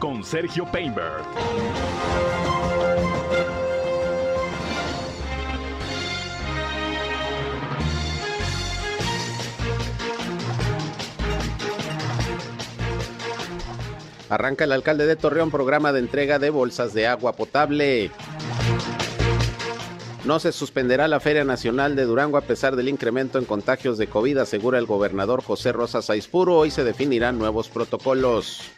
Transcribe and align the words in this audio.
Con 0.00 0.24
Sergio 0.24 0.66
Painberg. 0.66 1.24
Arranca 14.28 14.64
el 14.64 14.72
alcalde 14.72 15.06
de 15.06 15.14
Torreón 15.14 15.52
programa 15.52 15.92
de 15.92 16.00
entrega 16.00 16.40
de 16.40 16.50
bolsas 16.50 16.92
de 16.92 17.06
agua 17.06 17.34
potable. 17.34 18.10
No 20.24 20.40
se 20.40 20.50
suspenderá 20.50 21.06
la 21.06 21.20
Feria 21.20 21.44
Nacional 21.44 21.94
de 21.94 22.04
Durango 22.04 22.36
a 22.36 22.42
pesar 22.42 22.74
del 22.74 22.88
incremento 22.88 23.38
en 23.38 23.44
contagios 23.44 23.96
de 23.96 24.08
COVID, 24.08 24.38
asegura 24.38 24.78
el 24.80 24.86
gobernador 24.86 25.40
José 25.40 25.70
Rosa 25.70 26.02
Saispuro. 26.02 26.56
Hoy 26.56 26.72
se 26.72 26.82
definirán 26.82 27.38
nuevos 27.38 27.68
protocolos. 27.68 28.72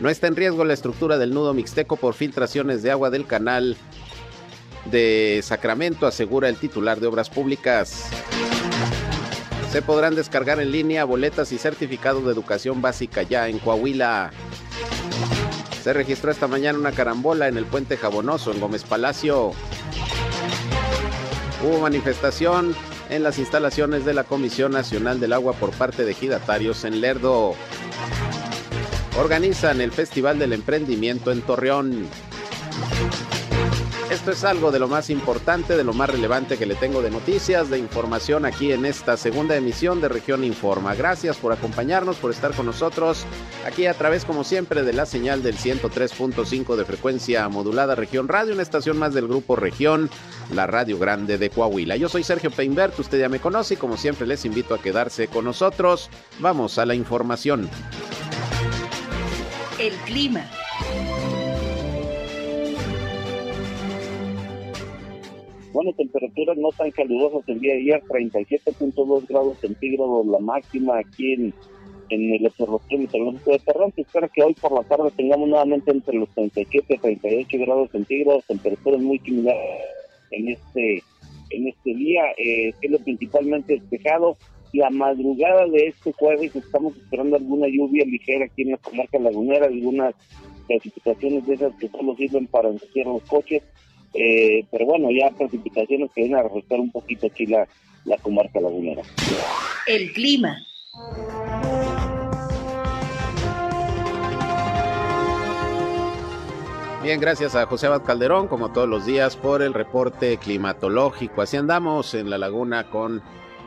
No 0.00 0.08
está 0.08 0.26
en 0.28 0.36
riesgo 0.36 0.64
la 0.64 0.72
estructura 0.72 1.18
del 1.18 1.34
nudo 1.34 1.52
mixteco 1.52 1.96
por 1.96 2.14
filtraciones 2.14 2.82
de 2.82 2.90
agua 2.90 3.10
del 3.10 3.26
canal 3.26 3.76
de 4.86 5.40
Sacramento, 5.42 6.06
asegura 6.06 6.48
el 6.48 6.56
titular 6.56 7.00
de 7.00 7.06
Obras 7.06 7.28
Públicas. 7.28 8.06
Se 9.70 9.82
podrán 9.82 10.14
descargar 10.14 10.58
en 10.58 10.72
línea 10.72 11.04
boletas 11.04 11.52
y 11.52 11.58
certificados 11.58 12.24
de 12.24 12.32
educación 12.32 12.80
básica 12.80 13.22
ya 13.22 13.48
en 13.48 13.58
Coahuila. 13.58 14.30
Se 15.84 15.92
registró 15.92 16.30
esta 16.30 16.48
mañana 16.48 16.78
una 16.78 16.92
carambola 16.92 17.48
en 17.48 17.58
el 17.58 17.66
puente 17.66 17.98
Jabonoso 17.98 18.52
en 18.52 18.60
Gómez 18.60 18.84
Palacio. 18.84 19.52
Hubo 21.62 21.78
manifestación 21.78 22.74
en 23.10 23.22
las 23.22 23.38
instalaciones 23.38 24.06
de 24.06 24.14
la 24.14 24.24
Comisión 24.24 24.72
Nacional 24.72 25.20
del 25.20 25.34
Agua 25.34 25.52
por 25.52 25.72
parte 25.72 26.06
de 26.06 26.12
ejidatarios 26.12 26.84
en 26.84 27.02
Lerdo. 27.02 27.54
Organizan 29.18 29.80
el 29.80 29.92
Festival 29.92 30.38
del 30.38 30.52
Emprendimiento 30.52 31.32
en 31.32 31.42
Torreón. 31.42 32.08
Esto 34.10 34.32
es 34.32 34.42
algo 34.42 34.72
de 34.72 34.80
lo 34.80 34.88
más 34.88 35.08
importante, 35.08 35.76
de 35.76 35.84
lo 35.84 35.92
más 35.92 36.10
relevante 36.10 36.58
que 36.58 36.66
le 36.66 36.74
tengo 36.74 37.00
de 37.00 37.12
noticias, 37.12 37.70
de 37.70 37.78
información 37.78 38.44
aquí 38.44 38.72
en 38.72 38.84
esta 38.84 39.16
segunda 39.16 39.56
emisión 39.56 40.00
de 40.00 40.08
Región 40.08 40.42
Informa. 40.42 40.96
Gracias 40.96 41.36
por 41.36 41.52
acompañarnos, 41.52 42.16
por 42.16 42.32
estar 42.32 42.52
con 42.52 42.66
nosotros 42.66 43.24
aquí 43.64 43.86
a 43.86 43.94
través, 43.94 44.24
como 44.24 44.42
siempre, 44.42 44.82
de 44.82 44.92
la 44.92 45.06
señal 45.06 45.44
del 45.44 45.56
103.5 45.56 46.74
de 46.74 46.84
frecuencia 46.84 47.48
modulada 47.48 47.94
Región 47.94 48.26
Radio, 48.26 48.54
una 48.54 48.62
estación 48.62 48.98
más 48.98 49.14
del 49.14 49.28
grupo 49.28 49.54
Región, 49.54 50.10
la 50.52 50.66
Radio 50.66 50.98
Grande 50.98 51.38
de 51.38 51.50
Coahuila. 51.50 51.96
Yo 51.96 52.08
soy 52.08 52.24
Sergio 52.24 52.50
Peinbert, 52.50 52.98
usted 52.98 53.20
ya 53.20 53.28
me 53.28 53.38
conoce 53.38 53.74
y 53.74 53.76
como 53.76 53.96
siempre 53.96 54.26
les 54.26 54.44
invito 54.44 54.74
a 54.74 54.82
quedarse 54.82 55.28
con 55.28 55.44
nosotros. 55.44 56.10
Vamos 56.40 56.78
a 56.78 56.86
la 56.86 56.96
información. 56.96 57.70
El 59.80 59.94
clima. 60.04 60.44
Bueno, 65.72 65.94
temperaturas 65.94 66.58
no 66.58 66.68
tan 66.76 66.90
calurosas 66.90 67.48
el 67.48 67.60
día 67.60 67.72
de 67.72 67.80
ayer, 67.80 68.02
37.2 68.02 69.26
grados 69.26 69.56
centígrados 69.58 70.26
la 70.26 70.38
máxima 70.38 70.98
aquí 70.98 71.32
en, 71.32 71.54
en 72.10 72.34
el 72.34 72.46
Observatorio 72.46 72.98
Meteorológico 72.98 73.52
de 73.52 73.58
Terrón. 73.60 73.92
Se 73.94 74.02
espera 74.02 74.28
que 74.28 74.42
hoy 74.42 74.52
por 74.52 74.72
la 74.72 74.82
tarde 74.82 75.10
tengamos 75.16 75.48
nuevamente 75.48 75.92
entre 75.92 76.18
los 76.18 76.28
37 76.34 76.94
y 76.94 76.98
38 76.98 77.58
grados 77.60 77.90
centígrados, 77.90 78.44
temperaturas 78.44 79.00
muy 79.00 79.18
similares 79.20 79.62
en 80.30 80.48
este 80.48 81.02
en 81.52 81.68
este 81.68 81.94
día, 81.94 82.22
eh, 82.36 82.74
cielo 82.80 82.98
principalmente 82.98 83.80
despejado. 83.80 84.36
La 84.72 84.90
madrugada 84.90 85.66
de 85.66 85.88
este 85.88 86.12
jueves 86.12 86.54
estamos 86.54 86.96
esperando 86.96 87.36
alguna 87.36 87.66
lluvia 87.68 88.04
ligera 88.04 88.44
aquí 88.44 88.62
en 88.62 88.72
la 88.72 88.76
comarca 88.78 89.18
lagunera, 89.18 89.66
algunas 89.66 90.14
precipitaciones 90.66 91.46
de 91.46 91.54
esas 91.54 91.74
que 91.76 91.88
solo 91.88 92.14
sirven 92.16 92.46
para 92.46 92.68
ensuciar 92.68 93.06
los 93.06 93.22
coches 93.24 93.62
eh, 94.14 94.64
pero 94.70 94.86
bueno, 94.86 95.08
ya 95.10 95.30
precipitaciones 95.30 96.10
que 96.14 96.22
vienen 96.22 96.40
a 96.40 96.42
refrescar 96.42 96.80
un 96.80 96.90
poquito 96.90 97.26
aquí 97.26 97.46
la, 97.46 97.66
la 98.04 98.16
comarca 98.18 98.60
lagunera. 98.60 99.02
El 99.86 100.12
clima. 100.12 100.56
Bien, 107.02 107.18
gracias 107.18 107.54
a 107.54 107.64
José 107.64 107.86
Abad 107.86 108.02
Calderón, 108.02 108.46
como 108.46 108.72
todos 108.72 108.88
los 108.88 109.06
días, 109.06 109.36
por 109.36 109.62
el 109.62 109.72
reporte 109.72 110.36
climatológico. 110.36 111.40
Así 111.40 111.56
andamos 111.56 112.14
en 112.14 112.28
la 112.28 112.36
laguna 112.36 112.90
con 112.90 113.22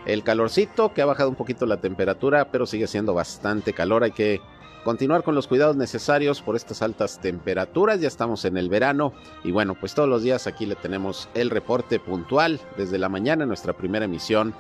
el 0.06 0.24
calorcito, 0.24 0.94
que 0.94 1.02
ha 1.02 1.06
bajado 1.06 1.30
un 1.30 1.36
poquito 1.36 1.66
la 1.66 1.78
temperatura, 1.78 2.50
pero 2.52 2.66
sigue 2.66 2.88
siendo 2.88 3.14
bastante 3.14 3.74
calor. 3.74 4.03
Hay 4.03 4.12
que 4.12 4.41
continuar 4.84 5.24
con 5.24 5.36
los 5.36 5.47
cuidados 5.47 5.75
necesarios 5.75 6.41
por 6.41 6.56
estas 6.56 6.81
altas 6.81 7.19
temperaturas. 7.19 8.02
Ya 8.02 8.08
estamos 8.08 8.46
en 8.46 8.58
el 8.58 8.69
verano 8.69 9.13
y 9.44 9.52
bueno, 9.52 9.75
pues 9.75 9.94
todos 9.94 10.09
los 10.09 10.24
días 10.24 10.47
aquí 10.47 10.66
le 10.66 10.75
tenemos 10.75 11.30
el 11.34 11.50
reporte 11.50 12.00
puntual 12.00 12.59
desde 12.78 12.97
la 12.97 13.09
mañana 13.09 13.46
nuestra 13.46 13.74
primera 13.74 14.06
emisión 14.06 14.53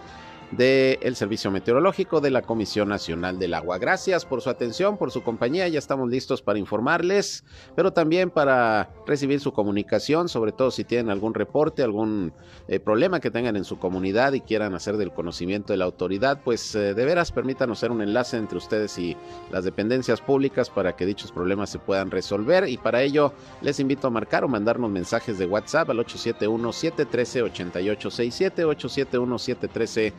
del 0.57 1.15
Servicio 1.15 1.51
Meteorológico 1.51 2.21
de 2.21 2.31
la 2.31 2.41
Comisión 2.41 2.89
Nacional 2.89 3.39
del 3.39 3.53
Agua. 3.53 3.77
Gracias 3.77 4.25
por 4.25 4.41
su 4.41 4.49
atención, 4.49 4.97
por 4.97 5.11
su 5.11 5.23
compañía. 5.23 5.67
Ya 5.67 5.79
estamos 5.79 6.09
listos 6.09 6.41
para 6.41 6.59
informarles, 6.59 7.43
pero 7.75 7.93
también 7.93 8.29
para 8.29 8.89
recibir 9.07 9.39
su 9.39 9.53
comunicación, 9.53 10.29
sobre 10.29 10.51
todo 10.51 10.71
si 10.71 10.83
tienen 10.83 11.09
algún 11.09 11.33
reporte, 11.33 11.83
algún 11.83 12.33
eh, 12.67 12.79
problema 12.79 13.19
que 13.19 13.31
tengan 13.31 13.55
en 13.55 13.63
su 13.63 13.79
comunidad 13.79 14.33
y 14.33 14.41
quieran 14.41 14.75
hacer 14.75 14.97
del 14.97 15.11
conocimiento 15.11 15.73
de 15.73 15.77
la 15.77 15.85
autoridad, 15.85 16.41
pues 16.43 16.75
eh, 16.75 16.93
de 16.93 17.05
veras 17.05 17.31
permítanos 17.31 17.79
ser 17.79 17.91
un 17.91 18.01
enlace 18.01 18.37
entre 18.37 18.57
ustedes 18.57 18.97
y 18.97 19.15
las 19.51 19.63
dependencias 19.63 20.21
públicas 20.21 20.69
para 20.69 20.95
que 20.95 21.05
dichos 21.05 21.31
problemas 21.31 21.69
se 21.69 21.79
puedan 21.79 22.11
resolver. 22.11 22.67
Y 22.67 22.77
para 22.77 23.01
ello 23.01 23.33
les 23.61 23.79
invito 23.79 24.07
a 24.07 24.09
marcar 24.09 24.43
o 24.43 24.47
mandarnos 24.47 24.91
mensajes 24.91 25.37
de 25.37 25.45
WhatsApp 25.45 25.89
al 25.89 25.99
871-713-8867, 25.99 28.65
871-713 28.65 29.53
8867. 29.53 30.13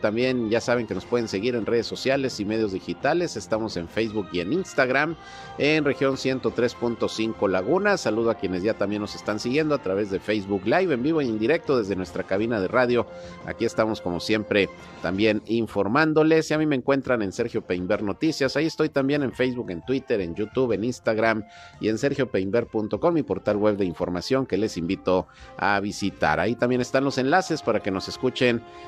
También 0.00 0.50
ya 0.50 0.60
saben 0.60 0.86
que 0.86 0.94
nos 0.94 1.04
pueden 1.04 1.28
seguir 1.28 1.54
en 1.54 1.66
redes 1.66 1.86
sociales 1.86 2.38
y 2.40 2.44
medios 2.44 2.72
digitales. 2.72 3.36
Estamos 3.36 3.76
en 3.76 3.88
Facebook 3.88 4.28
y 4.32 4.40
en 4.40 4.52
Instagram 4.52 5.16
en 5.58 5.84
región 5.84 6.16
103.5 6.16 7.48
Laguna. 7.48 7.96
Saludo 7.96 8.30
a 8.30 8.34
quienes 8.34 8.62
ya 8.62 8.74
también 8.74 9.02
nos 9.02 9.14
están 9.14 9.40
siguiendo 9.40 9.74
a 9.74 9.82
través 9.82 10.10
de 10.10 10.20
Facebook 10.20 10.62
Live 10.64 10.92
en 10.92 11.02
vivo 11.02 11.20
e 11.20 11.24
indirecto 11.24 11.78
desde 11.78 11.96
nuestra 11.96 12.24
cabina 12.24 12.60
de 12.60 12.68
radio. 12.68 13.06
Aquí 13.46 13.64
estamos 13.64 14.00
como 14.00 14.20
siempre 14.20 14.68
también 15.02 15.42
informándoles. 15.46 16.50
Y 16.50 16.54
a 16.54 16.58
mí 16.58 16.66
me 16.66 16.76
encuentran 16.76 17.22
en 17.22 17.32
Sergio 17.32 17.62
Peinber 17.62 18.02
Noticias. 18.02 18.56
Ahí 18.56 18.66
estoy 18.66 18.88
también 18.88 19.22
en 19.22 19.32
Facebook, 19.32 19.70
en 19.70 19.84
Twitter, 19.84 20.20
en 20.20 20.34
YouTube, 20.34 20.72
en 20.72 20.84
Instagram 20.84 21.44
y 21.80 21.88
en 21.88 21.98
sergiopeinber.com, 21.98 23.14
mi 23.14 23.22
portal 23.22 23.56
web 23.56 23.76
de 23.76 23.84
información 23.84 24.46
que 24.46 24.56
les 24.56 24.76
invito 24.76 25.26
a 25.56 25.80
visitar. 25.80 26.40
Ahí 26.40 26.54
también 26.54 26.80
están 26.80 27.04
los 27.04 27.18
enlaces 27.18 27.62
para 27.62 27.80
que 27.80 27.90
nos 27.90 28.08
escuchen 28.08 28.15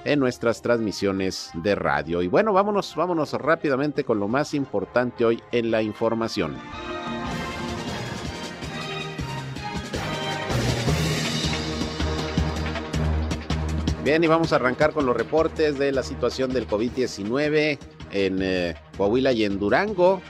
en 0.04 0.20
nuestras 0.20 0.62
transmisiones 0.62 1.50
de 1.54 1.74
radio. 1.74 2.22
Y 2.22 2.28
bueno, 2.28 2.52
vámonos, 2.52 2.94
vámonos 2.96 3.32
rápidamente 3.34 4.04
con 4.04 4.18
lo 4.18 4.28
más 4.28 4.54
importante 4.54 5.24
hoy 5.24 5.42
en 5.52 5.70
la 5.70 5.82
información. 5.82 6.56
Bien, 14.04 14.24
y 14.24 14.26
vamos 14.26 14.52
a 14.52 14.56
arrancar 14.56 14.92
con 14.92 15.04
los 15.04 15.14
reportes 15.14 15.78
de 15.78 15.92
la 15.92 16.02
situación 16.02 16.50
del 16.50 16.66
COVID-19 16.66 17.78
en 18.10 18.38
eh, 18.40 18.74
Coahuila 18.96 19.32
y 19.32 19.44
en 19.44 19.58
Durango. 19.58 20.22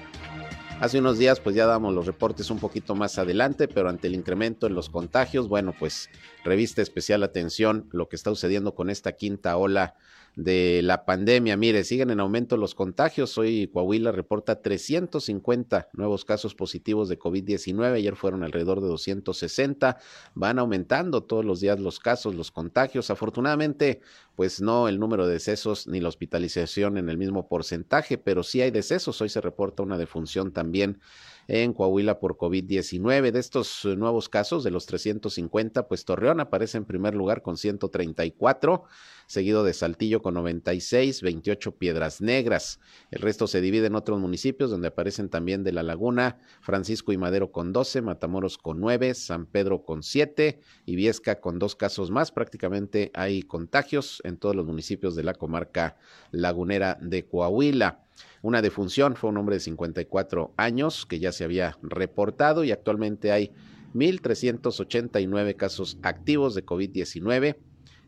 Hace 0.80 1.00
unos 1.00 1.18
días 1.18 1.40
pues 1.40 1.56
ya 1.56 1.66
damos 1.66 1.92
los 1.92 2.06
reportes 2.06 2.50
un 2.50 2.60
poquito 2.60 2.94
más 2.94 3.18
adelante, 3.18 3.66
pero 3.66 3.88
ante 3.88 4.06
el 4.06 4.14
incremento 4.14 4.68
en 4.68 4.74
los 4.74 4.88
contagios, 4.88 5.48
bueno, 5.48 5.74
pues 5.76 6.08
revista 6.44 6.82
especial 6.82 7.24
atención 7.24 7.88
lo 7.90 8.08
que 8.08 8.14
está 8.14 8.30
sucediendo 8.30 8.76
con 8.76 8.88
esta 8.88 9.12
quinta 9.12 9.56
ola 9.56 9.96
de 10.38 10.82
la 10.84 11.04
pandemia. 11.04 11.56
Mire, 11.56 11.82
siguen 11.82 12.10
en 12.10 12.20
aumento 12.20 12.56
los 12.56 12.76
contagios. 12.76 13.36
Hoy 13.38 13.68
Coahuila 13.72 14.12
reporta 14.12 14.62
350 14.62 15.88
nuevos 15.94 16.24
casos 16.24 16.54
positivos 16.54 17.08
de 17.08 17.18
COVID-19. 17.18 17.94
Ayer 17.94 18.14
fueron 18.14 18.44
alrededor 18.44 18.80
de 18.80 18.86
260. 18.86 19.98
Van 20.34 20.60
aumentando 20.60 21.24
todos 21.24 21.44
los 21.44 21.58
días 21.58 21.80
los 21.80 21.98
casos, 21.98 22.36
los 22.36 22.52
contagios. 22.52 23.10
Afortunadamente, 23.10 24.00
pues 24.36 24.60
no 24.60 24.86
el 24.86 25.00
número 25.00 25.26
de 25.26 25.32
decesos 25.32 25.88
ni 25.88 25.98
la 25.98 26.08
hospitalización 26.08 26.98
en 26.98 27.08
el 27.08 27.18
mismo 27.18 27.48
porcentaje, 27.48 28.16
pero 28.16 28.44
sí 28.44 28.60
hay 28.60 28.70
decesos. 28.70 29.20
Hoy 29.20 29.30
se 29.30 29.40
reporta 29.40 29.82
una 29.82 29.98
defunción 29.98 30.52
también 30.52 31.00
en 31.48 31.72
Coahuila 31.72 32.20
por 32.20 32.36
COVID-19. 32.36 33.32
De 33.32 33.40
estos 33.40 33.84
nuevos 33.84 34.28
casos, 34.28 34.62
de 34.62 34.70
los 34.70 34.86
350, 34.86 35.88
pues 35.88 36.04
Torreón 36.04 36.40
aparece 36.40 36.78
en 36.78 36.84
primer 36.84 37.14
lugar 37.14 37.42
con 37.42 37.56
134 37.56 38.84
seguido 39.28 39.62
de 39.62 39.74
Saltillo 39.74 40.22
con 40.22 40.34
96, 40.34 41.22
28 41.22 41.76
Piedras 41.76 42.20
Negras. 42.20 42.80
El 43.10 43.20
resto 43.20 43.46
se 43.46 43.60
divide 43.60 43.86
en 43.86 43.94
otros 43.94 44.18
municipios 44.18 44.70
donde 44.70 44.88
aparecen 44.88 45.28
también 45.28 45.62
de 45.62 45.72
La 45.72 45.82
Laguna, 45.82 46.38
Francisco 46.62 47.12
y 47.12 47.18
Madero 47.18 47.52
con 47.52 47.72
12, 47.72 48.00
Matamoros 48.02 48.56
con 48.56 48.80
9, 48.80 49.14
San 49.14 49.46
Pedro 49.46 49.84
con 49.84 50.02
7 50.02 50.60
y 50.86 50.96
Viesca 50.96 51.40
con 51.40 51.58
dos 51.58 51.76
casos 51.76 52.10
más. 52.10 52.32
Prácticamente 52.32 53.10
hay 53.14 53.42
contagios 53.42 54.22
en 54.24 54.38
todos 54.38 54.56
los 54.56 54.66
municipios 54.66 55.14
de 55.14 55.24
la 55.24 55.34
comarca 55.34 55.96
lagunera 56.32 56.98
de 57.00 57.26
Coahuila. 57.26 58.07
Una 58.42 58.62
defunción, 58.62 59.16
fue 59.16 59.30
un 59.30 59.36
hombre 59.36 59.56
de 59.56 59.60
54 59.60 60.52
años 60.56 61.06
que 61.06 61.18
ya 61.18 61.32
se 61.32 61.44
había 61.44 61.76
reportado 61.82 62.64
y 62.64 62.72
actualmente 62.72 63.32
hay 63.32 63.52
1.389 63.94 65.56
casos 65.56 65.98
activos 66.02 66.54
de 66.54 66.64
COVID-19 66.64 67.56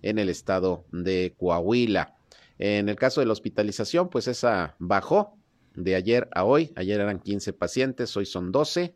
en 0.02 0.18
el 0.18 0.28
estado 0.28 0.84
de 0.92 1.34
Coahuila. 1.38 2.16
En 2.58 2.88
el 2.88 2.96
caso 2.96 3.20
de 3.20 3.26
la 3.26 3.32
hospitalización, 3.32 4.10
pues 4.10 4.28
esa 4.28 4.76
bajó 4.78 5.38
de 5.74 5.94
ayer 5.94 6.28
a 6.32 6.44
hoy. 6.44 6.72
Ayer 6.76 7.00
eran 7.00 7.20
15 7.20 7.52
pacientes, 7.54 8.16
hoy 8.16 8.26
son 8.26 8.52
12 8.52 8.94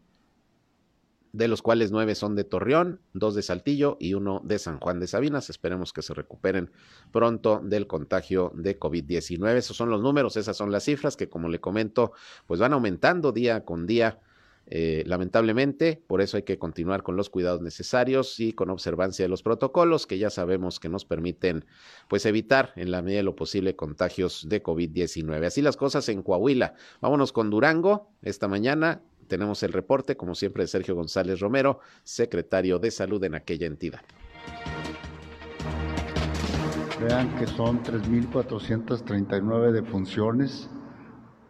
de 1.35 1.49
los 1.49 1.63
cuales 1.63 1.91
nueve 1.91 2.15
son 2.15 2.37
de 2.37 2.45
Torreón, 2.45 3.01
dos 3.13 3.35
de 3.35 3.43
Saltillo 3.43 3.97
y 3.99 4.15
uno 4.15 4.41
de 4.45 4.61
San 4.61 4.79
Juan 4.79 5.01
de 5.01 5.09
Sabinas. 5.09 5.51
Esperemos 5.51 5.93
que 5.93 6.01
se 6.01 6.15
recuperen 6.15 6.71
pronto 7.11 7.61
del 7.61 7.89
contagio 7.89 8.53
de 8.55 8.79
COVID-19. 8.79 9.57
Esos 9.57 9.77
son 9.77 9.91
los 9.91 10.01
números, 10.01 10.37
esas 10.37 10.57
son 10.57 10.71
las 10.71 10.85
cifras 10.85 11.17
que, 11.17 11.29
como 11.29 11.49
le 11.49 11.59
comento, 11.61 12.13
pues 12.47 12.61
van 12.61 12.73
aumentando 12.73 13.33
día 13.33 13.65
con 13.65 13.85
día. 13.85 14.21
Eh, 14.67 15.03
lamentablemente, 15.07 16.03
por 16.07 16.23
eso 16.23 16.37
hay 16.37 16.45
que 16.45 16.57
continuar 16.57 17.03
con 17.03 17.17
los 17.17 17.29
cuidados 17.31 17.61
necesarios 17.61 18.39
y 18.39 18.53
con 18.53 18.71
observancia 18.71 19.25
de 19.25 19.29
los 19.29 19.43
protocolos 19.43 20.07
que 20.07 20.19
ya 20.19 20.31
sabemos 20.31 20.81
que 20.81 20.89
nos 20.89 21.05
permiten 21.05 21.67
pues 22.09 22.25
evitar 22.25 22.73
en 22.77 22.91
la 22.91 23.03
medida 23.03 23.19
de 23.19 23.25
lo 23.25 23.37
posible 23.37 23.77
contagios 23.77 24.49
de 24.49 24.63
COVID-19. 24.63 25.45
Así 25.45 25.63
las 25.63 25.77
cosas 25.77 26.09
en 26.09 26.23
Coahuila. 26.23 26.75
Vámonos 27.01 27.33
con 27.33 27.51
Durango 27.51 28.09
esta 28.23 28.49
mañana 28.49 29.03
tenemos 29.25 29.63
el 29.63 29.73
reporte, 29.73 30.17
como 30.17 30.35
siempre, 30.35 30.65
de 30.65 30.69
Sergio 30.69 30.95
González 30.95 31.41
Romero, 31.41 31.81
secretario 32.03 32.79
de 32.79 32.91
Salud 32.91 33.23
en 33.25 33.35
aquella 33.35 33.67
entidad. 33.67 34.03
Vean 37.01 37.35
que 37.37 37.47
son 37.47 37.83
3.439 37.83 39.73
defunciones 39.73 40.69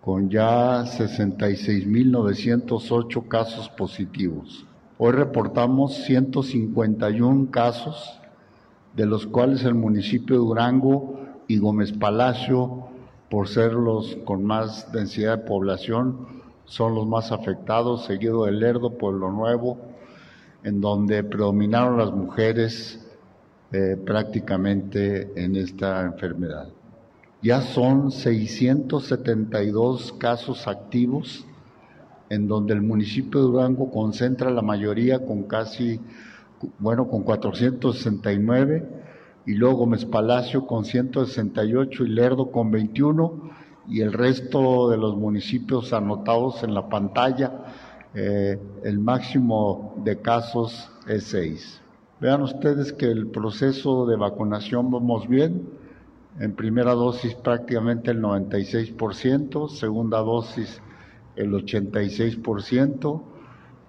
con 0.01 0.29
ya 0.29 0.83
66.908 0.85 3.29
casos 3.29 3.69
positivos. 3.71 4.67
Hoy 4.99 5.13
reportamos 5.13 5.95
151 6.05 7.51
casos, 7.51 8.21
de 8.95 9.07
los 9.07 9.27
cuales 9.27 9.65
el 9.65 9.75
municipio 9.75 10.37
de 10.37 10.45
Durango 10.45 11.19
y 11.49 11.59
Gómez 11.59 11.93
Palacio, 11.93 12.89
por 13.31 13.49
ser 13.49 13.73
los 13.73 14.17
con 14.25 14.45
más 14.45 14.93
densidad 14.93 15.39
de 15.39 15.45
población, 15.45 16.44
son 16.67 16.95
los 16.95 17.07
más 17.07 17.33
afectados, 17.33 18.05
seguido 18.05 18.45
de 18.45 18.53
Lerdo, 18.53 18.97
Pueblo 18.97 19.31
Nuevo, 19.31 19.79
en 20.63 20.81
donde 20.81 21.23
predominaron 21.23 21.99
las 21.99 22.13
mujeres 22.13 23.01
eh, 23.73 23.97
prácticamente 24.05 25.33
en 25.37 25.57
esta 25.57 26.03
enfermedad. 26.03 26.69
Ya 27.43 27.61
son 27.61 28.11
672 28.11 30.15
casos 30.15 30.67
activos, 30.67 31.47
en 32.31 32.49
donde 32.49 32.73
el 32.73 32.81
municipio 32.81 33.41
de 33.41 33.47
Durango 33.47 33.91
concentra 33.91 34.51
la 34.51 34.63
mayoría 34.63 35.27
con 35.27 35.43
casi, 35.43 36.01
bueno, 36.79 37.09
con 37.09 37.23
469, 37.23 39.03
y 39.47 39.55
luego 39.55 39.77
Gómez 39.77 40.07
Palacio 40.07 40.67
con 40.67 40.87
168 40.87 42.05
y 42.05 42.09
Lerdo 42.09 42.51
con 42.51 42.71
21 42.71 43.64
y 43.89 44.01
el 44.01 44.13
resto 44.13 44.91
de 44.91 44.97
los 44.97 45.17
municipios 45.17 45.93
anotados 45.93 46.63
en 46.63 46.75
la 46.75 46.89
pantalla, 46.89 47.53
eh, 48.15 48.59
el 48.85 48.99
máximo 48.99 49.95
de 50.05 50.21
casos 50.21 50.91
es 51.07 51.25
6. 51.25 51.81
Vean 52.21 52.43
ustedes 52.43 52.93
que 52.93 53.07
el 53.07 53.29
proceso 53.29 54.07
de 54.07 54.17
vacunación 54.17 54.91
vamos 54.91 55.29
bien. 55.29 55.69
En 56.41 56.55
primera 56.55 56.95
dosis 56.95 57.35
prácticamente 57.35 58.11
el 58.11 58.23
96%, 58.23 59.69
segunda 59.69 60.19
dosis 60.19 60.81
el 61.37 61.53
86%, 61.53 63.23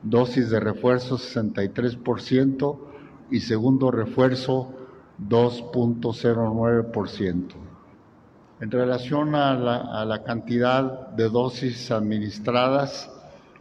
dosis 0.03 0.49
de 0.49 0.59
refuerzo 0.59 1.17
63% 1.17 2.77
y 3.31 3.39
segundo 3.39 3.91
refuerzo 3.91 4.73
2.09%. 5.27 7.64
En 8.61 8.71
relación 8.71 9.35
a 9.35 10.05
la, 10.05 10.23
cantidad 10.23 11.09
de 11.09 11.27
dosis 11.27 11.91
administradas, 11.91 13.11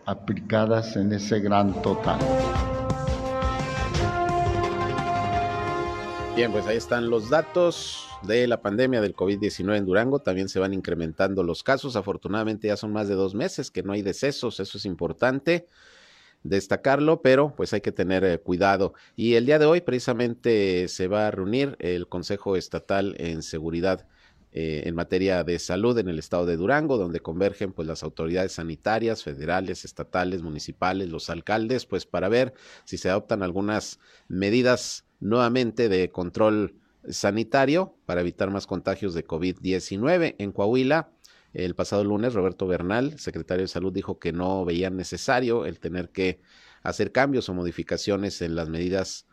aplicadas 0.05 0.95
en 0.95 1.11
ese 1.11 1.41
gran 1.41 1.73
total. 1.81 2.19
Bien, 6.37 6.53
pues 6.53 6.65
ahí 6.67 6.77
están 6.77 7.09
los 7.09 7.29
datos 7.29 8.07
de 8.21 8.47
la 8.47 8.61
pandemia 8.61 9.01
del 9.01 9.13
COVID-19 9.13 9.75
en 9.75 9.85
Durango. 9.85 10.19
También 10.19 10.47
se 10.47 10.59
van 10.59 10.73
incrementando 10.73 11.43
los 11.43 11.63
casos. 11.63 11.97
Afortunadamente 11.97 12.69
ya 12.69 12.77
son 12.77 12.93
más 12.93 13.09
de 13.09 13.15
dos 13.15 13.35
meses 13.35 13.71
que 13.71 13.83
no 13.83 13.91
hay 13.91 14.03
decesos. 14.03 14.61
Eso 14.61 14.77
es 14.77 14.85
importante 14.85 15.67
destacarlo, 16.49 17.21
pero 17.21 17.53
pues 17.55 17.73
hay 17.73 17.81
que 17.81 17.91
tener 17.91 18.23
eh, 18.23 18.39
cuidado. 18.39 18.93
Y 19.15 19.35
el 19.35 19.45
día 19.45 19.59
de 19.59 19.65
hoy 19.65 19.81
precisamente 19.81 20.87
se 20.87 21.07
va 21.07 21.27
a 21.27 21.31
reunir 21.31 21.75
el 21.79 22.07
Consejo 22.07 22.55
Estatal 22.55 23.15
en 23.19 23.43
Seguridad 23.43 24.07
eh, 24.59 24.87
en 24.87 24.95
materia 24.95 25.43
de 25.43 25.59
salud 25.59 25.97
en 25.99 26.07
el 26.07 26.17
estado 26.17 26.45
de 26.45 26.57
Durango, 26.57 26.97
donde 26.97 27.19
convergen 27.19 27.73
pues 27.73 27.87
las 27.87 28.01
autoridades 28.01 28.53
sanitarias, 28.53 29.21
federales, 29.21 29.85
estatales, 29.85 30.41
municipales, 30.41 31.09
los 31.09 31.29
alcaldes, 31.29 31.85
pues 31.85 32.05
para 32.05 32.29
ver 32.29 32.53
si 32.85 32.97
se 32.97 33.09
adoptan 33.09 33.43
algunas 33.43 33.99
medidas 34.29 35.05
nuevamente 35.19 35.89
de 35.89 36.09
control 36.09 36.75
sanitario 37.09 37.95
para 38.05 38.21
evitar 38.21 38.49
más 38.49 38.67
contagios 38.67 39.13
de 39.13 39.27
COVID-19 39.27 40.35
en 40.39 40.51
Coahuila. 40.51 41.11
El 41.53 41.75
pasado 41.75 42.03
lunes, 42.03 42.33
Roberto 42.33 42.67
Bernal, 42.67 43.17
secretario 43.19 43.63
de 43.63 43.67
Salud, 43.67 43.93
dijo 43.93 44.19
que 44.19 44.31
no 44.31 44.65
veía 44.65 44.89
necesario 44.89 45.65
el 45.65 45.79
tener 45.79 46.09
que 46.09 46.39
hacer 46.83 47.11
cambios 47.11 47.49
o 47.49 47.53
modificaciones 47.53 48.41
en 48.41 48.55
las 48.55 48.69
medidas 48.69 49.27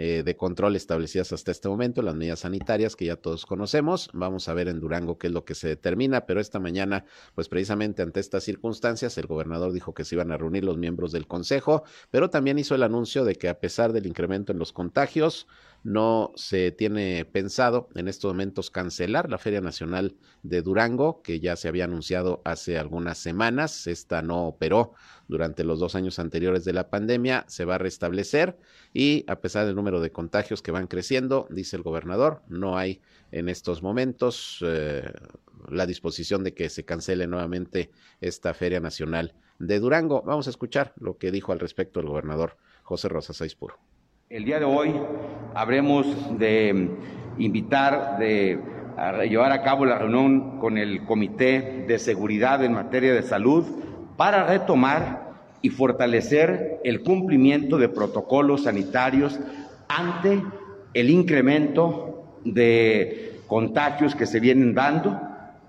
eh, 0.00 0.22
de 0.24 0.36
control 0.36 0.76
establecidas 0.76 1.32
hasta 1.32 1.50
este 1.50 1.68
momento, 1.68 2.02
las 2.02 2.14
medidas 2.14 2.40
sanitarias 2.40 2.94
que 2.94 3.06
ya 3.06 3.16
todos 3.16 3.46
conocemos. 3.46 4.10
Vamos 4.12 4.48
a 4.48 4.54
ver 4.54 4.68
en 4.68 4.78
Durango 4.78 5.18
qué 5.18 5.26
es 5.26 5.32
lo 5.32 5.44
que 5.44 5.56
se 5.56 5.66
determina, 5.66 6.24
pero 6.24 6.40
esta 6.40 6.60
mañana, 6.60 7.04
pues 7.34 7.48
precisamente 7.48 8.02
ante 8.02 8.20
estas 8.20 8.44
circunstancias, 8.44 9.18
el 9.18 9.26
gobernador 9.26 9.72
dijo 9.72 9.94
que 9.94 10.04
se 10.04 10.14
iban 10.14 10.30
a 10.30 10.36
reunir 10.36 10.62
los 10.62 10.78
miembros 10.78 11.10
del 11.10 11.26
Consejo, 11.26 11.82
pero 12.12 12.30
también 12.30 12.60
hizo 12.60 12.76
el 12.76 12.84
anuncio 12.84 13.24
de 13.24 13.34
que 13.34 13.48
a 13.48 13.58
pesar 13.58 13.92
del 13.92 14.06
incremento 14.06 14.52
en 14.52 14.60
los 14.60 14.72
contagios, 14.72 15.48
no 15.84 16.32
se 16.34 16.72
tiene 16.72 17.24
pensado 17.24 17.88
en 17.94 18.08
estos 18.08 18.32
momentos 18.32 18.70
cancelar 18.70 19.30
la 19.30 19.38
Feria 19.38 19.60
Nacional 19.60 20.16
de 20.42 20.62
Durango, 20.62 21.22
que 21.22 21.40
ya 21.40 21.56
se 21.56 21.68
había 21.68 21.84
anunciado 21.84 22.42
hace 22.44 22.78
algunas 22.78 23.18
semanas. 23.18 23.86
Esta 23.86 24.22
no 24.22 24.46
operó 24.46 24.92
durante 25.28 25.64
los 25.64 25.78
dos 25.78 25.94
años 25.94 26.18
anteriores 26.18 26.64
de 26.64 26.72
la 26.72 26.90
pandemia, 26.90 27.44
se 27.48 27.64
va 27.64 27.76
a 27.76 27.78
restablecer 27.78 28.58
y 28.92 29.24
a 29.28 29.40
pesar 29.40 29.66
del 29.66 29.76
número 29.76 30.00
de 30.00 30.10
contagios 30.10 30.62
que 30.62 30.70
van 30.70 30.86
creciendo, 30.86 31.46
dice 31.50 31.76
el 31.76 31.82
gobernador, 31.82 32.42
no 32.48 32.76
hay 32.76 33.00
en 33.30 33.48
estos 33.48 33.82
momentos 33.82 34.58
eh, 34.62 35.10
la 35.68 35.86
disposición 35.86 36.44
de 36.44 36.54
que 36.54 36.70
se 36.70 36.84
cancele 36.84 37.26
nuevamente 37.26 37.90
esta 38.20 38.54
Feria 38.54 38.80
Nacional 38.80 39.34
de 39.58 39.78
Durango. 39.80 40.22
Vamos 40.22 40.46
a 40.46 40.50
escuchar 40.50 40.94
lo 40.96 41.18
que 41.18 41.30
dijo 41.30 41.52
al 41.52 41.60
respecto 41.60 42.00
el 42.00 42.06
gobernador 42.06 42.56
José 42.82 43.08
Rosa 43.08 43.34
Saispuro. 43.34 43.78
El 44.30 44.44
día 44.44 44.58
de 44.58 44.66
hoy 44.66 44.92
habremos 45.54 46.06
de 46.38 46.90
invitar, 47.38 48.18
de 48.18 48.60
llevar 49.26 49.52
a 49.52 49.62
cabo 49.62 49.86
la 49.86 49.96
reunión 49.96 50.58
con 50.58 50.76
el 50.76 51.06
Comité 51.06 51.86
de 51.88 51.98
Seguridad 51.98 52.62
en 52.62 52.74
materia 52.74 53.14
de 53.14 53.22
salud 53.22 53.64
para 54.18 54.44
retomar 54.44 55.32
y 55.62 55.70
fortalecer 55.70 56.78
el 56.84 57.02
cumplimiento 57.02 57.78
de 57.78 57.88
protocolos 57.88 58.64
sanitarios 58.64 59.40
ante 59.88 60.42
el 60.92 61.08
incremento 61.08 62.38
de 62.44 63.40
contagios 63.46 64.14
que 64.14 64.26
se 64.26 64.40
vienen 64.40 64.74
dando. 64.74 65.18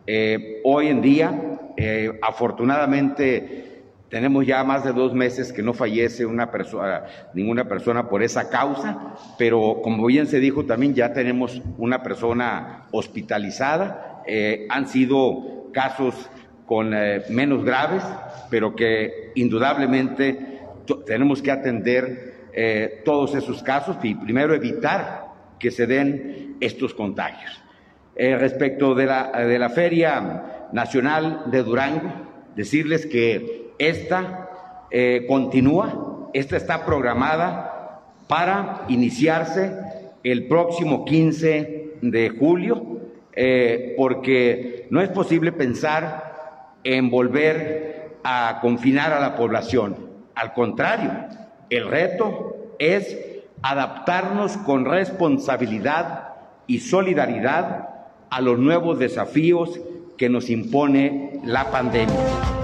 Eh, 0.06 0.60
hoy 0.66 0.88
en 0.88 1.02
día, 1.02 1.60
eh, 1.78 2.12
afortunadamente, 2.22 3.69
tenemos 4.10 4.46
ya 4.46 4.64
más 4.64 4.84
de 4.84 4.92
dos 4.92 5.14
meses 5.14 5.54
que 5.54 5.62
no 5.62 5.74
fallece 5.74 6.26
una 6.26 6.50
persona, 6.50 7.04
ninguna 7.34 7.68
persona 7.68 8.10
por 8.10 8.24
esa 8.24 8.50
causa, 8.50 9.16
pero 9.38 9.82
como 9.84 10.06
bien 10.08 10.26
se 10.26 10.40
dijo 10.40 10.66
también 10.66 10.96
ya 10.96 11.14
tenemos 11.14 11.62
una 11.78 12.02
persona 12.02 12.88
hospitalizada. 12.92 14.24
Eh, 14.26 14.66
han 14.70 14.88
sido 14.88 15.70
casos 15.72 16.30
con 16.66 16.94
eh, 16.94 17.24
menos 17.30 17.64
graves, 17.64 18.04
pero 18.50 18.76
que 18.76 19.32
indudablemente 19.36 20.60
tenemos 21.06 21.42
que 21.42 21.52
atender 21.52 22.48
eh, 22.52 23.02
todos 23.06 23.36
esos 23.36 23.62
casos 23.62 23.98
y 24.02 24.16
primero 24.16 24.56
evitar 24.56 25.28
que 25.60 25.70
se 25.70 25.86
den 25.86 26.58
estos 26.60 26.94
contagios. 26.94 27.62
respecto 28.16 28.96
de 28.96 29.06
la, 29.06 29.32
de 29.32 29.60
la 29.60 29.70
Feria 29.70 30.68
Nacional 30.74 31.44
de 31.52 31.64
Durango, 31.64 32.12
decirles 32.56 33.06
que 33.06 33.69
esta 33.80 34.50
eh, 34.92 35.26
continúa, 35.28 36.30
esta 36.34 36.58
está 36.58 36.86
programada 36.86 38.02
para 38.28 38.86
iniciarse 38.90 39.76
el 40.24 40.48
próximo 40.48 41.06
15 41.06 41.96
de 42.02 42.30
julio, 42.30 43.00
eh, 43.34 43.96
porque 43.98 44.88
no 44.90 45.02
es 45.02 45.10
posible 45.10 45.52
pensar 45.52 46.76
en 46.84 47.10
volver 47.10 48.18
a 48.24 48.60
confinar 48.62 49.14
a 49.14 49.20
la 49.20 49.36
población. 49.36 49.96
Al 50.36 50.54
contrario, 50.54 51.12
el 51.70 51.88
reto 51.90 52.76
es 52.80 53.18
adaptarnos 53.62 54.58
con 54.58 54.86
responsabilidad 54.86 56.34
y 56.68 56.80
solidaridad 56.80 57.90
a 58.30 58.42
los 58.42 58.60
nuevos 58.60 59.00
desafíos 59.00 59.80
que 60.18 60.30
nos 60.30 60.50
impone 60.50 61.40
la 61.44 61.72
pandemia. 61.72 62.59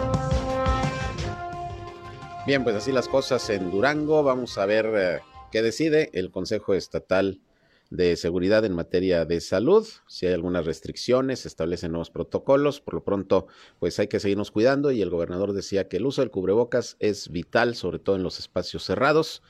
Bien, 2.46 2.64
pues 2.64 2.76
así 2.76 2.92
las 2.92 3.08
cosas 3.08 3.50
en 3.50 3.72
Durango. 3.72 4.22
Vamos 4.22 4.60
a 4.60 4.68
ver 4.68 4.86
eh, 4.96 5.20
qué 5.52 5.64
decide 5.64 6.12
el 6.14 6.30
Consejo 6.30 6.76
Estatal 6.76 7.42
de 7.90 8.16
Seguridad 8.18 8.64
en 8.66 8.74
materia 8.74 9.26
de 9.26 9.42
salud. 9.42 9.88
Si 10.08 10.28
hay 10.28 10.34
algunas 10.34 10.64
restricciones, 10.64 11.40
se 11.40 11.48
establecen 11.48 11.92
nuevos 11.92 12.12
protocolos. 12.12 12.82
Por 12.82 12.94
lo 12.94 13.04
pronto, 13.04 13.48
pues 13.80 13.98
hay 13.98 14.08
que 14.08 14.20
seguirnos 14.20 14.52
cuidando 14.52 14.92
y 14.92 15.02
el 15.02 15.10
gobernador 15.10 15.54
decía 15.54 15.88
que 15.88 15.98
el 15.98 16.06
uso 16.06 16.22
del 16.22 16.30
cubrebocas 16.30 16.98
es 17.00 17.30
vital, 17.30 17.74
sobre 17.74 17.98
todo 17.98 18.16
en 18.16 18.22
los 18.22 18.38
espacios 18.38 18.84
cerrados. 18.84 19.42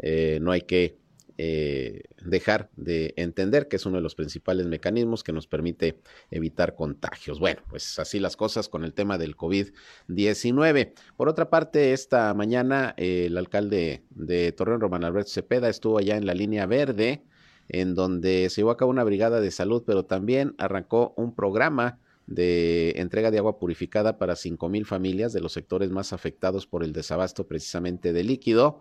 Eh, 0.00 0.40
no 0.42 0.50
hay 0.50 0.62
que 0.62 0.98
eh, 1.38 2.02
dejar 2.24 2.70
de 2.76 3.14
entender 3.16 3.68
que 3.68 3.76
es 3.76 3.86
uno 3.86 3.96
de 3.96 4.02
los 4.02 4.14
principales 4.14 4.66
mecanismos 4.66 5.22
que 5.22 5.32
nos 5.32 5.46
permite 5.46 5.98
evitar 6.30 6.74
contagios. 6.74 7.40
Bueno, 7.40 7.62
pues 7.68 7.98
así 7.98 8.20
las 8.20 8.36
cosas 8.36 8.68
con 8.68 8.84
el 8.84 8.92
tema 8.92 9.18
del 9.18 9.36
COVID-19. 9.36 10.92
Por 11.16 11.28
otra 11.28 11.50
parte, 11.50 11.92
esta 11.92 12.32
mañana 12.34 12.94
eh, 12.96 13.26
el 13.26 13.38
alcalde 13.38 14.02
de 14.10 14.52
Torreón, 14.52 14.80
Román 14.80 15.04
Alberto 15.04 15.30
Cepeda, 15.30 15.68
estuvo 15.68 15.98
allá 15.98 16.16
en 16.16 16.26
la 16.26 16.34
línea 16.34 16.66
verde, 16.66 17.22
en 17.68 17.94
donde 17.94 18.48
se 18.50 18.60
llevó 18.60 18.70
a 18.70 18.76
cabo 18.76 18.90
una 18.90 19.04
brigada 19.04 19.40
de 19.40 19.50
salud, 19.50 19.82
pero 19.86 20.04
también 20.04 20.54
arrancó 20.58 21.14
un 21.16 21.34
programa 21.34 21.98
de 22.26 22.92
entrega 22.96 23.30
de 23.30 23.38
agua 23.38 23.58
purificada 23.58 24.18
para 24.18 24.36
cinco 24.36 24.68
mil 24.68 24.86
familias 24.86 25.32
de 25.32 25.40
los 25.40 25.52
sectores 25.52 25.90
más 25.90 26.12
afectados 26.12 26.66
por 26.66 26.84
el 26.84 26.92
desabasto 26.92 27.46
precisamente 27.46 28.12
de 28.12 28.24
líquido. 28.24 28.80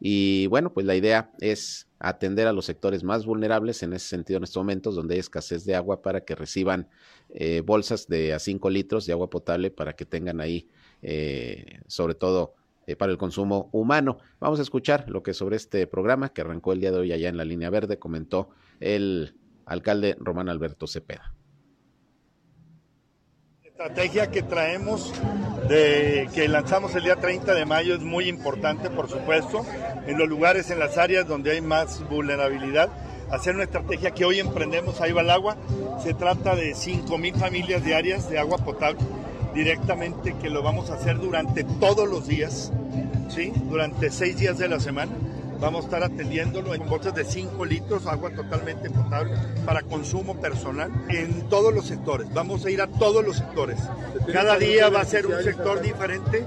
Y 0.00 0.46
bueno, 0.46 0.72
pues 0.72 0.86
la 0.86 0.96
idea 0.96 1.30
es 1.40 1.86
atender 1.98 2.46
a 2.46 2.54
los 2.54 2.64
sectores 2.64 3.04
más 3.04 3.26
vulnerables 3.26 3.82
en 3.82 3.92
ese 3.92 4.08
sentido 4.08 4.38
en 4.38 4.44
estos 4.44 4.62
momentos 4.62 4.96
donde 4.96 5.14
hay 5.14 5.20
escasez 5.20 5.66
de 5.66 5.74
agua 5.74 6.00
para 6.00 6.24
que 6.24 6.34
reciban 6.34 6.88
eh, 7.28 7.60
bolsas 7.60 8.08
de 8.08 8.32
a 8.32 8.38
5 8.38 8.70
litros 8.70 9.04
de 9.04 9.12
agua 9.12 9.28
potable 9.28 9.70
para 9.70 9.92
que 9.94 10.06
tengan 10.06 10.40
ahí 10.40 10.68
eh, 11.02 11.80
sobre 11.86 12.14
todo 12.14 12.54
eh, 12.86 12.96
para 12.96 13.12
el 13.12 13.18
consumo 13.18 13.68
humano. 13.72 14.18
Vamos 14.40 14.58
a 14.58 14.62
escuchar 14.62 15.10
lo 15.10 15.22
que 15.22 15.34
sobre 15.34 15.56
este 15.56 15.86
programa 15.86 16.32
que 16.32 16.40
arrancó 16.40 16.72
el 16.72 16.80
día 16.80 16.90
de 16.90 16.98
hoy 16.98 17.12
allá 17.12 17.28
en 17.28 17.36
la 17.36 17.44
línea 17.44 17.68
verde 17.68 17.98
comentó 17.98 18.48
el 18.80 19.34
alcalde 19.66 20.16
Román 20.18 20.48
Alberto 20.48 20.86
Cepeda 20.86 21.34
estrategia 23.80 24.30
que 24.30 24.42
traemos, 24.42 25.10
de, 25.66 26.28
que 26.34 26.46
lanzamos 26.48 26.94
el 26.96 27.04
día 27.04 27.16
30 27.16 27.54
de 27.54 27.64
mayo, 27.64 27.94
es 27.94 28.02
muy 28.02 28.28
importante, 28.28 28.90
por 28.90 29.08
supuesto, 29.08 29.64
en 30.06 30.18
los 30.18 30.28
lugares, 30.28 30.70
en 30.70 30.78
las 30.78 30.98
áreas 30.98 31.26
donde 31.26 31.52
hay 31.52 31.60
más 31.60 32.06
vulnerabilidad. 32.08 32.90
Hacer 33.30 33.54
una 33.54 33.64
estrategia 33.64 34.10
que 34.10 34.24
hoy 34.24 34.40
emprendemos, 34.40 35.00
ahí 35.00 35.12
va 35.12 35.22
el 35.22 35.30
agua. 35.30 35.56
Se 36.02 36.14
trata 36.14 36.56
de 36.56 36.72
5.000 36.72 37.34
familias 37.36 37.84
diarias 37.84 38.28
de 38.28 38.38
agua 38.38 38.58
potable 38.58 39.00
directamente, 39.54 40.34
que 40.40 40.50
lo 40.50 40.62
vamos 40.62 40.90
a 40.90 40.94
hacer 40.94 41.18
durante 41.18 41.64
todos 41.64 42.08
los 42.08 42.26
días, 42.26 42.72
¿sí? 43.28 43.52
durante 43.68 44.10
seis 44.10 44.36
días 44.36 44.58
de 44.58 44.68
la 44.68 44.78
semana 44.78 45.12
Vamos 45.60 45.82
a 45.82 45.84
estar 45.84 46.02
atendiéndolo 46.02 46.74
en 46.74 46.88
bolsas 46.88 47.14
de 47.14 47.22
5 47.22 47.66
litros, 47.66 48.06
agua 48.06 48.30
totalmente 48.30 48.88
potable 48.88 49.36
para 49.66 49.82
consumo 49.82 50.40
personal 50.40 50.90
en 51.10 51.50
todos 51.50 51.74
los 51.74 51.84
sectores. 51.84 52.32
Vamos 52.32 52.64
a 52.64 52.70
ir 52.70 52.80
a 52.80 52.86
todos 52.86 53.22
los 53.22 53.36
sectores. 53.36 53.78
Cada 54.32 54.56
día 54.56 54.88
va 54.88 55.02
a 55.02 55.04
ser 55.04 55.26
un 55.26 55.42
sector 55.42 55.82
diferente, 55.82 56.46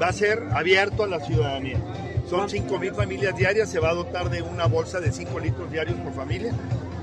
va 0.00 0.08
a 0.08 0.12
ser 0.12 0.42
abierto 0.52 1.04
a 1.04 1.06
la 1.06 1.20
ciudadanía. 1.20 1.78
Son 2.30 2.48
5 2.48 2.78
mil 2.78 2.94
familias 2.94 3.34
diarias, 3.34 3.68
se 3.68 3.80
va 3.80 3.90
a 3.90 3.94
dotar 3.94 4.30
de 4.30 4.40
una 4.40 4.66
bolsa 4.66 5.00
de 5.00 5.10
5 5.10 5.40
litros 5.40 5.68
diarios 5.68 5.98
por 5.98 6.12
familia 6.12 6.52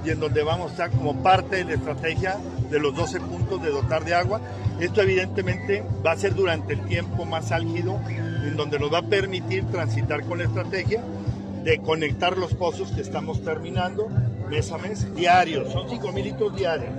y 0.06 0.10
en 0.10 0.22
donde 0.22 0.42
vamos 0.42 0.70
a 0.70 0.72
estar 0.72 0.90
como 0.90 1.22
parte 1.22 1.58
de 1.58 1.66
la 1.66 1.74
estrategia 1.74 2.38
de 2.72 2.80
los 2.80 2.96
12 2.96 3.20
puntos 3.20 3.62
de 3.62 3.70
dotar 3.70 4.06
de 4.06 4.16
agua. 4.16 4.40
Esto 4.80 5.02
evidentemente 5.02 5.84
va 6.06 6.14
a 6.14 6.16
ser 6.16 6.34
durante 6.34 6.76
el 6.76 6.86
tiempo 6.86 7.26
más 7.26 7.52
álgido, 7.52 8.00
en 8.08 8.56
donde 8.56 8.80
nos 8.80 8.94
va 8.94 9.00
a 9.00 9.02
permitir 9.02 9.66
transitar 9.66 10.24
con 10.24 10.38
la 10.38 10.46
estrategia 10.46 11.04
de 11.62 11.78
conectar 11.80 12.38
los 12.38 12.54
pozos 12.54 12.94
que 12.94 13.02
estamos 13.02 13.44
terminando 13.44 14.08
mes 14.50 14.72
a 14.72 14.78
mes, 14.78 15.14
diarios, 15.14 15.74
son 15.74 15.90
5 15.90 16.10
mil 16.14 16.24
litros 16.24 16.56
diarios 16.56 16.94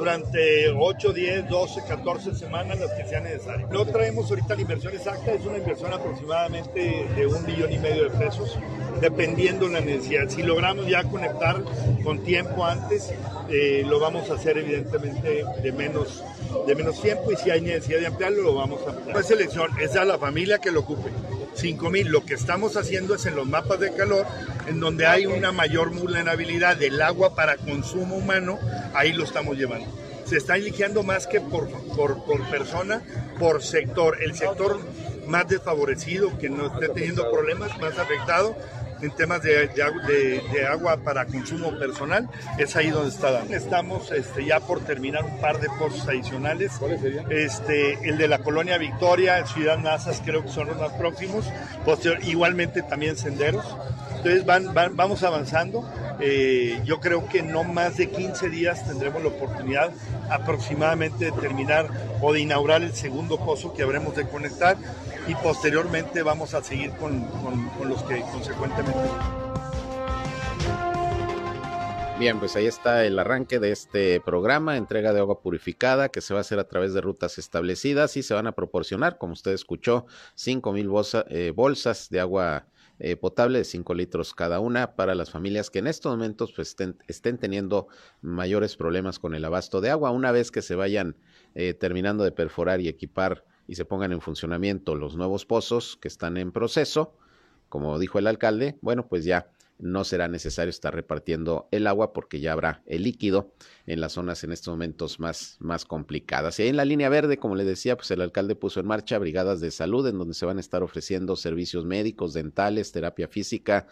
durante 0.00 0.70
8, 0.70 1.12
10, 1.12 1.48
12, 1.50 1.82
14 1.86 2.34
semanas 2.34 2.80
las 2.80 2.90
que 2.92 3.04
sean 3.04 3.24
necesarias. 3.24 3.70
No 3.70 3.84
traemos 3.84 4.30
ahorita 4.30 4.54
la 4.54 4.62
inversión 4.62 4.94
exacta, 4.94 5.30
es 5.32 5.44
una 5.44 5.58
inversión 5.58 5.92
aproximadamente 5.92 7.06
de 7.14 7.26
un 7.26 7.44
millón 7.44 7.70
y 7.70 7.78
medio 7.78 8.04
de 8.04 8.10
pesos, 8.10 8.58
dependiendo 9.02 9.66
de 9.66 9.74
la 9.74 9.80
necesidad. 9.80 10.26
Si 10.30 10.42
logramos 10.42 10.86
ya 10.86 11.04
conectar 11.04 11.62
con 12.02 12.24
tiempo 12.24 12.64
antes, 12.64 13.12
eh, 13.50 13.84
lo 13.86 14.00
vamos 14.00 14.30
a 14.30 14.34
hacer 14.34 14.56
evidentemente 14.56 15.44
de 15.62 15.72
menos, 15.72 16.24
de 16.66 16.74
menos 16.74 17.00
tiempo 17.00 17.32
y 17.32 17.36
si 17.36 17.50
hay 17.50 17.60
necesidad 17.60 18.00
de 18.00 18.06
ampliarlo, 18.06 18.42
lo 18.42 18.54
vamos 18.54 18.80
a 18.86 18.90
ampliar. 18.90 19.16
La 19.16 19.22
selección 19.22 19.70
es 19.80 19.96
a 19.96 20.04
la 20.04 20.18
familia 20.18 20.58
que 20.58 20.70
lo 20.70 20.80
ocupe. 20.80 21.10
5000. 21.54 22.08
Lo 22.08 22.24
que 22.24 22.34
estamos 22.34 22.76
haciendo 22.76 23.14
es 23.14 23.26
en 23.26 23.36
los 23.36 23.46
mapas 23.46 23.80
de 23.80 23.92
calor, 23.92 24.26
en 24.68 24.80
donde 24.80 25.06
hay 25.06 25.26
una 25.26 25.52
mayor 25.52 25.90
vulnerabilidad 25.90 26.76
del 26.76 27.00
agua 27.02 27.34
para 27.34 27.56
consumo 27.56 28.16
humano, 28.16 28.58
ahí 28.94 29.12
lo 29.12 29.24
estamos 29.24 29.56
llevando. 29.56 29.88
Se 30.24 30.36
está 30.36 30.56
eligiendo 30.56 31.02
más 31.02 31.26
que 31.26 31.40
por, 31.40 31.68
por, 31.96 32.24
por 32.24 32.48
persona, 32.50 33.02
por 33.38 33.62
sector. 33.62 34.22
El 34.22 34.34
sector 34.34 34.80
más 35.26 35.48
desfavorecido, 35.48 36.36
que 36.38 36.48
no 36.48 36.66
esté 36.66 36.88
teniendo 36.88 37.30
problemas, 37.30 37.76
más 37.78 37.98
afectado, 37.98 38.56
en 39.02 39.10
temas 39.12 39.42
de, 39.42 39.68
de, 39.68 40.66
agua 40.66 40.98
para 40.98 41.26
consumo 41.26 41.76
personal, 41.78 42.28
es 42.58 42.76
ahí 42.76 42.90
donde 42.90 43.10
está 43.10 43.42
Estamos 43.50 44.10
este, 44.10 44.44
ya 44.44 44.60
por 44.60 44.80
terminar 44.80 45.24
un 45.24 45.40
par 45.40 45.60
de 45.60 45.68
pozos 45.78 46.06
adicionales. 46.08 46.72
¿Cuáles 46.78 47.00
serían? 47.00 47.26
Este, 47.30 48.08
el 48.08 48.18
de 48.18 48.28
la 48.28 48.38
colonia 48.38 48.78
Victoria, 48.78 49.44
Ciudad 49.46 49.78
Nazas, 49.78 50.22
creo 50.24 50.42
que 50.42 50.50
son 50.50 50.68
los 50.68 50.78
más 50.78 50.92
próximos. 50.92 51.46
Posterior, 51.84 52.22
igualmente 52.24 52.82
también 52.82 53.16
senderos. 53.16 53.64
Entonces 54.16 54.44
van, 54.44 54.96
vamos 54.96 55.22
avanzando. 55.22 55.88
Eh, 56.22 56.80
yo 56.84 57.00
creo 57.00 57.26
que 57.28 57.42
no 57.42 57.64
más 57.64 57.96
de 57.96 58.10
15 58.10 58.50
días 58.50 58.86
tendremos 58.86 59.22
la 59.22 59.28
oportunidad 59.28 59.90
aproximadamente 60.30 61.26
de 61.26 61.32
terminar 61.32 61.88
o 62.20 62.32
de 62.32 62.40
inaugurar 62.40 62.82
el 62.82 62.92
segundo 62.92 63.38
pozo 63.38 63.72
que 63.72 63.82
habremos 63.82 64.14
de 64.14 64.28
conectar 64.28 64.76
y 65.26 65.34
posteriormente 65.36 66.22
vamos 66.22 66.52
a 66.54 66.62
seguir 66.62 66.90
con, 66.92 67.26
los 67.86 68.02
que 68.02 68.20
consecuentemente. 68.20 68.98
Bien, 72.18 72.38
pues 72.38 72.54
ahí 72.54 72.66
está 72.66 73.06
el 73.06 73.18
arranque 73.18 73.58
de 73.58 73.72
este 73.72 74.20
programa, 74.20 74.76
entrega 74.76 75.14
de 75.14 75.20
agua 75.20 75.40
purificada, 75.40 76.10
que 76.10 76.20
se 76.20 76.34
va 76.34 76.40
a 76.40 76.42
hacer 76.42 76.58
a 76.58 76.68
través 76.68 76.92
de 76.92 77.00
rutas 77.00 77.38
establecidas 77.38 78.18
y 78.18 78.22
se 78.22 78.34
van 78.34 78.46
a 78.46 78.52
proporcionar, 78.52 79.16
como 79.16 79.32
usted 79.32 79.52
escuchó, 79.52 80.04
5 80.34 80.70
mil 80.72 80.90
eh, 81.30 81.52
bolsas 81.54 82.10
de 82.10 82.20
agua 82.20 82.66
eh, 83.00 83.16
potable 83.16 83.58
de 83.58 83.64
5 83.64 83.94
litros 83.94 84.34
cada 84.34 84.60
una 84.60 84.94
para 84.94 85.14
las 85.14 85.30
familias 85.30 85.70
que 85.70 85.78
en 85.78 85.86
estos 85.86 86.12
momentos 86.12 86.52
pues, 86.54 86.76
estén, 87.08 87.38
teniendo 87.38 87.88
mayores 88.20 88.76
problemas 88.76 89.18
con 89.18 89.34
el 89.34 89.44
abasto 89.44 89.80
de 89.80 89.90
agua. 89.90 90.10
Una 90.10 90.32
vez 90.32 90.50
que 90.50 90.60
se 90.60 90.74
vayan 90.74 91.16
eh, 91.54 91.74
terminando 91.74 92.24
de 92.24 92.32
perforar 92.32 92.80
y 92.80 92.88
equipar 92.88 93.44
y 93.66 93.76
se 93.76 93.84
pongan 93.86 94.12
en 94.12 94.20
funcionamiento 94.20 94.94
los 94.96 95.16
nuevos 95.16 95.46
pozos 95.46 95.96
que 96.00 96.08
están 96.08 96.36
en 96.36 96.52
proceso, 96.52 97.16
como 97.70 97.98
dijo 97.98 98.18
el 98.18 98.26
alcalde, 98.26 98.78
bueno, 98.82 99.08
pues 99.08 99.24
ya 99.24 99.50
no 99.80 100.04
será 100.04 100.28
necesario 100.28 100.70
estar 100.70 100.94
repartiendo 100.94 101.68
el 101.70 101.86
agua 101.86 102.12
porque 102.12 102.40
ya 102.40 102.52
habrá 102.52 102.82
el 102.86 103.02
líquido 103.02 103.52
en 103.86 104.00
las 104.00 104.12
zonas 104.12 104.44
en 104.44 104.52
estos 104.52 104.72
momentos 104.72 105.20
más, 105.20 105.56
más 105.60 105.84
complicadas. 105.84 106.60
Y 106.60 106.68
en 106.68 106.76
la 106.76 106.84
línea 106.84 107.08
verde, 107.08 107.38
como 107.38 107.56
le 107.56 107.64
decía, 107.64 107.96
pues 107.96 108.10
el 108.10 108.20
alcalde 108.20 108.56
puso 108.56 108.80
en 108.80 108.86
marcha 108.86 109.18
brigadas 109.18 109.60
de 109.60 109.70
salud 109.70 110.06
en 110.06 110.18
donde 110.18 110.34
se 110.34 110.46
van 110.46 110.58
a 110.58 110.60
estar 110.60 110.82
ofreciendo 110.82 111.36
servicios 111.36 111.84
médicos, 111.84 112.32
dentales, 112.32 112.92
terapia 112.92 113.28
física, 113.28 113.86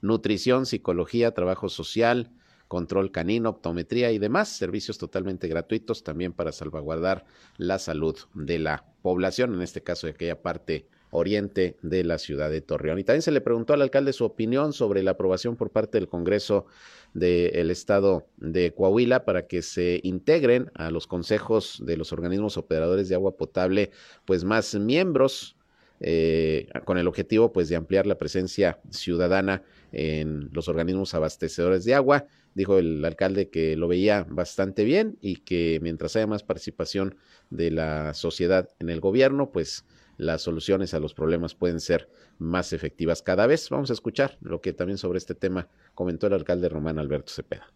nutrición, 0.00 0.66
psicología, 0.66 1.32
trabajo 1.32 1.68
social, 1.68 2.30
control 2.68 3.10
canino, 3.10 3.50
optometría 3.50 4.12
y 4.12 4.18
demás 4.18 4.48
servicios 4.48 4.96
totalmente 4.96 5.48
gratuitos 5.48 6.04
también 6.04 6.32
para 6.32 6.52
salvaguardar 6.52 7.24
la 7.56 7.80
salud 7.80 8.16
de 8.34 8.60
la 8.60 8.84
población, 9.02 9.54
en 9.54 9.62
este 9.62 9.82
caso 9.82 10.06
de 10.06 10.12
aquella 10.12 10.40
parte 10.40 10.86
oriente 11.10 11.76
de 11.82 12.04
la 12.04 12.18
ciudad 12.18 12.50
de 12.50 12.60
Torreón. 12.60 12.98
Y 12.98 13.04
también 13.04 13.22
se 13.22 13.32
le 13.32 13.40
preguntó 13.40 13.74
al 13.74 13.82
alcalde 13.82 14.12
su 14.12 14.24
opinión 14.24 14.72
sobre 14.72 15.02
la 15.02 15.12
aprobación 15.12 15.56
por 15.56 15.70
parte 15.70 15.98
del 15.98 16.08
Congreso 16.08 16.66
del 17.14 17.70
Estado 17.70 18.26
de 18.36 18.72
Coahuila 18.72 19.24
para 19.24 19.46
que 19.46 19.62
se 19.62 20.00
integren 20.04 20.70
a 20.74 20.90
los 20.90 21.06
consejos 21.06 21.82
de 21.84 21.96
los 21.96 22.12
organismos 22.12 22.56
operadores 22.56 23.08
de 23.08 23.16
agua 23.16 23.36
potable, 23.36 23.90
pues 24.24 24.44
más 24.44 24.74
miembros 24.76 25.56
eh, 26.02 26.68
con 26.86 26.96
el 26.96 27.06
objetivo 27.06 27.52
pues 27.52 27.68
de 27.68 27.76
ampliar 27.76 28.06
la 28.06 28.16
presencia 28.16 28.78
ciudadana 28.88 29.62
en 29.92 30.48
los 30.52 30.68
organismos 30.68 31.14
abastecedores 31.14 31.84
de 31.84 31.94
agua. 31.94 32.26
Dijo 32.54 32.78
el 32.78 33.04
alcalde 33.04 33.50
que 33.50 33.76
lo 33.76 33.86
veía 33.86 34.26
bastante 34.28 34.84
bien 34.84 35.18
y 35.20 35.36
que 35.36 35.78
mientras 35.82 36.16
haya 36.16 36.26
más 36.26 36.42
participación 36.42 37.16
de 37.50 37.70
la 37.70 38.14
sociedad 38.14 38.68
en 38.78 38.88
el 38.88 39.00
gobierno, 39.00 39.50
pues 39.50 39.84
las 40.20 40.42
soluciones 40.42 40.92
a 40.92 41.00
los 41.00 41.14
problemas 41.14 41.54
pueden 41.54 41.80
ser 41.80 42.08
más 42.38 42.72
efectivas 42.72 43.22
cada 43.22 43.46
vez. 43.46 43.68
Vamos 43.70 43.90
a 43.90 43.94
escuchar 43.94 44.36
lo 44.42 44.60
que 44.60 44.72
también 44.72 44.98
sobre 44.98 45.18
este 45.18 45.34
tema 45.34 45.68
comentó 45.94 46.26
el 46.26 46.34
alcalde 46.34 46.68
Román 46.68 46.98
Alberto 46.98 47.32
Cepeda. 47.32 47.72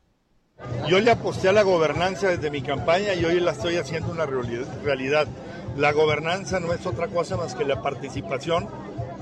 Yo 0.88 1.00
le 1.00 1.10
aposté 1.10 1.48
a 1.48 1.52
la 1.52 1.62
gobernanza 1.62 2.28
desde 2.28 2.50
mi 2.50 2.62
campaña 2.62 3.14
y 3.14 3.24
hoy 3.24 3.40
la 3.40 3.52
estoy 3.52 3.76
haciendo 3.76 4.12
una 4.12 4.26
realidad. 4.26 5.26
La 5.76 5.92
gobernanza 5.92 6.60
no 6.60 6.72
es 6.72 6.86
otra 6.86 7.08
cosa 7.08 7.36
más 7.36 7.54
que 7.54 7.64
la 7.64 7.82
participación 7.82 8.68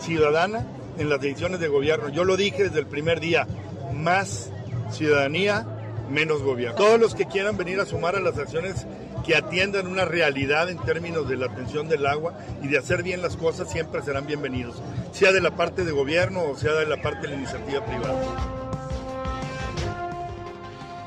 ciudadana 0.00 0.66
en 0.98 1.08
las 1.08 1.20
decisiones 1.20 1.60
de 1.60 1.68
gobierno. 1.68 2.08
Yo 2.08 2.24
lo 2.24 2.36
dije 2.36 2.64
desde 2.64 2.80
el 2.80 2.86
primer 2.86 3.20
día, 3.20 3.46
más 3.94 4.50
ciudadanía, 4.90 5.64
menos 6.10 6.42
gobierno. 6.42 6.76
Todos 6.76 7.00
los 7.00 7.14
que 7.14 7.26
quieran 7.26 7.56
venir 7.56 7.80
a 7.80 7.86
sumar 7.86 8.16
a 8.16 8.20
las 8.20 8.36
acciones 8.36 8.86
que 9.24 9.36
atiendan 9.36 9.86
una 9.86 10.04
realidad 10.04 10.68
en 10.70 10.78
términos 10.78 11.28
de 11.28 11.36
la 11.36 11.46
atención 11.46 11.88
del 11.88 12.06
agua 12.06 12.38
y 12.62 12.68
de 12.68 12.78
hacer 12.78 13.02
bien 13.02 13.22
las 13.22 13.36
cosas 13.36 13.70
siempre 13.70 14.02
serán 14.02 14.26
bienvenidos, 14.26 14.76
sea 15.12 15.32
de 15.32 15.40
la 15.40 15.56
parte 15.56 15.84
de 15.84 15.92
gobierno 15.92 16.42
o 16.44 16.56
sea 16.56 16.72
de 16.72 16.86
la 16.86 17.00
parte 17.00 17.22
de 17.22 17.28
la 17.28 17.34
iniciativa 17.36 17.84
privada. 17.84 18.58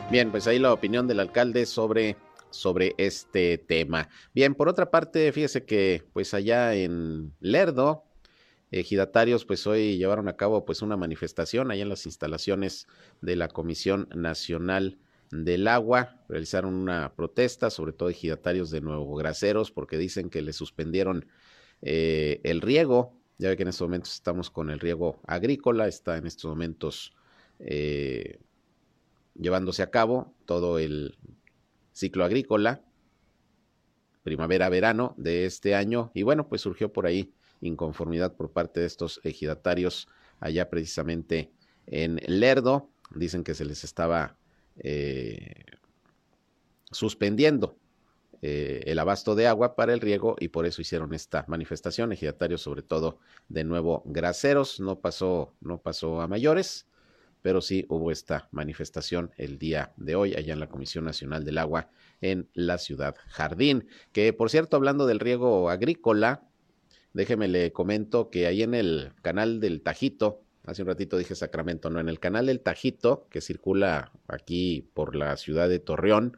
Bien, 0.10 0.31
pues 0.31 0.48
ahí 0.48 0.60
la 0.60 0.72
opinión 0.72 1.07
del 1.07 1.19
alcalde 1.19 1.65
sobre 1.65 2.15
sobre 2.51 2.95
este 2.98 3.57
tema. 3.57 4.07
Bien, 4.34 4.55
por 4.55 4.69
otra 4.69 4.89
parte, 4.89 5.31
fíjese 5.34 5.65
que 5.65 6.03
pues 6.13 6.34
allá 6.34 6.74
en 6.74 7.34
Lerdo, 7.41 8.05
ejidatarios 8.72 9.45
pues 9.45 9.67
hoy 9.67 9.98
llevaron 9.98 10.27
a 10.27 10.38
cabo 10.38 10.65
pues 10.65 10.81
una 10.81 10.95
manifestación 10.98 11.69
allá 11.69 11.84
en 11.84 11.89
las 11.89 12.05
instalaciones 12.05 12.88
de 13.22 13.36
la 13.36 13.50
Comisión 13.50 14.07
Nacional 14.15 15.00
del 15.32 15.67
Agua, 15.67 16.24
realizaron 16.29 16.74
una 16.75 17.13
protesta, 17.15 17.70
sobre 17.70 17.94
todo 17.94 18.10
ejidatarios 18.10 18.70
de 18.72 18.82
Nuevo 18.82 19.15
Graceros, 19.15 19.72
porque 19.72 19.98
dicen 19.98 20.29
que 20.29 20.41
le 20.41 20.53
suspendieron 20.53 21.27
eh, 21.82 22.41
el 22.44 22.62
riego. 22.62 23.13
Ya 23.38 23.50
ve 23.50 23.58
que 23.58 23.63
en 23.63 23.70
estos 23.70 23.88
momentos 23.88 24.13
estamos 24.13 24.50
con 24.50 24.70
el 24.70 24.79
riego 24.79 25.20
agrícola, 25.27 25.88
está 25.88 26.17
en 26.17 26.25
estos 26.25 26.50
momentos 26.50 27.13
eh, 27.60 28.39
llevándose 29.34 29.84
a 29.84 29.91
cabo 29.91 30.34
todo 30.46 30.79
el 30.79 31.17
ciclo 31.91 32.24
agrícola, 32.24 32.82
primavera-verano 34.24 35.15
de 35.17 35.46
este 35.46 35.75
año. 35.75 36.12
Y 36.13 36.24
bueno, 36.24 36.48
pues 36.48 36.62
surgió 36.62 36.91
por 36.94 37.05
ahí 37.05 37.34
inconformidad 37.62 38.36
por 38.36 38.51
parte 38.51 38.79
de 38.79 38.86
estos 38.86 39.20
ejidatarios 39.24 40.08
allá 40.39 40.70
precisamente 40.70 41.51
en 41.88 42.20
Lerdo. 42.27 42.89
Dicen 43.13 43.44
que 43.44 43.53
se 43.53 43.65
les 43.65 43.84
estaba 43.84 44.38
eh, 44.79 45.63
suspendiendo 46.91 47.77
eh, 48.41 48.84
el 48.86 49.00
abasto 49.00 49.36
de 49.36 49.48
agua 49.48 49.75
para 49.75 49.94
el 49.94 50.01
riego 50.01 50.36
y 50.39 50.50
por 50.50 50.65
eso 50.65 50.82
hicieron 50.82 51.13
esta 51.13 51.46
manifestación. 51.48 52.12
Ejidatarios, 52.12 52.62
sobre 52.62 52.82
todo 52.82 53.20
de 53.50 53.63
nuevo 53.63 54.03
graseros, 54.05 54.79
no 54.79 55.00
pasó, 55.00 55.53
no 55.62 55.79
pasó 55.79 56.22
a 56.22 56.27
mayores 56.27 56.88
pero 57.46 57.62
sí 57.62 57.86
hubo 57.89 58.10
esta 58.10 58.50
manifestación 58.50 59.29
el 59.38 59.60
día 59.60 59.94
de 59.98 60.15
hoy 60.15 60.34
allá 60.34 60.53
en 60.53 60.60
la 60.60 60.67
Comisión 60.67 61.05
Nacional 61.05 61.46
del 61.46 61.60
Agua 61.60 61.91
en 62.20 62.50
la 62.55 62.79
ciudad 62.79 63.13
Jardín. 63.27 63.88
Que 64.13 64.34
por 64.34 64.50
cierto, 64.50 64.77
hablando 64.77 65.05
del 65.05 65.20
riego 65.20 65.70
agrícola, 65.70 66.41
déjeme 67.13 67.48
le 67.48 67.72
comento 67.72 68.32
que 68.32 68.48
ahí 68.48 68.63
en 68.63 68.74
el 68.74 69.12
canal 69.22 69.60
del 69.60 69.84
Tajito, 69.84 70.41
hace 70.65 70.81
un 70.81 70.88
ratito 70.88 71.17
dije 71.17 71.36
Sacramento, 71.36 71.89
no, 71.89 72.00
en 72.00 72.10
el 72.10 72.19
canal 72.19 72.48
del 72.48 72.62
Tajito, 72.62 73.27
que 73.29 73.41
circula 73.41 74.12
aquí 74.27 74.89
por 74.93 75.15
la 75.15 75.38
ciudad 75.38 75.69
de 75.69 75.79
Torreón, 75.79 76.38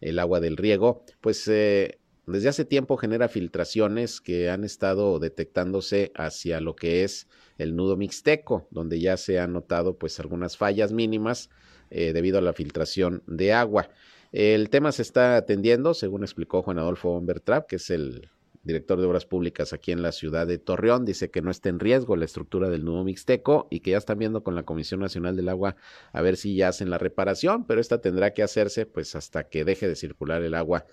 el 0.00 0.18
agua 0.18 0.40
del 0.40 0.56
riego, 0.56 1.04
pues 1.20 1.46
eh, 1.48 1.98
desde 2.26 2.48
hace 2.48 2.64
tiempo 2.64 2.96
genera 2.96 3.28
filtraciones 3.28 4.20
que 4.20 4.50
han 4.50 4.64
estado 4.64 5.18
detectándose 5.18 6.12
hacia 6.14 6.60
lo 6.60 6.74
que 6.74 7.04
es 7.04 7.28
el 7.58 7.76
nudo 7.76 7.96
mixteco, 7.96 8.66
donde 8.70 8.98
ya 9.00 9.16
se 9.16 9.38
han 9.38 9.52
notado 9.52 9.98
pues 9.98 10.18
algunas 10.20 10.56
fallas 10.56 10.92
mínimas 10.92 11.50
eh, 11.90 12.12
debido 12.12 12.38
a 12.38 12.42
la 12.42 12.52
filtración 12.52 13.22
de 13.26 13.52
agua. 13.52 13.90
El 14.32 14.68
tema 14.70 14.90
se 14.90 15.02
está 15.02 15.36
atendiendo, 15.36 15.94
según 15.94 16.22
explicó 16.22 16.62
Juan 16.62 16.78
Adolfo 16.78 17.10
Bombertrap, 17.10 17.66
que 17.66 17.76
es 17.76 17.90
el 17.90 18.30
director 18.64 18.98
de 18.98 19.06
Obras 19.06 19.26
Públicas 19.26 19.72
aquí 19.72 19.92
en 19.92 20.02
la 20.02 20.10
ciudad 20.10 20.46
de 20.46 20.58
Torreón, 20.58 21.04
dice 21.04 21.30
que 21.30 21.42
no 21.42 21.50
está 21.50 21.68
en 21.68 21.78
riesgo 21.78 22.16
la 22.16 22.24
estructura 22.24 22.70
del 22.70 22.84
nudo 22.84 23.04
mixteco 23.04 23.68
y 23.70 23.80
que 23.80 23.92
ya 23.92 23.98
están 23.98 24.18
viendo 24.18 24.42
con 24.42 24.54
la 24.54 24.64
Comisión 24.64 25.00
Nacional 25.00 25.36
del 25.36 25.48
Agua 25.50 25.76
a 26.12 26.22
ver 26.22 26.36
si 26.36 26.56
ya 26.56 26.68
hacen 26.68 26.90
la 26.90 26.98
reparación, 26.98 27.66
pero 27.66 27.80
esta 27.80 28.00
tendrá 28.00 28.32
que 28.32 28.42
hacerse 28.42 28.86
pues 28.86 29.14
hasta 29.14 29.48
que 29.48 29.64
deje 29.64 29.86
de 29.86 29.96
circular 29.96 30.42
el 30.42 30.54
agua 30.54 30.86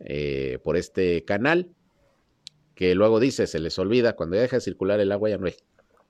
eh, 0.00 0.58
por 0.62 0.76
este 0.76 1.24
canal, 1.24 1.70
que 2.74 2.94
luego 2.94 3.20
dice, 3.20 3.46
se 3.46 3.58
les 3.58 3.78
olvida, 3.78 4.16
cuando 4.16 4.36
deja 4.36 4.56
de 4.56 4.60
circular 4.60 5.00
el 5.00 5.12
agua 5.12 5.30
ya 5.30 5.38
no 5.38 5.46
hay, 5.46 5.54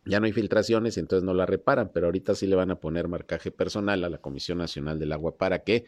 ya 0.04 0.20
no 0.20 0.26
hay 0.26 0.32
filtraciones 0.32 0.96
y 0.96 1.00
entonces 1.00 1.24
no 1.24 1.34
la 1.34 1.46
reparan, 1.46 1.90
pero 1.92 2.06
ahorita 2.06 2.34
sí 2.34 2.46
le 2.46 2.56
van 2.56 2.70
a 2.70 2.80
poner 2.80 3.08
marcaje 3.08 3.50
personal 3.50 4.02
a 4.04 4.10
la 4.10 4.18
Comisión 4.18 4.58
Nacional 4.58 4.98
del 4.98 5.12
Agua 5.12 5.36
para 5.36 5.60
que 5.60 5.84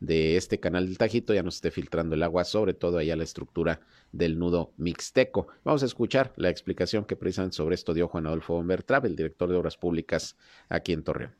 de 0.00 0.36
este 0.36 0.58
canal 0.58 0.86
del 0.86 0.98
Tajito 0.98 1.34
ya 1.34 1.42
no 1.42 1.50
esté 1.50 1.70
filtrando 1.70 2.14
el 2.14 2.22
agua, 2.22 2.44
sobre 2.44 2.74
todo 2.74 2.98
allá 2.98 3.14
la 3.16 3.24
estructura 3.24 3.80
del 4.12 4.38
nudo 4.38 4.72
mixteco. 4.78 5.48
Vamos 5.62 5.82
a 5.82 5.86
escuchar 5.86 6.32
la 6.36 6.48
explicación 6.48 7.04
que 7.04 7.16
precisamente 7.16 7.56
sobre 7.56 7.74
esto 7.74 7.94
dio 7.94 8.08
Juan 8.08 8.26
Adolfo 8.26 8.54
Bombertrab, 8.54 9.06
el 9.06 9.14
director 9.14 9.48
de 9.48 9.56
Obras 9.56 9.76
Públicas 9.76 10.36
aquí 10.68 10.92
en 10.92 11.04
Torreón. 11.04 11.34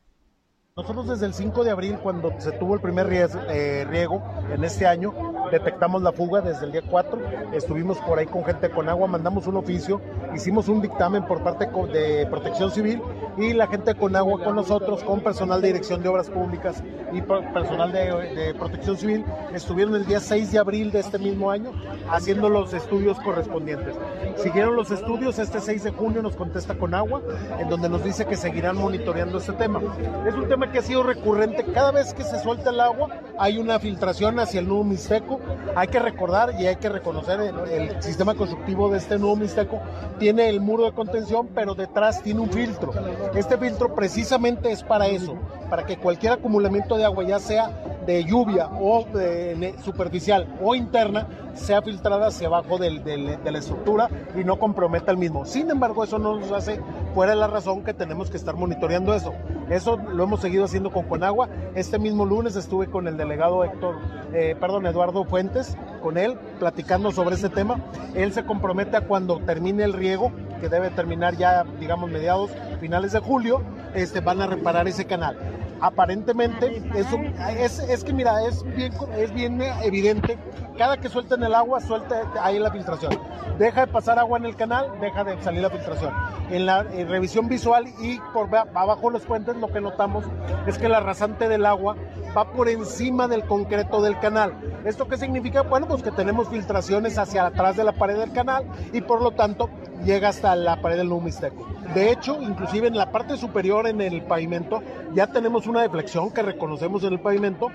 Nosotros 0.77 1.09
desde 1.09 1.25
el 1.25 1.33
5 1.33 1.65
de 1.65 1.71
abril, 1.71 1.97
cuando 2.01 2.33
se 2.39 2.53
tuvo 2.53 2.75
el 2.75 2.81
primer 2.81 3.11
eh, 3.11 3.85
riego 3.89 4.23
en 4.53 4.63
este 4.63 4.85
año, 4.85 5.13
detectamos 5.51 6.01
la 6.01 6.11
fuga 6.11 6.41
desde 6.41 6.65
el 6.65 6.71
día 6.71 6.81
4, 6.89 7.19
estuvimos 7.53 7.97
por 7.99 8.17
ahí 8.17 8.25
con 8.25 8.43
gente 8.43 8.69
con 8.69 8.89
agua, 8.89 9.07
mandamos 9.07 9.45
un 9.47 9.57
oficio, 9.57 10.01
hicimos 10.33 10.67
un 10.67 10.81
dictamen 10.81 11.25
por 11.25 11.43
parte 11.43 11.67
de 11.91 12.25
Protección 12.27 12.71
Civil 12.71 13.01
y 13.37 13.53
la 13.53 13.67
gente 13.67 13.93
con 13.95 14.15
agua 14.15 14.43
con 14.43 14.55
nosotros, 14.55 15.03
con 15.03 15.21
personal 15.21 15.61
de 15.61 15.67
Dirección 15.67 16.01
de 16.01 16.09
Obras 16.09 16.29
Públicas 16.29 16.83
y 17.11 17.21
personal 17.21 17.91
de, 17.91 18.53
Protección 18.57 18.97
Civil, 18.97 19.25
estuvieron 19.53 19.95
el 19.95 20.05
día 20.05 20.19
6 20.19 20.51
de 20.51 20.59
abril 20.59 20.91
de 20.91 20.99
este 20.99 21.19
mismo 21.19 21.51
año 21.51 21.71
haciendo 22.09 22.49
los 22.49 22.73
estudios 22.73 23.19
correspondientes. 23.19 23.95
Siguieron 24.37 24.75
los 24.75 24.91
estudios, 24.91 25.39
este 25.39 25.59
6 25.59 25.83
de 25.83 25.91
junio 25.91 26.21
nos 26.21 26.35
contesta 26.35 26.75
con 26.75 26.93
agua, 26.93 27.21
en 27.59 27.69
donde 27.69 27.89
nos 27.89 28.03
dice 28.03 28.25
que 28.25 28.37
seguirán 28.37 28.77
monitoreando 28.77 29.37
este 29.37 29.53
tema. 29.53 29.81
Es 30.27 30.35
un 30.35 30.47
tema 30.47 30.71
que 30.71 30.79
ha 30.79 30.81
sido 30.81 31.03
recurrente. 31.03 31.65
Cada 31.73 31.91
vez 31.91 32.13
que 32.13 32.23
se 32.23 32.39
suelta 32.39 32.69
el 32.69 32.79
agua 32.79 33.09
hay 33.37 33.57
una 33.57 33.79
filtración 33.79 34.39
hacia 34.39 34.59
el 34.59 34.67
nudo 34.67 34.83
mixteco. 34.83 35.39
Hay 35.75 35.87
que 35.87 35.99
recordar 35.99 36.53
y 36.59 36.67
hay 36.67 36.75
que 36.75 36.89
reconocer 36.89 37.39
el, 37.39 37.59
el 37.69 38.03
sistema 38.03 38.35
constructivo 38.35 38.89
de 38.89 38.97
este 38.97 39.17
nudo 39.17 39.35
mixteco. 39.35 39.79
Tiene 40.19 40.49
el 40.49 40.59
muro 40.59 40.85
de 40.85 40.91
contención, 40.91 41.49
pero 41.53 41.75
detrás 41.75 42.21
tiene 42.21 42.41
un 42.41 42.49
filtro. 42.49 42.91
Este 43.35 43.57
filtro 43.57 43.95
precisamente 43.95 44.71
es 44.71 44.83
para 44.83 45.07
eso, 45.07 45.35
para 45.69 45.85
que 45.85 45.97
cualquier 45.97 46.33
acumulamiento 46.33 46.97
de 46.97 47.05
agua, 47.05 47.23
ya 47.23 47.39
sea 47.39 47.71
de 48.05 48.23
lluvia 48.23 48.67
o 48.67 49.05
de, 49.13 49.75
superficial 49.83 50.47
o 50.61 50.75
interna, 50.75 51.27
sea 51.55 51.81
filtrada 51.81 52.27
hacia 52.27 52.47
abajo 52.47 52.77
del, 52.77 53.03
de 53.03 53.51
la 53.51 53.59
estructura 53.59 54.09
y 54.35 54.43
no 54.43 54.57
comprometa 54.57 55.11
el 55.11 55.17
mismo. 55.17 55.45
Sin 55.45 55.69
embargo, 55.69 56.03
eso 56.03 56.19
no 56.19 56.39
nos 56.39 56.51
hace 56.51 56.79
fuera 57.13 57.33
de 57.33 57.39
la 57.39 57.47
razón 57.47 57.83
que 57.83 57.93
tenemos 57.93 58.29
que 58.29 58.37
estar 58.37 58.55
monitoreando 58.55 59.13
eso. 59.13 59.33
Eso 59.69 59.97
lo 59.97 60.23
hemos 60.23 60.41
seguido 60.41 60.65
haciendo 60.65 60.91
con 60.91 61.05
Conagua. 61.05 61.49
Este 61.75 61.99
mismo 61.99 62.25
lunes 62.25 62.55
estuve 62.55 62.87
con 62.87 63.07
el 63.07 63.17
delegado 63.17 63.63
Héctor, 63.63 63.95
eh, 64.33 64.55
perdón, 64.59 64.85
Eduardo 64.85 65.23
Fuentes, 65.25 65.77
con 66.01 66.17
él, 66.17 66.37
platicando 66.59 67.11
sobre 67.11 67.35
ese 67.35 67.49
tema. 67.49 67.79
Él 68.15 68.33
se 68.33 68.45
compromete 68.45 68.97
a 68.97 69.01
cuando 69.01 69.39
termine 69.39 69.83
el 69.83 69.93
riego, 69.93 70.31
que 70.59 70.69
debe 70.69 70.89
terminar 70.89 71.37
ya, 71.37 71.63
digamos, 71.79 72.09
mediados, 72.09 72.51
finales 72.79 73.13
de 73.13 73.19
julio, 73.19 73.61
este, 73.93 74.19
van 74.19 74.41
a 74.41 74.47
reparar 74.47 74.87
ese 74.87 75.05
canal 75.05 75.37
aparentemente 75.81 76.81
eso 76.95 77.17
es, 77.57 77.79
es 77.79 78.03
que 78.03 78.13
mira 78.13 78.43
es 78.45 78.63
bien 78.75 78.93
es 79.17 79.33
bien 79.33 79.61
evidente 79.83 80.37
cada 80.77 80.97
que 80.97 81.09
suelten 81.09 81.43
el 81.43 81.53
agua 81.53 81.79
suelta 81.81 82.21
ahí 82.41 82.57
la 82.57 82.71
filtración. 82.71 83.11
Deja 83.59 83.85
de 83.85 83.91
pasar 83.91 84.17
agua 84.17 84.39
en 84.39 84.45
el 84.45 84.55
canal 84.55 84.87
deja 84.99 85.23
de 85.23 85.41
salir 85.43 85.61
la 85.61 85.69
filtración. 85.69 86.11
En 86.49 86.65
la 86.65 86.83
revisión 86.83 87.47
visual 87.47 87.87
y 88.01 88.19
por 88.33 88.49
abajo 88.55 89.07
de 89.07 89.13
los 89.13 89.23
puentes 89.23 89.55
lo 89.57 89.67
que 89.67 89.81
notamos 89.81 90.25
es 90.65 90.77
que 90.77 90.89
la 90.89 90.99
rasante 90.99 91.47
del 91.47 91.65
agua 91.65 91.95
va 92.35 92.51
por 92.51 92.69
encima 92.69 93.27
del 93.27 93.45
concreto 93.45 94.01
del 94.01 94.17
canal. 94.19 94.53
Esto 94.85 95.07
qué 95.07 95.17
significa 95.17 95.61
bueno 95.63 95.87
pues 95.87 96.01
que 96.01 96.11
tenemos 96.11 96.49
filtraciones 96.49 97.17
hacia 97.17 97.45
atrás 97.45 97.77
de 97.77 97.83
la 97.83 97.91
pared 97.91 98.17
del 98.17 98.31
canal 98.31 98.65
y 98.93 99.01
por 99.01 99.21
lo 99.21 99.31
tanto 99.31 99.69
llega 100.03 100.29
hasta 100.29 100.55
la 100.55 100.81
pared 100.81 100.97
del 100.97 101.09
nudo 101.09 101.21
mixteco. 101.21 101.67
De 101.93 102.11
hecho, 102.11 102.41
inclusive 102.41 102.87
en 102.87 102.95
la 102.95 103.11
parte 103.11 103.35
superior 103.37 103.87
en 103.87 104.01
el 104.01 104.21
pavimento 104.21 104.81
ya 105.13 105.27
tenemos 105.27 105.67
una 105.67 105.81
deflexión 105.81 106.31
que 106.31 106.41
reconocemos 106.41 107.03
en 107.03 107.13
el 107.13 107.19
pavimento 107.19 107.69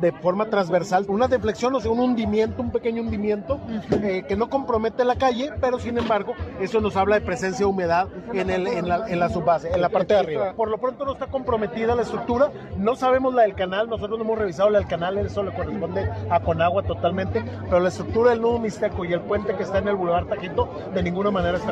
de 0.00 0.10
forma 0.12 0.46
transversal, 0.46 1.04
una 1.08 1.28
deflexión, 1.28 1.74
o 1.74 1.80
sea, 1.80 1.90
un 1.90 2.00
hundimiento, 2.00 2.62
un 2.62 2.70
pequeño 2.70 3.02
hundimiento 3.02 3.60
eh, 4.02 4.24
que 4.26 4.34
no 4.34 4.48
compromete 4.48 5.04
la 5.04 5.14
calle, 5.16 5.50
pero 5.60 5.78
sin 5.78 5.98
embargo 5.98 6.32
eso 6.60 6.80
nos 6.80 6.96
habla 6.96 7.16
de 7.16 7.20
presencia 7.20 7.64
de 7.64 7.70
humedad 7.70 8.08
en, 8.32 8.50
el, 8.50 8.66
en, 8.66 8.88
la, 8.88 9.08
en 9.08 9.20
la 9.20 9.28
subbase, 9.28 9.70
en 9.72 9.80
la 9.80 9.88
parte 9.88 10.14
de 10.14 10.20
arriba. 10.20 10.52
Por 10.54 10.68
lo 10.68 10.78
pronto 10.78 11.04
no 11.04 11.12
está 11.12 11.26
comprometida 11.26 11.94
la 11.94 12.02
estructura, 12.02 12.50
no 12.76 12.96
sabemos 12.96 13.34
la 13.34 13.42
del 13.42 13.54
canal, 13.54 13.88
nosotros 13.88 14.18
no 14.18 14.24
hemos 14.24 14.38
revisado 14.38 14.70
la 14.70 14.78
del 14.78 14.88
canal, 14.88 15.18
eso 15.18 15.42
le 15.42 15.52
corresponde 15.52 16.10
a 16.28 16.40
Conagua 16.40 16.82
totalmente, 16.82 17.44
pero 17.64 17.78
la 17.78 17.90
estructura 17.90 18.30
del 18.30 18.40
nudo 18.40 18.58
mixteco 18.58 19.04
y 19.04 19.12
el 19.12 19.20
puente 19.20 19.54
que 19.54 19.62
está 19.62 19.78
en 19.78 19.88
el 19.88 19.96
Boulevard 19.96 20.26
Tajito 20.26 20.68
de 20.92 21.02
ninguna 21.02 21.30
manera 21.30 21.58
está 21.58 21.69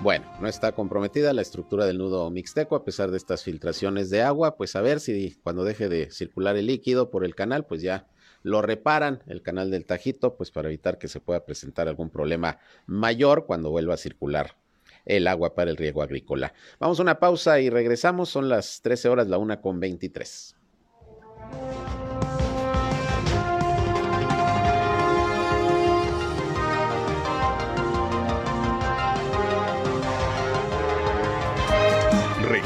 Bueno, 0.00 0.24
no 0.40 0.48
está 0.48 0.72
comprometida 0.72 1.34
la 1.34 1.42
estructura 1.42 1.84
del 1.84 1.98
nudo 1.98 2.30
mixteco 2.30 2.74
a 2.74 2.84
pesar 2.84 3.10
de 3.10 3.18
estas 3.18 3.44
filtraciones 3.44 4.08
de 4.08 4.22
agua, 4.22 4.56
pues 4.56 4.74
a 4.74 4.80
ver 4.80 4.98
si 4.98 5.36
cuando 5.42 5.62
deje 5.62 5.90
de 5.90 6.10
circular 6.10 6.56
el 6.56 6.66
líquido 6.66 7.10
por 7.10 7.24
el 7.24 7.34
canal, 7.34 7.66
pues 7.66 7.82
ya 7.82 8.06
lo 8.42 8.62
reparan 8.62 9.22
el 9.26 9.42
canal 9.42 9.70
del 9.70 9.84
Tajito, 9.84 10.36
pues 10.36 10.50
para 10.50 10.68
evitar 10.68 10.96
que 10.96 11.08
se 11.08 11.20
pueda 11.20 11.44
presentar 11.44 11.86
algún 11.88 12.08
problema 12.08 12.58
mayor 12.86 13.44
cuando 13.44 13.70
vuelva 13.70 13.94
a 13.94 13.98
circular 13.98 14.56
el 15.04 15.26
agua 15.26 15.54
para 15.54 15.70
el 15.70 15.76
riego 15.76 16.02
agrícola. 16.02 16.54
Vamos 16.78 16.98
a 16.98 17.02
una 17.02 17.18
pausa 17.18 17.60
y 17.60 17.68
regresamos, 17.68 18.30
son 18.30 18.48
las 18.48 18.80
13 18.80 19.08
horas, 19.10 19.28
la 19.28 19.36
una 19.36 19.60
con 19.60 19.80
23. 19.80 20.56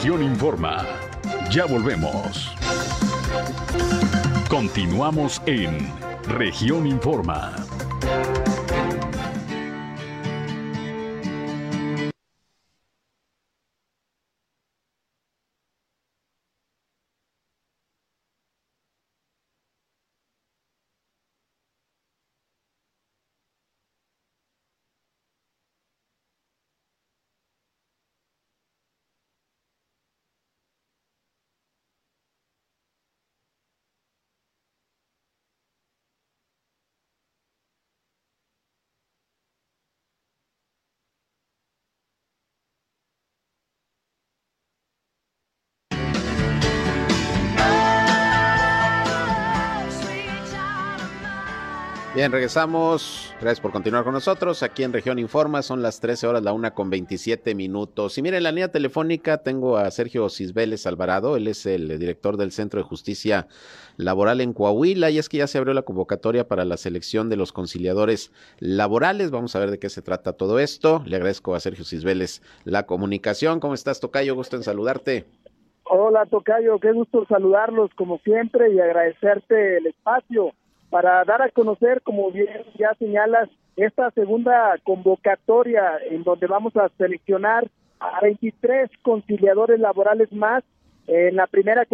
Región 0.04 0.22
Informa. 0.22 0.84
Ya 1.50 1.64
volvemos. 1.64 2.54
Continuamos 4.50 5.40
en 5.46 5.90
Región 6.28 6.86
Informa. 6.86 7.63
Bien, 52.14 52.30
regresamos. 52.30 53.34
Gracias 53.40 53.60
por 53.60 53.72
continuar 53.72 54.04
con 54.04 54.12
nosotros. 54.12 54.62
Aquí 54.62 54.84
en 54.84 54.92
Región 54.92 55.18
Informa 55.18 55.62
son 55.62 55.82
las 55.82 55.98
13 55.98 56.28
horas, 56.28 56.44
la 56.44 56.52
una 56.52 56.72
con 56.72 56.88
27 56.88 57.56
minutos. 57.56 58.16
Y 58.16 58.22
miren, 58.22 58.36
en 58.36 58.42
la 58.44 58.52
línea 58.52 58.70
telefónica 58.70 59.38
tengo 59.38 59.78
a 59.78 59.90
Sergio 59.90 60.28
Cisbeles 60.28 60.86
Alvarado. 60.86 61.36
Él 61.36 61.48
es 61.48 61.66
el 61.66 61.98
director 61.98 62.36
del 62.36 62.52
Centro 62.52 62.78
de 62.78 62.84
Justicia 62.84 63.48
Laboral 63.96 64.40
en 64.40 64.52
Coahuila. 64.52 65.10
Y 65.10 65.18
es 65.18 65.28
que 65.28 65.38
ya 65.38 65.48
se 65.48 65.58
abrió 65.58 65.74
la 65.74 65.82
convocatoria 65.82 66.46
para 66.46 66.64
la 66.64 66.76
selección 66.76 67.28
de 67.28 67.36
los 67.36 67.50
conciliadores 67.50 68.32
laborales. 68.60 69.32
Vamos 69.32 69.56
a 69.56 69.58
ver 69.58 69.72
de 69.72 69.80
qué 69.80 69.90
se 69.90 70.00
trata 70.00 70.34
todo 70.34 70.60
esto. 70.60 71.02
Le 71.06 71.16
agradezco 71.16 71.56
a 71.56 71.60
Sergio 71.60 71.84
Cisbeles 71.84 72.42
la 72.62 72.86
comunicación. 72.86 73.58
¿Cómo 73.58 73.74
estás, 73.74 73.98
Tocayo? 73.98 74.36
Gusto 74.36 74.54
en 74.54 74.62
saludarte. 74.62 75.24
Hola, 75.82 76.26
Tocayo. 76.26 76.78
Qué 76.78 76.92
gusto 76.92 77.26
saludarlos 77.26 77.90
como 77.96 78.18
siempre 78.18 78.72
y 78.72 78.78
agradecerte 78.78 79.78
el 79.78 79.88
espacio 79.88 80.52
para 80.94 81.24
dar 81.24 81.42
a 81.42 81.50
conocer, 81.50 82.02
como 82.02 82.30
bien 82.30 82.46
ya 82.78 82.94
señalas, 83.00 83.48
esta 83.74 84.12
segunda 84.12 84.76
convocatoria 84.84 85.98
en 86.08 86.22
donde 86.22 86.46
vamos 86.46 86.76
a 86.76 86.88
seleccionar 86.96 87.68
a 87.98 88.20
23 88.20 88.88
conciliadores 89.02 89.80
laborales 89.80 90.32
más. 90.32 90.62
En 91.08 91.34
la 91.34 91.48
primera 91.48 91.84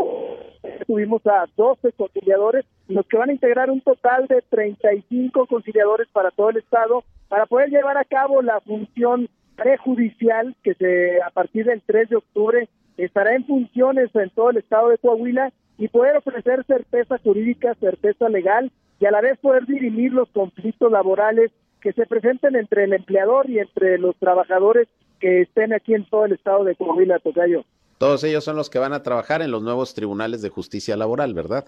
tuvimos 0.87 1.27
a 1.27 1.47
12 1.57 1.93
conciliadores, 1.93 2.67
los 2.89 3.07
que 3.07 3.17
van 3.17 3.31
a 3.31 3.33
integrar 3.33 3.71
un 3.71 3.81
total 3.81 4.27
de 4.27 4.43
35 4.51 5.47
conciliadores 5.47 6.07
para 6.13 6.31
todo 6.31 6.51
el 6.51 6.59
estado 6.59 7.03
para 7.31 7.47
poder 7.47 7.71
llevar 7.71 7.97
a 7.97 8.05
cabo 8.05 8.43
la 8.43 8.61
función 8.61 9.31
prejudicial 9.57 10.55
que 10.63 10.75
se 10.75 11.23
a 11.23 11.31
partir 11.31 11.65
del 11.65 11.81
3 11.87 12.11
de 12.11 12.17
octubre 12.17 12.69
estará 12.99 13.35
en 13.35 13.47
funciones 13.47 14.15
en 14.15 14.29
todo 14.29 14.51
el 14.51 14.59
estado 14.59 14.91
de 14.91 14.99
Coahuila 14.99 15.55
y 15.79 15.89
poder 15.89 16.19
ofrecer 16.19 16.67
certeza 16.67 17.17
jurídica, 17.25 17.75
certeza 17.77 18.29
legal 18.29 18.71
y 19.01 19.07
a 19.07 19.11
la 19.11 19.23
vez 19.23 19.39
poder 19.39 19.67
dirimir 19.67 20.13
los 20.13 20.29
conflictos 20.29 20.93
laborales 20.93 21.51
que 21.81 21.93
se 21.95 22.07
presenten 22.07 22.55
entre 22.55 22.85
el 22.85 22.93
empleador 22.93 23.49
y 23.49 23.59
entre 23.59 23.99
los 23.99 24.15
trabajadores 24.17 24.89
que 25.19 25.43
estén 25.43 25.73
aquí 25.73 25.95
en 25.95 26.05
todo 26.05 26.27
el 26.27 26.33
estado 26.33 26.65
de 26.65 26.77
Coahuila, 26.77 27.19
Tocayo. 27.19 27.65
Todos 27.99 28.23
ellos 28.25 28.45
son 28.45 28.57
los 28.57 28.71
que 28.71 28.79
van 28.79 28.93
a 28.93 29.03
trabajar 29.03 29.43
en 29.43 29.51
los 29.51 29.63
nuevos 29.63 29.95
tribunales 29.95 30.43
de 30.43 30.51
justicia 30.51 30.97
laboral, 30.97 31.35
¿verdad? 31.35 31.67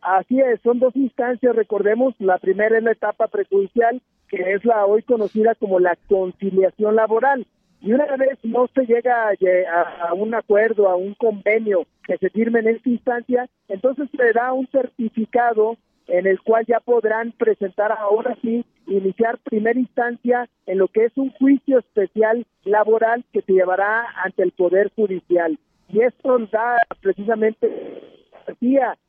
Así 0.00 0.40
es, 0.40 0.60
son 0.62 0.78
dos 0.78 0.94
instancias, 0.96 1.54
recordemos, 1.54 2.14
la 2.18 2.38
primera 2.38 2.78
es 2.78 2.82
la 2.82 2.92
etapa 2.92 3.28
prejudicial, 3.28 4.00
que 4.28 4.54
es 4.54 4.64
la 4.64 4.86
hoy 4.86 5.02
conocida 5.02 5.54
como 5.56 5.78
la 5.78 5.96
conciliación 6.08 6.96
laboral. 6.96 7.46
Y 7.80 7.92
una 7.92 8.16
vez 8.16 8.38
no 8.44 8.68
se 8.74 8.86
llega 8.86 9.28
a, 9.28 10.08
a, 10.08 10.14
un 10.14 10.34
acuerdo, 10.34 10.88
a 10.88 10.94
un 10.94 11.14
convenio 11.14 11.86
que 12.04 12.16
se 12.18 12.30
firme 12.30 12.60
en 12.60 12.68
esta 12.68 12.88
instancia, 12.88 13.48
entonces 13.68 14.08
se 14.16 14.32
da 14.32 14.52
un 14.52 14.68
certificado 14.68 15.76
en 16.08 16.26
el 16.26 16.40
cual 16.40 16.64
ya 16.66 16.80
podrán 16.80 17.32
presentar 17.32 17.92
ahora 17.92 18.36
sí, 18.42 18.64
iniciar 18.86 19.38
primera 19.38 19.78
instancia 19.78 20.48
en 20.66 20.78
lo 20.78 20.88
que 20.88 21.04
es 21.04 21.16
un 21.16 21.30
juicio 21.32 21.78
especial 21.78 22.46
laboral 22.64 23.24
que 23.32 23.42
se 23.42 23.52
llevará 23.52 24.06
ante 24.24 24.42
el 24.42 24.52
Poder 24.52 24.90
Judicial. 24.94 25.58
Y 25.88 26.00
esto 26.00 26.38
da 26.50 26.76
precisamente 27.00 27.68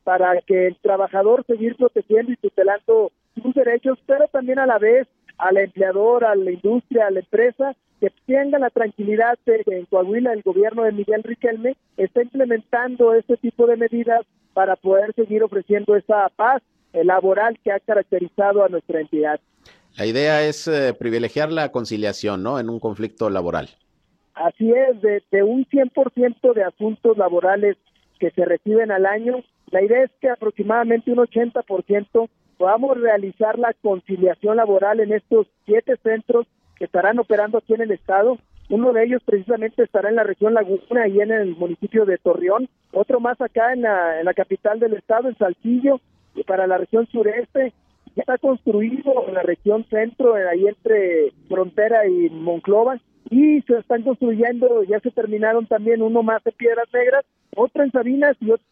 para 0.04 0.40
que 0.42 0.66
el 0.68 0.76
trabajador 0.76 1.44
seguir 1.46 1.76
protegiendo 1.76 2.32
y 2.32 2.36
tutelando 2.36 3.12
sus 3.40 3.54
derechos, 3.54 3.98
pero 4.06 4.26
también 4.28 4.58
a 4.58 4.66
la 4.66 4.78
vez 4.78 5.08
al 5.38 5.56
empleador, 5.56 6.24
a 6.24 6.34
la 6.34 6.50
industria, 6.50 7.06
a 7.06 7.10
la 7.10 7.20
empresa, 7.20 7.74
que 8.00 8.10
tenga 8.26 8.58
la 8.58 8.70
tranquilidad 8.70 9.38
de 9.46 9.64
que 9.64 9.78
en 9.78 9.86
Coahuila 9.86 10.32
el 10.32 10.42
gobierno 10.42 10.84
de 10.84 10.92
Miguel 10.92 11.22
Riquelme 11.22 11.76
está 11.96 12.22
implementando 12.22 13.14
este 13.14 13.36
tipo 13.36 13.66
de 13.66 13.76
medidas 13.76 14.24
para 14.52 14.76
poder 14.76 15.12
seguir 15.14 15.42
ofreciendo 15.42 15.96
esa 15.96 16.28
paz 16.36 16.62
laboral 17.02 17.58
que 17.64 17.72
ha 17.72 17.80
caracterizado 17.80 18.64
a 18.64 18.68
nuestra 18.68 19.00
entidad. 19.00 19.40
La 19.96 20.06
idea 20.06 20.42
es 20.42 20.68
eh, 20.68 20.92
privilegiar 20.92 21.52
la 21.52 21.70
conciliación, 21.70 22.42
¿no? 22.42 22.58
En 22.58 22.68
un 22.68 22.80
conflicto 22.80 23.30
laboral. 23.30 23.68
Así 24.34 24.72
es, 24.72 25.00
de, 25.00 25.22
de 25.30 25.42
un 25.42 25.64
100% 25.66 26.54
de 26.54 26.64
asuntos 26.64 27.16
laborales 27.16 27.76
que 28.18 28.30
se 28.30 28.44
reciben 28.44 28.90
al 28.90 29.06
año, 29.06 29.44
la 29.70 29.82
idea 29.82 30.04
es 30.04 30.10
que 30.20 30.28
aproximadamente 30.28 31.10
un 31.12 31.18
80% 31.18 32.28
podamos 32.58 33.00
realizar 33.00 33.58
la 33.58 33.72
conciliación 33.82 34.56
laboral 34.56 35.00
en 35.00 35.12
estos 35.12 35.46
siete 35.64 35.96
centros 36.02 36.46
que 36.76 36.84
estarán 36.84 37.18
operando 37.18 37.58
aquí 37.58 37.74
en 37.74 37.82
el 37.82 37.92
estado. 37.92 38.38
Uno 38.70 38.92
de 38.92 39.04
ellos 39.04 39.22
precisamente 39.24 39.82
estará 39.82 40.08
en 40.08 40.16
la 40.16 40.22
región 40.24 40.54
Laguna, 40.54 41.06
y 41.08 41.20
en 41.20 41.30
el 41.30 41.56
municipio 41.56 42.04
de 42.04 42.18
Torreón. 42.18 42.68
Otro 42.92 43.20
más 43.20 43.40
acá 43.40 43.72
en 43.72 43.82
la, 43.82 44.18
en 44.18 44.24
la 44.24 44.34
capital 44.34 44.80
del 44.80 44.94
estado, 44.94 45.28
en 45.28 45.36
Saltillo 45.36 46.00
para 46.42 46.66
la 46.66 46.78
región 46.78 47.06
sureste 47.06 47.72
ya 48.16 48.20
está 48.20 48.38
construido 48.38 49.26
en 49.26 49.34
la 49.34 49.42
región 49.42 49.84
centro, 49.90 50.34
ahí 50.34 50.66
entre 50.66 51.32
Frontera 51.48 52.06
y 52.06 52.30
Monclova, 52.30 53.00
y 53.30 53.60
se 53.62 53.78
están 53.78 54.02
construyendo, 54.02 54.84
ya 54.84 55.00
se 55.00 55.10
terminaron 55.10 55.66
también 55.66 56.02
uno 56.02 56.22
más 56.22 56.42
de 56.44 56.52
Piedras 56.52 56.86
Negras, 56.92 57.24
otro 57.56 57.82
en 57.82 57.90
Sabinas 57.90 58.36
y 58.40 58.52
otro 58.52 58.66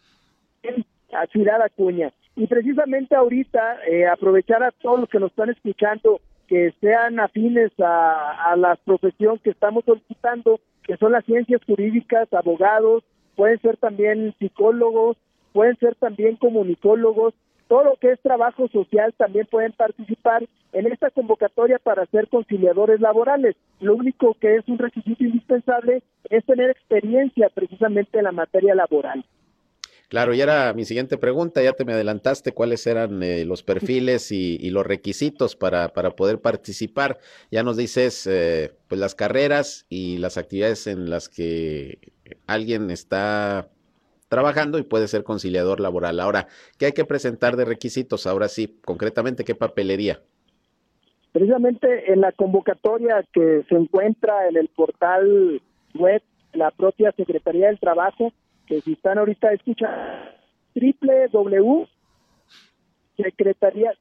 en 0.62 0.85
Ciudad 1.33 1.61
Acuña. 1.62 2.12
Y 2.37 2.46
precisamente 2.46 3.14
ahorita 3.16 3.79
eh, 3.87 4.07
aprovechar 4.07 4.62
a 4.62 4.70
todos 4.70 5.01
los 5.01 5.09
que 5.09 5.18
nos 5.18 5.31
están 5.31 5.51
escuchando 5.51 6.20
que 6.46 6.72
sean 6.81 7.18
afines 7.18 7.72
a, 7.81 8.53
a 8.53 8.57
la 8.57 8.77
profesión 8.77 9.38
que 9.38 9.51
estamos 9.51 9.85
solicitando, 9.85 10.61
que 10.85 10.96
son 10.98 11.12
las 11.12 11.25
ciencias 11.25 11.62
jurídicas, 11.64 12.33
abogados, 12.33 13.05
pueden 13.37 13.61
ser 13.61 13.77
también 13.77 14.35
psicólogos, 14.38 15.16
pueden 15.53 15.77
ser 15.79 15.94
también 15.96 16.37
comunicólogos, 16.37 17.35
todo 17.73 17.85
lo 17.85 17.97
que 17.97 18.13
es 18.13 18.21
trabajo 18.21 18.69
social 18.69 19.15
también 19.17 19.47
pueden 19.51 19.73
participar 19.73 20.47
en 20.75 20.93
esta 20.93 21.09
convocatoria 21.09 21.79
para 21.79 22.05
ser 22.05 22.29
conciliadores 22.29 23.01
laborales. 23.01 23.57
Lo 23.81 23.95
único 23.95 24.37
que 24.39 24.57
es 24.57 24.69
un 24.69 24.77
requisito 24.77 25.25
indispensable 25.25 26.03
es 26.29 26.45
tener 26.45 26.69
experiencia 26.69 27.49
precisamente 27.49 28.19
en 28.19 28.25
la 28.25 28.33
materia 28.33 28.75
laboral. 28.75 29.25
Claro, 30.11 30.35
y 30.35 30.43
era 30.43 30.75
mi 30.75 30.85
siguiente 30.85 31.17
pregunta, 31.17 31.63
ya 31.63 31.73
te 31.73 31.87
me 31.87 31.95
adelantaste 31.95 32.53
cuáles 32.53 32.87
eran 32.87 33.23
eh, 33.23 33.47
los 33.47 33.63
perfiles 33.63 34.31
y, 34.33 34.69
los 34.69 34.87
requisitos 34.87 35.57
para, 35.57 35.95
para, 35.95 36.11
poder 36.11 36.43
participar. 36.43 37.21
Ya 37.51 37.63
nos 37.63 37.79
dices 37.79 38.27
eh, 38.27 38.75
pues 38.87 39.01
las 39.01 39.15
carreras 39.15 39.87
y 39.89 40.19
las 40.19 40.37
actividades 40.37 40.87
en 40.87 41.09
las 41.09 41.31
que 41.31 42.13
alguien 42.47 42.91
está 42.91 43.71
trabajando 44.33 44.79
y 44.79 44.83
puede 44.83 45.09
ser 45.09 45.25
conciliador 45.25 45.79
laboral. 45.79 46.18
Ahora, 46.18 46.47
¿qué 46.79 46.87
hay 46.87 46.92
que 46.92 47.05
presentar 47.05 47.55
de 47.55 47.66
requisitos? 47.66 48.27
Ahora 48.27 48.49
sí, 48.49 48.81
concretamente, 48.83 49.45
¿qué 49.45 49.55
papelería? 49.55 50.21
Precisamente 51.33 52.11
en 52.11 52.23
la 52.23 52.33
convocatoria 52.33 53.23
que 53.31 53.62
se 53.68 53.75
encuentra 53.75 54.49
en 54.49 54.57
el 54.57 54.68
portal 54.68 55.61
web, 55.95 56.23
la 56.55 56.71
propia 56.71 57.12
Secretaría 57.12 57.66
del 57.66 57.79
Trabajo, 57.79 58.33
que 58.66 58.81
si 58.81 58.95
están 58.95 59.18
ahorita 59.18 59.53
escuchando 59.53 59.99
www 60.75 61.87
secretaría 63.18 63.92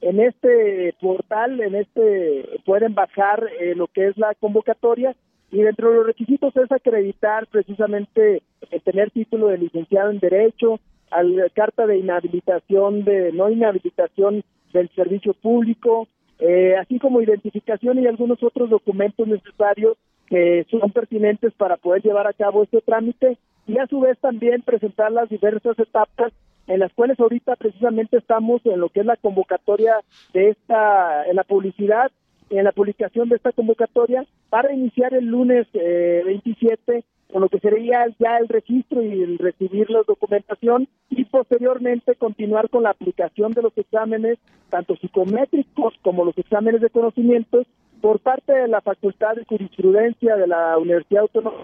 En 0.00 0.20
este 0.20 0.92
portal, 1.00 1.60
en 1.60 1.76
este 1.76 2.60
pueden 2.66 2.94
bajar 2.94 3.48
eh, 3.60 3.76
lo 3.76 3.86
que 3.86 4.08
es 4.08 4.18
la 4.18 4.34
convocatoria 4.34 5.14
y 5.54 5.62
dentro 5.62 5.88
de 5.88 5.96
los 5.96 6.06
requisitos 6.06 6.54
es 6.56 6.72
acreditar 6.72 7.46
precisamente 7.46 8.42
el 8.72 8.82
tener 8.82 9.12
título 9.12 9.46
de 9.46 9.58
licenciado 9.58 10.10
en 10.10 10.18
Derecho, 10.18 10.80
al, 11.12 11.52
carta 11.54 11.86
de 11.86 11.98
inhabilitación, 11.98 13.04
de 13.04 13.30
no 13.30 13.48
inhabilitación 13.48 14.42
del 14.72 14.88
servicio 14.96 15.32
público, 15.32 16.08
eh, 16.40 16.74
así 16.76 16.98
como 16.98 17.22
identificación 17.22 18.00
y 18.00 18.06
algunos 18.08 18.42
otros 18.42 18.68
documentos 18.68 19.28
necesarios 19.28 19.96
que 20.26 20.66
son 20.72 20.90
pertinentes 20.90 21.52
para 21.52 21.76
poder 21.76 22.02
llevar 22.02 22.26
a 22.26 22.32
cabo 22.32 22.64
este 22.64 22.80
trámite 22.80 23.38
y 23.68 23.78
a 23.78 23.86
su 23.86 24.00
vez 24.00 24.18
también 24.18 24.62
presentar 24.62 25.12
las 25.12 25.28
diversas 25.28 25.78
etapas 25.78 26.32
en 26.66 26.80
las 26.80 26.92
cuales 26.94 27.20
ahorita 27.20 27.54
precisamente 27.54 28.16
estamos 28.16 28.60
en 28.66 28.80
lo 28.80 28.88
que 28.88 29.00
es 29.00 29.06
la 29.06 29.16
convocatoria 29.16 30.00
de 30.32 30.48
esta, 30.48 31.26
en 31.26 31.36
la 31.36 31.44
publicidad, 31.44 32.10
en 32.50 32.64
la 32.64 32.72
publicación 32.72 33.28
de 33.28 33.36
esta 33.36 33.52
convocatoria 33.52 34.24
para 34.50 34.72
iniciar 34.72 35.14
el 35.14 35.26
lunes 35.26 35.66
eh, 35.74 36.22
27 36.24 37.04
con 37.34 37.40
lo 37.42 37.48
que 37.48 37.58
sería 37.58 38.06
ya 38.20 38.36
el 38.36 38.46
registro 38.46 39.02
y 39.02 39.22
el 39.22 39.38
recibir 39.38 39.90
la 39.90 40.02
documentación 40.06 40.86
y 41.10 41.24
posteriormente 41.24 42.14
continuar 42.14 42.70
con 42.70 42.84
la 42.84 42.90
aplicación 42.90 43.50
de 43.50 43.62
los 43.62 43.76
exámenes, 43.76 44.38
tanto 44.70 44.94
psicométricos 44.96 45.94
como 46.02 46.24
los 46.24 46.38
exámenes 46.38 46.80
de 46.80 46.90
conocimientos, 46.90 47.66
por 48.00 48.20
parte 48.20 48.52
de 48.52 48.68
la 48.68 48.82
Facultad 48.82 49.34
de 49.34 49.46
Jurisprudencia 49.46 50.36
de 50.36 50.46
la 50.46 50.78
Universidad 50.78 51.22
Autónoma 51.22 51.56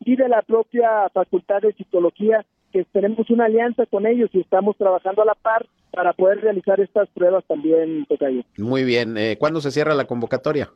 y 0.00 0.16
de 0.16 0.28
la 0.28 0.42
propia 0.42 1.08
Facultad 1.14 1.62
de 1.62 1.72
Psicología, 1.72 2.44
que 2.70 2.84
tenemos 2.84 3.30
una 3.30 3.46
alianza 3.46 3.86
con 3.86 4.06
ellos 4.06 4.28
y 4.34 4.40
estamos 4.40 4.76
trabajando 4.76 5.22
a 5.22 5.26
la 5.26 5.34
par 5.34 5.66
para 5.92 6.12
poder 6.12 6.40
realizar 6.40 6.80
estas 6.80 7.08
pruebas 7.10 7.44
también, 7.46 8.06
Tocayo. 8.06 8.42
Muy 8.58 8.84
bien. 8.84 9.16
Eh, 9.16 9.36
¿Cuándo 9.38 9.60
se 9.60 9.70
cierra 9.70 9.94
la 9.94 10.06
convocatoria? 10.06 10.70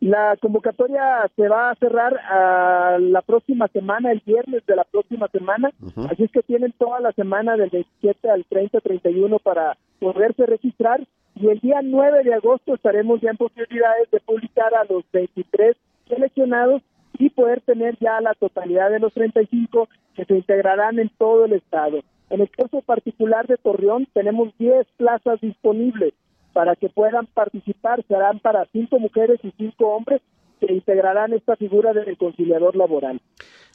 La 0.00 0.36
convocatoria 0.40 1.30
se 1.36 1.46
va 1.46 1.70
a 1.70 1.76
cerrar 1.76 2.18
a 2.18 2.98
la 2.98 3.22
próxima 3.22 3.68
semana, 3.68 4.10
el 4.10 4.20
viernes 4.26 4.66
de 4.66 4.74
la 4.74 4.82
próxima 4.82 5.28
semana, 5.28 5.70
así 6.10 6.24
es 6.24 6.30
que 6.32 6.42
tienen 6.42 6.72
toda 6.76 6.98
la 6.98 7.12
semana 7.12 7.56
del 7.56 7.70
27 7.70 8.28
al 8.28 8.44
30, 8.46 8.80
31 8.80 9.38
para 9.38 9.78
poderse 10.00 10.44
registrar 10.46 11.06
y 11.36 11.48
el 11.48 11.60
día 11.60 11.82
9 11.84 12.24
de 12.24 12.34
agosto 12.34 12.74
estaremos 12.74 13.20
ya 13.20 13.30
en 13.30 13.36
posibilidades 13.36 14.10
de 14.10 14.18
publicar 14.18 14.74
a 14.74 14.84
los 14.92 15.04
23 15.12 15.76
seleccionados 16.08 16.82
y 17.18 17.30
poder 17.30 17.60
tener 17.60 17.96
ya 18.00 18.20
la 18.20 18.34
totalidad 18.34 18.90
de 18.90 18.98
los 18.98 19.12
35 19.12 19.88
que 20.16 20.24
se 20.24 20.34
integrarán 20.34 20.98
en 20.98 21.10
todo 21.16 21.44
el 21.44 21.52
estado. 21.52 22.00
En 22.32 22.40
el 22.40 22.48
caso 22.48 22.80
particular 22.80 23.46
de 23.46 23.58
Torreón 23.58 24.08
tenemos 24.14 24.56
10 24.58 24.86
plazas 24.96 25.38
disponibles 25.42 26.14
para 26.54 26.76
que 26.76 26.88
puedan 26.88 27.26
participar, 27.26 28.02
serán 28.08 28.40
para 28.40 28.66
5 28.72 28.98
mujeres 28.98 29.38
y 29.42 29.52
5 29.58 29.86
hombres 29.86 30.22
que 30.58 30.72
integrarán 30.72 31.34
esta 31.34 31.56
figura 31.56 31.92
del 31.92 32.16
conciliador 32.16 32.74
laboral. 32.74 33.20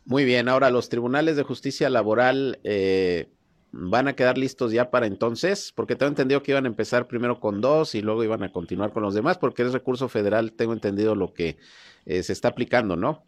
Muy 0.05 0.25
bien, 0.25 0.49
ahora 0.49 0.71
los 0.71 0.89
tribunales 0.89 1.35
de 1.35 1.43
justicia 1.43 1.87
laboral 1.91 2.57
eh, 2.63 3.27
van 3.71 4.07
a 4.07 4.13
quedar 4.13 4.39
listos 4.39 4.71
ya 4.71 4.89
para 4.89 5.05
entonces, 5.05 5.71
porque 5.75 5.95
tengo 5.95 6.09
entendido 6.09 6.41
que 6.41 6.53
iban 6.53 6.65
a 6.65 6.69
empezar 6.69 7.05
primero 7.05 7.39
con 7.39 7.61
dos 7.61 7.93
y 7.93 8.01
luego 8.01 8.23
iban 8.23 8.41
a 8.41 8.51
continuar 8.51 8.91
con 8.91 9.03
los 9.03 9.13
demás, 9.13 9.37
porque 9.37 9.61
es 9.61 9.71
recurso 9.71 10.09
federal, 10.09 10.53
tengo 10.53 10.73
entendido 10.73 11.13
lo 11.13 11.31
que 11.31 11.57
eh, 12.07 12.23
se 12.23 12.33
está 12.33 12.47
aplicando, 12.47 12.95
¿no? 12.95 13.23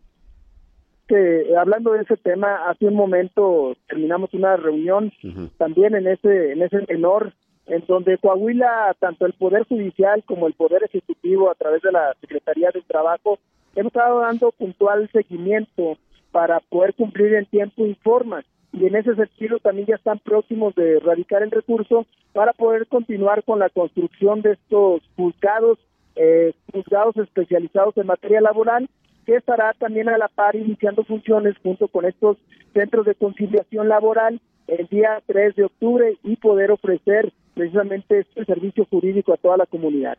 Que 1.09 1.53
hablando 1.57 1.91
de 1.91 2.03
ese 2.03 2.15
tema, 2.15 2.69
hace 2.69 2.85
un 2.85 2.95
momento 2.95 3.75
terminamos 3.89 4.33
una 4.33 4.55
reunión 4.55 5.11
también 5.57 5.95
en 5.95 6.07
ese 6.07 6.53
en 6.53 6.61
ese 6.61 6.85
menor 6.87 7.33
en 7.65 7.83
donde 7.87 8.17
Coahuila, 8.17 8.95
tanto 8.99 9.25
el 9.25 9.33
Poder 9.33 9.63
Judicial 9.67 10.23
como 10.23 10.47
el 10.47 10.53
Poder 10.53 10.83
Ejecutivo, 10.83 11.51
a 11.51 11.55
través 11.55 11.81
de 11.81 11.91
la 11.91 12.15
Secretaría 12.21 12.69
del 12.71 12.83
Trabajo, 12.85 13.39
hemos 13.75 13.91
estado 13.91 14.21
dando 14.21 14.51
puntual 14.51 15.09
seguimiento 15.11 15.97
para 16.31 16.59
poder 16.61 16.93
cumplir 16.93 17.33
en 17.33 17.45
tiempo 17.47 17.85
y 17.85 17.95
forma 17.95 18.43
y 18.71 18.85
en 18.85 18.95
ese 18.95 19.15
sentido 19.15 19.59
también 19.59 19.87
ya 19.87 19.95
están 19.95 20.19
próximos 20.19 20.75
de 20.75 20.97
erradicar 20.97 21.41
el 21.41 21.51
recurso 21.51 22.05
para 22.33 22.53
poder 22.53 22.87
continuar 22.87 23.43
con 23.43 23.59
la 23.59 23.69
construcción 23.69 24.41
de 24.41 24.53
estos 24.53 25.01
juzgados, 25.15 25.79
eh, 26.15 26.53
juzgados 26.71 27.17
especializados 27.17 27.97
en 27.97 28.07
materia 28.07 28.41
laboral, 28.41 28.87
que 29.29 29.35
estará 29.35 29.75
también 29.77 30.09
a 30.09 30.17
la 30.17 30.27
par 30.27 30.55
iniciando 30.55 31.03
funciones 31.03 31.55
junto 31.61 31.87
con 31.87 32.03
estos 32.03 32.37
centros 32.73 33.05
de 33.05 33.13
conciliación 33.13 33.87
laboral 33.87 34.41
el 34.65 34.87
día 34.87 35.21
3 35.27 35.55
de 35.55 35.65
octubre 35.65 36.17
y 36.23 36.35
poder 36.37 36.71
ofrecer 36.71 37.31
precisamente 37.53 38.21
este 38.21 38.43
servicio 38.45 38.87
jurídico 38.89 39.31
a 39.31 39.37
toda 39.37 39.57
la 39.57 39.67
comunidad. 39.67 40.17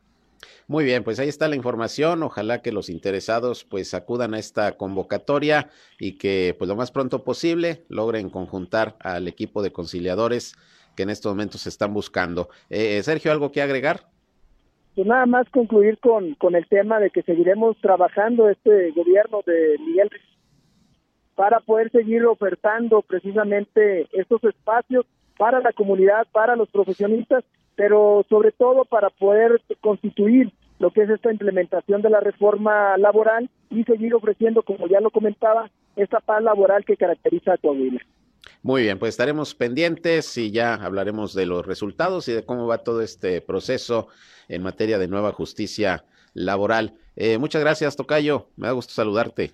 Muy 0.68 0.84
bien, 0.84 1.02
pues 1.02 1.18
ahí 1.18 1.28
está 1.28 1.48
la 1.48 1.56
información. 1.56 2.22
Ojalá 2.22 2.62
que 2.62 2.70
los 2.70 2.88
interesados 2.88 3.64
pues 3.64 3.94
acudan 3.94 4.32
a 4.34 4.38
esta 4.38 4.76
convocatoria 4.76 5.70
y 5.98 6.12
que 6.12 6.54
pues 6.56 6.68
lo 6.68 6.76
más 6.76 6.92
pronto 6.92 7.24
posible 7.24 7.82
logren 7.88 8.30
conjuntar 8.30 8.94
al 9.00 9.26
equipo 9.26 9.60
de 9.60 9.72
conciliadores 9.72 10.54
que 10.94 11.02
en 11.02 11.10
estos 11.10 11.32
momentos 11.32 11.62
se 11.62 11.68
están 11.68 11.92
buscando. 11.92 12.48
Eh, 12.68 13.02
Sergio, 13.02 13.32
¿algo 13.32 13.50
que 13.50 13.60
agregar? 13.60 14.06
Pues 14.94 15.06
nada 15.06 15.26
más 15.26 15.48
concluir 15.50 15.98
con, 15.98 16.34
con 16.34 16.54
el 16.56 16.66
tema 16.66 16.98
de 16.98 17.10
que 17.10 17.22
seguiremos 17.22 17.76
trabajando 17.80 18.48
este 18.48 18.90
gobierno 18.90 19.40
de 19.46 19.76
Miguel 19.78 20.10
para 21.36 21.60
poder 21.60 21.90
seguir 21.90 22.26
ofertando 22.26 23.02
precisamente 23.02 24.08
estos 24.12 24.42
espacios 24.44 25.06
para 25.38 25.60
la 25.60 25.72
comunidad, 25.72 26.26
para 26.32 26.56
los 26.56 26.68
profesionistas, 26.68 27.44
pero 27.76 28.26
sobre 28.28 28.52
todo 28.52 28.84
para 28.84 29.08
poder 29.08 29.62
constituir 29.80 30.52
lo 30.78 30.90
que 30.90 31.02
es 31.02 31.10
esta 31.10 31.30
implementación 31.30 32.02
de 32.02 32.10
la 32.10 32.20
reforma 32.20 32.96
laboral 32.98 33.48
y 33.70 33.84
seguir 33.84 34.14
ofreciendo, 34.14 34.62
como 34.62 34.86
ya 34.86 35.00
lo 35.00 35.10
comentaba, 35.10 35.70
esta 35.96 36.20
paz 36.20 36.42
laboral 36.42 36.84
que 36.84 36.96
caracteriza 36.96 37.54
a 37.54 37.58
Coahuila. 37.58 38.00
Muy 38.62 38.82
bien, 38.82 38.98
pues 38.98 39.10
estaremos 39.10 39.54
pendientes 39.54 40.36
y 40.36 40.50
ya 40.50 40.74
hablaremos 40.74 41.32
de 41.34 41.46
los 41.46 41.64
resultados 41.64 42.28
y 42.28 42.32
de 42.32 42.44
cómo 42.44 42.66
va 42.66 42.78
todo 42.78 43.00
este 43.00 43.40
proceso 43.40 44.08
en 44.48 44.62
materia 44.62 44.98
de 44.98 45.08
nueva 45.08 45.32
justicia 45.32 46.04
laboral. 46.34 46.92
Eh, 47.16 47.38
muchas 47.38 47.62
gracias, 47.62 47.96
Tocayo. 47.96 48.48
Me 48.56 48.66
da 48.66 48.74
gusto 48.74 48.92
saludarte. 48.92 49.52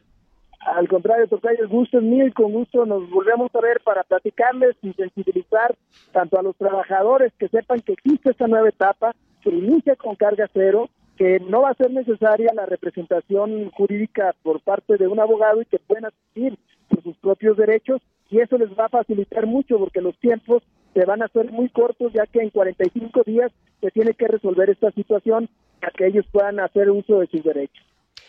Al 0.59 0.89
contrario, 0.89 1.29
Tocayo, 1.29 1.63
el 1.63 1.69
gusto 1.69 1.99
es 1.99 2.03
mío 2.03 2.27
y 2.27 2.33
con 2.33 2.51
gusto 2.51 2.85
nos 2.85 3.09
volvemos 3.09 3.55
a 3.55 3.61
ver 3.61 3.81
para 3.85 4.03
platicarles 4.03 4.75
y 4.83 4.93
sensibilizar 4.95 5.77
tanto 6.11 6.41
a 6.41 6.43
los 6.43 6.57
trabajadores 6.57 7.33
que 7.39 7.47
sepan 7.49 7.79
que 7.83 7.93
existe 7.93 8.31
esta 8.31 8.49
nueva 8.49 8.69
etapa, 8.69 9.15
que 9.41 9.51
inicia 9.51 9.95
con 9.95 10.17
carga 10.17 10.51
cero, 10.53 10.91
que 11.17 11.39
no 11.39 11.63
va 11.63 11.71
a 11.71 11.75
ser 11.75 11.93
necesaria 11.93 12.51
la 12.55 12.67
representación 12.67 13.71
jurídica 13.71 14.35
por 14.43 14.61
parte 14.63 14.97
de 14.97 15.07
un 15.07 15.21
abogado 15.21 15.63
y 15.63 15.67
que 15.67 15.79
pueden 15.79 16.07
asistir 16.07 16.59
por 16.89 17.05
sus 17.05 17.17
propios 17.19 17.57
derechos 17.57 18.03
y 18.31 18.41
eso 18.41 18.59
les 18.59 18.71
va 18.71 18.87
a 18.87 18.91
facilitar 18.91 19.47
mucho 19.47 19.79
porque 19.79 20.01
los 20.01 20.19
tiempos 20.19 20.63
se 20.95 21.05
van 21.05 21.23
a 21.23 21.27
hacer 21.27 21.51
muy 21.53 21.69
cortos 21.69 22.13
ya 22.13 22.27
que 22.27 22.41
en 22.41 22.51
45 22.51 23.23
días 23.25 23.53
se 23.81 23.91
tiene 23.91 24.15
que 24.15 24.29
resolver 24.29 24.71
esta 24.71 24.91
situación 24.93 25.49
para 25.81 25.93
que 25.93 26.07
ellos 26.07 26.25
puedan 26.33 26.59
hacer 26.61 26.91
uso 26.91 27.21
de 27.21 27.27
sus 27.27 27.45
derechos. 27.45 27.85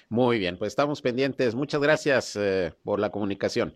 Muy 0.10 0.40
bien, 0.40 0.58
pues 0.58 0.70
estamos 0.70 1.02
pendientes. 1.02 1.56
Muchas 1.56 1.82
gracias 1.82 2.36
eh, 2.36 2.74
por 2.84 3.00
la 3.00 3.10
comunicación. 3.10 3.74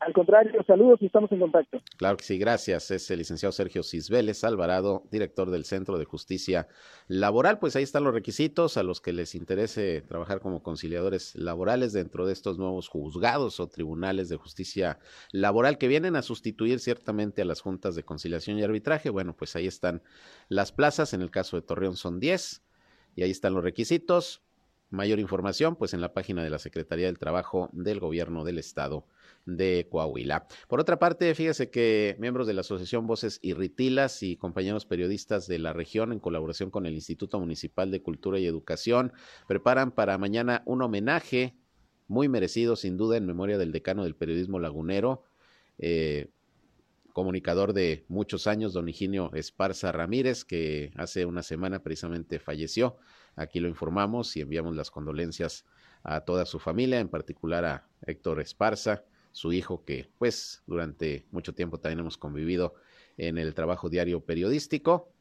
Al 0.00 0.14
contrario, 0.14 0.64
saludos 0.66 1.02
y 1.02 1.06
estamos 1.06 1.30
en 1.30 1.40
contacto. 1.40 1.78
Claro 1.98 2.16
que 2.16 2.24
sí, 2.24 2.38
gracias. 2.38 2.90
Es 2.90 3.10
el 3.10 3.18
licenciado 3.18 3.52
Sergio 3.52 3.82
Cisbeles 3.82 4.44
Alvarado, 4.44 5.02
director 5.10 5.50
del 5.50 5.66
Centro 5.66 5.98
de 5.98 6.06
Justicia 6.06 6.68
Laboral. 7.06 7.58
Pues 7.58 7.76
ahí 7.76 7.82
están 7.82 8.04
los 8.04 8.14
requisitos 8.14 8.78
a 8.78 8.82
los 8.82 9.02
que 9.02 9.12
les 9.12 9.34
interese 9.34 10.00
trabajar 10.00 10.40
como 10.40 10.62
conciliadores 10.62 11.36
laborales 11.36 11.92
dentro 11.92 12.26
de 12.26 12.32
estos 12.32 12.58
nuevos 12.58 12.88
juzgados 12.88 13.60
o 13.60 13.68
tribunales 13.68 14.30
de 14.30 14.36
justicia 14.36 14.98
laboral 15.32 15.76
que 15.76 15.86
vienen 15.86 16.16
a 16.16 16.22
sustituir 16.22 16.80
ciertamente 16.80 17.42
a 17.42 17.44
las 17.44 17.60
juntas 17.60 17.94
de 17.94 18.02
conciliación 18.02 18.58
y 18.58 18.62
arbitraje. 18.62 19.10
Bueno, 19.10 19.36
pues 19.36 19.54
ahí 19.54 19.66
están 19.66 20.02
las 20.48 20.72
plazas. 20.72 21.12
En 21.12 21.20
el 21.20 21.30
caso 21.30 21.56
de 21.56 21.62
Torreón 21.62 21.96
son 21.96 22.20
10 22.20 22.62
y 23.16 23.22
ahí 23.22 23.30
están 23.30 23.52
los 23.52 23.62
requisitos. 23.62 24.40
Mayor 24.88 25.20
información, 25.20 25.76
pues 25.76 25.92
en 25.92 26.00
la 26.00 26.14
página 26.14 26.42
de 26.42 26.48
la 26.48 26.58
Secretaría 26.58 27.04
del 27.04 27.18
Trabajo 27.18 27.68
del 27.72 28.00
Gobierno 28.00 28.44
del 28.44 28.58
Estado 28.58 29.04
de 29.46 29.86
Coahuila. 29.90 30.46
Por 30.68 30.80
otra 30.80 30.98
parte, 30.98 31.34
fíjese 31.34 31.70
que 31.70 32.16
miembros 32.18 32.46
de 32.46 32.54
la 32.54 32.60
Asociación 32.60 33.06
Voces 33.06 33.38
Irritilas 33.42 34.22
y 34.22 34.36
compañeros 34.36 34.86
periodistas 34.86 35.46
de 35.46 35.58
la 35.58 35.72
región, 35.72 36.12
en 36.12 36.20
colaboración 36.20 36.70
con 36.70 36.86
el 36.86 36.94
Instituto 36.94 37.38
Municipal 37.40 37.90
de 37.90 38.02
Cultura 38.02 38.38
y 38.38 38.46
Educación, 38.46 39.12
preparan 39.48 39.92
para 39.92 40.18
mañana 40.18 40.62
un 40.66 40.82
homenaje 40.82 41.56
muy 42.06 42.28
merecido, 42.28 42.76
sin 42.76 42.96
duda, 42.96 43.16
en 43.16 43.26
memoria 43.26 43.58
del 43.58 43.72
decano 43.72 44.04
del 44.04 44.16
periodismo 44.16 44.58
lagunero, 44.58 45.22
eh, 45.78 46.28
comunicador 47.12 47.72
de 47.72 48.04
muchos 48.08 48.46
años, 48.46 48.72
don 48.72 48.88
Higinio 48.88 49.30
Esparza 49.34 49.92
Ramírez, 49.92 50.44
que 50.44 50.92
hace 50.96 51.24
una 51.24 51.42
semana 51.42 51.82
precisamente 51.82 52.38
falleció 52.38 52.96
Aquí 53.36 53.60
lo 53.60 53.68
informamos 53.68 54.36
y 54.36 54.40
enviamos 54.40 54.76
las 54.76 54.90
condolencias 54.90 55.64
a 56.02 56.22
toda 56.22 56.46
su 56.46 56.58
familia, 56.58 57.00
en 57.00 57.08
particular 57.08 57.64
a 57.64 57.88
Héctor 58.06 58.40
Esparza, 58.40 59.04
su 59.32 59.52
hijo 59.52 59.84
que 59.84 60.10
pues 60.18 60.62
durante 60.66 61.26
mucho 61.30 61.54
tiempo 61.54 61.78
también 61.78 62.00
hemos 62.00 62.16
convivido 62.16 62.74
en 63.16 63.38
el 63.38 63.54
trabajo 63.54 63.88
diario 63.88 64.24
periodístico. 64.24 65.12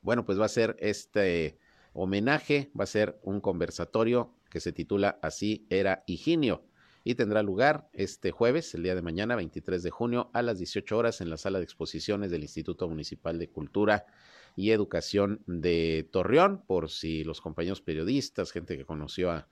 Bueno, 0.00 0.24
pues 0.24 0.40
va 0.40 0.46
a 0.46 0.48
ser 0.48 0.76
este 0.80 1.58
homenaje, 1.92 2.70
va 2.78 2.84
a 2.84 2.86
ser 2.86 3.18
un 3.22 3.40
conversatorio 3.40 4.34
que 4.50 4.60
se 4.60 4.72
titula 4.72 5.18
Así 5.22 5.66
era 5.70 6.04
Higinio 6.06 6.64
y 7.04 7.14
tendrá 7.14 7.42
lugar 7.42 7.88
este 7.92 8.30
jueves, 8.30 8.74
el 8.74 8.82
día 8.82 8.94
de 8.94 9.02
mañana, 9.02 9.36
23 9.36 9.82
de 9.82 9.90
junio, 9.90 10.30
a 10.32 10.42
las 10.42 10.58
18 10.58 10.96
horas 10.96 11.20
en 11.20 11.30
la 11.30 11.36
sala 11.36 11.58
de 11.58 11.64
exposiciones 11.64 12.30
del 12.30 12.42
Instituto 12.42 12.88
Municipal 12.88 13.38
de 13.38 13.48
Cultura 13.48 14.06
y 14.54 14.70
Educación 14.70 15.42
de 15.46 16.08
Torreón, 16.12 16.62
por 16.66 16.90
si 16.90 17.24
los 17.24 17.40
compañeros 17.40 17.80
periodistas, 17.80 18.52
gente 18.52 18.76
que 18.76 18.84
conoció 18.84 19.30
a, 19.30 19.48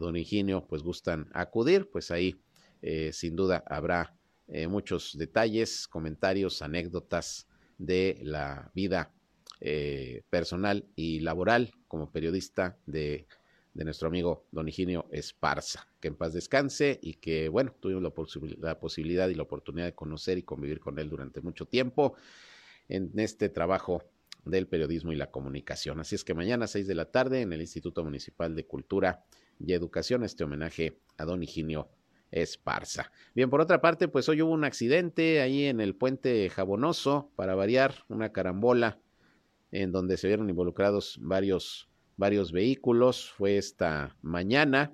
don 0.00 0.16
Higinio, 0.16 0.66
pues 0.66 0.82
gustan 0.82 1.28
acudir, 1.34 1.88
pues 1.88 2.10
ahí 2.10 2.40
eh, 2.86 3.14
sin 3.14 3.34
duda 3.34 3.64
habrá 3.66 4.14
eh, 4.46 4.66
muchos 4.66 5.16
detalles, 5.16 5.88
comentarios, 5.88 6.60
anécdotas 6.60 7.48
de 7.78 8.18
la 8.22 8.70
vida 8.74 9.10
eh, 9.60 10.22
personal 10.28 10.84
y 10.94 11.20
laboral 11.20 11.72
como 11.88 12.12
periodista 12.12 12.76
de, 12.84 13.26
de, 13.72 13.84
nuestro 13.86 14.08
amigo 14.08 14.44
don 14.52 14.68
Higinio 14.68 15.08
Esparza. 15.12 15.88
Que 15.98 16.08
en 16.08 16.16
paz 16.16 16.34
descanse 16.34 16.98
y 17.00 17.14
que, 17.14 17.48
bueno, 17.48 17.74
tuvimos 17.80 18.02
la, 18.02 18.10
posibilidad 18.78 19.30
y 19.30 19.34
la 19.34 19.44
oportunidad 19.44 19.86
de 19.86 19.94
conocer 19.94 20.36
y 20.36 20.42
convivir 20.42 20.78
con 20.78 20.98
él 20.98 21.08
durante 21.08 21.40
mucho 21.40 21.64
tiempo 21.64 22.16
en 22.90 23.10
este 23.16 23.48
trabajo 23.48 24.02
del 24.44 24.66
periodismo 24.66 25.10
y 25.10 25.16
la 25.16 25.30
comunicación. 25.30 26.00
Así 26.00 26.16
es 26.16 26.22
que 26.22 26.34
mañana 26.34 26.66
a 26.66 26.68
6 26.68 26.86
de 26.86 26.94
la 26.94 27.10
tarde 27.10 27.40
en 27.40 27.54
el 27.54 27.62
Instituto 27.62 28.04
Municipal 28.04 28.54
de 28.54 28.66
Cultura 28.66 29.24
y 29.58 29.72
Educación 29.72 30.22
este 30.22 30.44
homenaje 30.44 30.98
a 31.16 31.24
don 31.24 31.42
Higinio 31.42 31.88
Esparza. 32.34 33.12
Bien, 33.34 33.48
por 33.48 33.60
otra 33.60 33.80
parte, 33.80 34.08
pues 34.08 34.28
hoy 34.28 34.42
hubo 34.42 34.52
un 34.52 34.64
accidente 34.64 35.40
ahí 35.40 35.64
en 35.66 35.80
el 35.80 35.94
puente 35.94 36.50
Jabonoso, 36.50 37.30
para 37.36 37.54
variar, 37.54 38.04
una 38.08 38.32
carambola 38.32 38.98
en 39.70 39.92
donde 39.92 40.16
se 40.16 40.26
vieron 40.26 40.50
involucrados 40.50 41.18
varios, 41.22 41.88
varios 42.16 42.50
vehículos. 42.50 43.30
Fue 43.30 43.56
esta 43.56 44.16
mañana, 44.20 44.92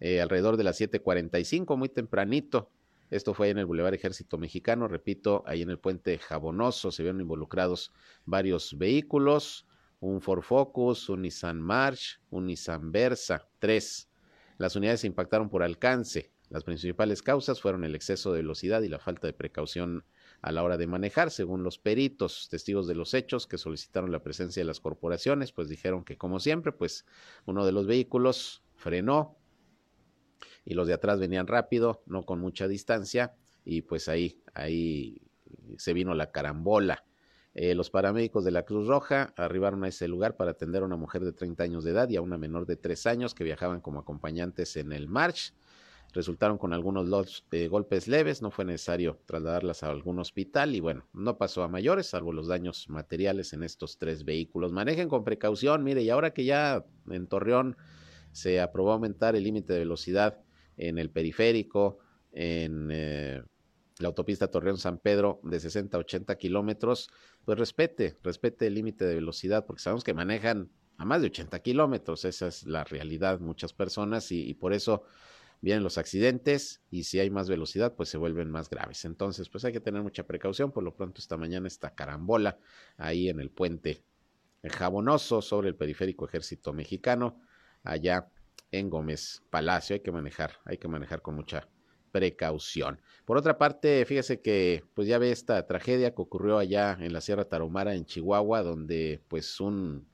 eh, 0.00 0.20
alrededor 0.20 0.56
de 0.56 0.64
las 0.64 0.76
7:45, 0.76 1.76
muy 1.76 1.88
tempranito, 1.88 2.70
esto 3.10 3.32
fue 3.32 3.50
en 3.50 3.58
el 3.58 3.66
Boulevard 3.66 3.94
Ejército 3.94 4.38
Mexicano, 4.38 4.88
repito, 4.88 5.44
ahí 5.46 5.62
en 5.62 5.70
el 5.70 5.78
puente 5.78 6.18
Jabonoso 6.18 6.90
se 6.90 7.04
vieron 7.04 7.20
involucrados 7.20 7.92
varios 8.24 8.76
vehículos, 8.76 9.68
un 10.00 10.20
Ford 10.20 10.42
Focus, 10.42 11.08
un 11.08 11.22
Nissan 11.22 11.60
March, 11.60 12.20
un 12.30 12.46
Nissan 12.46 12.90
Versa, 12.90 13.46
tres. 13.60 14.10
Las 14.58 14.76
unidades 14.76 15.00
se 15.00 15.06
impactaron 15.06 15.48
por 15.48 15.62
alcance. 15.62 16.32
Las 16.50 16.64
principales 16.64 17.22
causas 17.22 17.60
fueron 17.60 17.84
el 17.84 17.94
exceso 17.94 18.32
de 18.32 18.40
velocidad 18.40 18.82
y 18.82 18.88
la 18.88 18.98
falta 18.98 19.26
de 19.26 19.32
precaución 19.32 20.04
a 20.42 20.52
la 20.52 20.62
hora 20.62 20.76
de 20.76 20.86
manejar, 20.86 21.30
según 21.30 21.64
los 21.64 21.78
peritos, 21.78 22.48
testigos 22.50 22.86
de 22.86 22.94
los 22.94 23.14
hechos 23.14 23.46
que 23.46 23.58
solicitaron 23.58 24.12
la 24.12 24.22
presencia 24.22 24.60
de 24.60 24.66
las 24.66 24.80
corporaciones, 24.80 25.52
pues 25.52 25.68
dijeron 25.68 26.04
que 26.04 26.18
como 26.18 26.38
siempre, 26.38 26.70
pues 26.70 27.06
uno 27.46 27.64
de 27.64 27.72
los 27.72 27.86
vehículos 27.86 28.62
frenó, 28.74 29.38
y 30.64 30.74
los 30.74 30.86
de 30.86 30.94
atrás 30.94 31.18
venían 31.18 31.46
rápido, 31.46 32.02
no 32.06 32.24
con 32.24 32.40
mucha 32.40 32.68
distancia, 32.68 33.34
y 33.64 33.82
pues 33.82 34.08
ahí, 34.08 34.42
ahí 34.54 35.22
se 35.78 35.92
vino 35.92 36.14
la 36.14 36.30
carambola. 36.30 37.04
Eh, 37.54 37.76
los 37.76 37.88
paramédicos 37.88 38.44
de 38.44 38.50
la 38.50 38.64
Cruz 38.64 38.88
Roja 38.88 39.32
arribaron 39.36 39.84
a 39.84 39.88
ese 39.88 40.08
lugar 40.08 40.36
para 40.36 40.50
atender 40.50 40.82
a 40.82 40.86
una 40.86 40.96
mujer 40.96 41.24
de 41.24 41.32
30 41.32 41.62
años 41.62 41.84
de 41.84 41.92
edad 41.92 42.08
y 42.10 42.16
a 42.16 42.20
una 42.20 42.36
menor 42.36 42.66
de 42.66 42.76
3 42.76 43.06
años 43.06 43.32
que 43.32 43.44
viajaban 43.44 43.80
como 43.80 44.00
acompañantes 44.00 44.76
en 44.76 44.92
el 44.92 45.08
march. 45.08 45.54
Resultaron 46.12 46.58
con 46.58 46.72
algunos 46.72 47.44
eh, 47.52 47.68
golpes 47.68 48.08
leves, 48.08 48.42
no 48.42 48.50
fue 48.50 48.64
necesario 48.64 49.20
trasladarlas 49.26 49.82
a 49.82 49.90
algún 49.90 50.18
hospital 50.18 50.74
y 50.74 50.80
bueno, 50.80 51.08
no 51.12 51.38
pasó 51.38 51.62
a 51.62 51.68
mayores, 51.68 52.06
salvo 52.06 52.32
los 52.32 52.48
daños 52.48 52.88
materiales 52.88 53.52
en 53.52 53.62
estos 53.62 53.98
tres 53.98 54.24
vehículos. 54.24 54.72
Manejen 54.72 55.08
con 55.08 55.24
precaución, 55.24 55.82
mire, 55.82 56.02
y 56.02 56.10
ahora 56.10 56.32
que 56.32 56.44
ya 56.44 56.84
en 57.08 57.26
Torreón 57.26 57.76
se 58.32 58.60
aprobó 58.60 58.92
aumentar 58.92 59.36
el 59.36 59.44
límite 59.44 59.72
de 59.72 59.80
velocidad 59.80 60.40
en 60.76 60.98
el 60.98 61.10
periférico, 61.10 61.98
en 62.32 62.88
eh, 62.92 63.42
la 63.98 64.08
autopista 64.08 64.50
Torreón-San 64.50 64.98
Pedro 64.98 65.40
de 65.44 65.60
60 65.60 65.96
a 65.96 66.00
80 66.00 66.36
kilómetros, 66.36 67.10
pues 67.44 67.58
respete, 67.58 68.16
respete 68.22 68.66
el 68.66 68.74
límite 68.74 69.04
de 69.04 69.14
velocidad, 69.14 69.66
porque 69.66 69.82
sabemos 69.82 70.04
que 70.04 70.14
manejan 70.14 70.70
a 70.96 71.04
más 71.04 71.20
de 71.20 71.28
80 71.28 71.58
kilómetros, 71.60 72.24
esa 72.24 72.48
es 72.48 72.64
la 72.64 72.84
realidad 72.84 73.40
muchas 73.40 73.72
personas 73.72 74.30
y, 74.32 74.54
por 74.54 74.72
eso 74.72 75.04
vienen 75.60 75.82
los 75.82 75.96
accidentes 75.96 76.82
y 76.90 77.04
si 77.04 77.20
hay 77.20 77.30
más 77.30 77.48
velocidad 77.48 77.94
pues 77.94 78.10
se 78.10 78.18
vuelven 78.18 78.50
más 78.50 78.68
graves. 78.68 79.04
Entonces 79.04 79.48
pues 79.48 79.64
hay 79.64 79.72
que 79.72 79.80
tener 79.80 80.02
mucha 80.02 80.26
precaución, 80.26 80.72
por 80.72 80.84
lo 80.84 80.94
pronto 80.94 81.20
esta 81.20 81.36
mañana 81.36 81.68
está 81.68 81.94
carambola 81.94 82.58
ahí 82.96 83.28
en 83.28 83.40
el 83.40 83.50
puente 83.50 84.04
Jabonoso 84.62 85.42
sobre 85.42 85.68
el 85.68 85.74
periférico 85.74 86.26
ejército 86.26 86.72
mexicano, 86.72 87.40
allá 87.82 88.28
en 88.70 88.88
Gómez 88.88 89.42
Palacio. 89.50 89.94
Hay 89.94 90.00
que 90.00 90.12
manejar, 90.12 90.52
hay 90.64 90.78
que 90.78 90.88
manejar 90.88 91.20
con 91.20 91.34
mucha 91.34 91.68
precaución. 92.14 93.00
Por 93.24 93.36
otra 93.36 93.58
parte, 93.58 94.04
fíjese 94.06 94.40
que 94.40 94.84
pues 94.94 95.08
ya 95.08 95.18
ve 95.18 95.32
esta 95.32 95.66
tragedia 95.66 96.14
que 96.14 96.22
ocurrió 96.22 96.58
allá 96.58 96.96
en 97.00 97.12
la 97.12 97.20
Sierra 97.20 97.46
Tarahumara, 97.46 97.96
en 97.96 98.04
Chihuahua, 98.04 98.62
donde 98.62 99.20
pues 99.26 99.58
un 99.58 100.06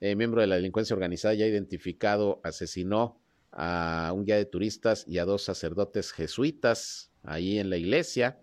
eh, 0.00 0.16
miembro 0.16 0.40
de 0.40 0.46
la 0.46 0.54
delincuencia 0.54 0.94
organizada 0.94 1.34
ya 1.34 1.46
identificado 1.46 2.40
asesinó 2.44 3.20
a 3.50 4.10
un 4.14 4.24
guía 4.24 4.36
de 4.36 4.46
turistas 4.46 5.04
y 5.06 5.18
a 5.18 5.26
dos 5.26 5.42
sacerdotes 5.42 6.12
jesuitas 6.12 7.12
ahí 7.22 7.58
en 7.58 7.68
la 7.68 7.76
iglesia. 7.76 8.40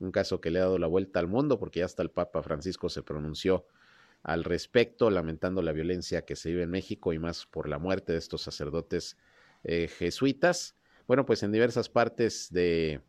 Un 0.00 0.10
caso 0.10 0.40
que 0.40 0.50
le 0.50 0.60
ha 0.60 0.62
dado 0.62 0.78
la 0.78 0.86
vuelta 0.86 1.20
al 1.20 1.28
mundo 1.28 1.58
porque 1.58 1.80
ya 1.80 1.84
hasta 1.84 2.02
el 2.02 2.10
Papa 2.10 2.42
Francisco 2.42 2.88
se 2.88 3.02
pronunció 3.02 3.66
al 4.22 4.44
respecto, 4.44 5.10
lamentando 5.10 5.60
la 5.60 5.72
violencia 5.72 6.24
que 6.24 6.36
se 6.36 6.48
vive 6.48 6.62
en 6.62 6.70
México 6.70 7.12
y 7.12 7.18
más 7.18 7.44
por 7.44 7.68
la 7.68 7.78
muerte 7.78 8.12
de 8.12 8.18
estos 8.18 8.40
sacerdotes 8.40 9.18
eh, 9.62 9.88
jesuitas. 9.88 10.77
Bueno, 11.08 11.24
pues 11.24 11.42
en 11.42 11.52
diversas 11.52 11.88
partes 11.88 12.48
de, 12.52 13.00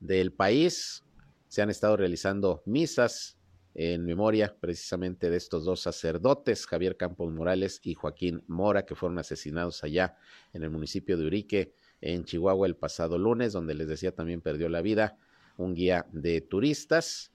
del 0.00 0.34
país 0.34 1.02
se 1.48 1.62
han 1.62 1.70
estado 1.70 1.96
realizando 1.96 2.62
misas 2.66 3.38
en 3.74 4.04
memoria 4.04 4.54
precisamente 4.60 5.30
de 5.30 5.38
estos 5.38 5.64
dos 5.64 5.80
sacerdotes, 5.80 6.66
Javier 6.66 6.98
Campos 6.98 7.32
Morales 7.32 7.80
y 7.82 7.94
Joaquín 7.94 8.44
Mora, 8.48 8.84
que 8.84 8.94
fueron 8.94 9.18
asesinados 9.18 9.82
allá 9.82 10.18
en 10.52 10.62
el 10.62 10.68
municipio 10.68 11.16
de 11.16 11.26
Urique, 11.26 11.72
en 12.02 12.24
Chihuahua, 12.24 12.66
el 12.66 12.76
pasado 12.76 13.16
lunes, 13.16 13.54
donde 13.54 13.72
les 13.72 13.88
decía 13.88 14.14
también 14.14 14.42
perdió 14.42 14.68
la 14.68 14.82
vida 14.82 15.16
un 15.56 15.72
guía 15.72 16.04
de 16.12 16.42
turistas. 16.42 17.32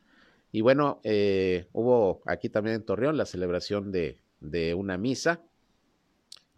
Y 0.52 0.62
bueno, 0.62 1.02
eh, 1.04 1.68
hubo 1.74 2.22
aquí 2.28 2.50
también 2.50 2.76
en 2.76 2.86
Torreón 2.86 3.18
la 3.18 3.26
celebración 3.26 3.92
de, 3.92 4.22
de 4.42 4.76
una 4.76 5.00
misa 5.00 5.42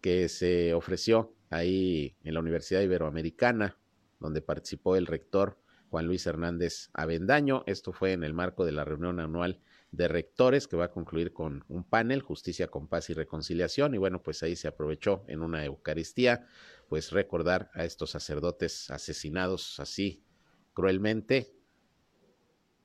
que 0.02 0.28
se 0.28 0.74
ofreció 0.74 1.32
ahí 1.54 2.16
en 2.24 2.34
la 2.34 2.40
Universidad 2.40 2.80
Iberoamericana, 2.80 3.78
donde 4.18 4.42
participó 4.42 4.96
el 4.96 5.06
rector 5.06 5.58
Juan 5.88 6.06
Luis 6.06 6.26
Hernández 6.26 6.90
Avendaño. 6.92 7.62
Esto 7.66 7.92
fue 7.92 8.12
en 8.12 8.24
el 8.24 8.34
marco 8.34 8.64
de 8.64 8.72
la 8.72 8.84
reunión 8.84 9.20
anual 9.20 9.60
de 9.92 10.08
rectores 10.08 10.66
que 10.66 10.76
va 10.76 10.86
a 10.86 10.90
concluir 10.90 11.32
con 11.32 11.64
un 11.68 11.84
panel, 11.84 12.22
Justicia 12.22 12.66
con 12.66 12.88
Paz 12.88 13.10
y 13.10 13.14
Reconciliación. 13.14 13.94
Y 13.94 13.98
bueno, 13.98 14.20
pues 14.20 14.42
ahí 14.42 14.56
se 14.56 14.66
aprovechó 14.66 15.24
en 15.28 15.42
una 15.42 15.64
Eucaristía 15.64 16.46
pues 16.88 17.12
recordar 17.12 17.70
a 17.74 17.84
estos 17.84 18.10
sacerdotes 18.10 18.90
asesinados 18.90 19.78
así 19.78 20.24
cruelmente 20.72 21.54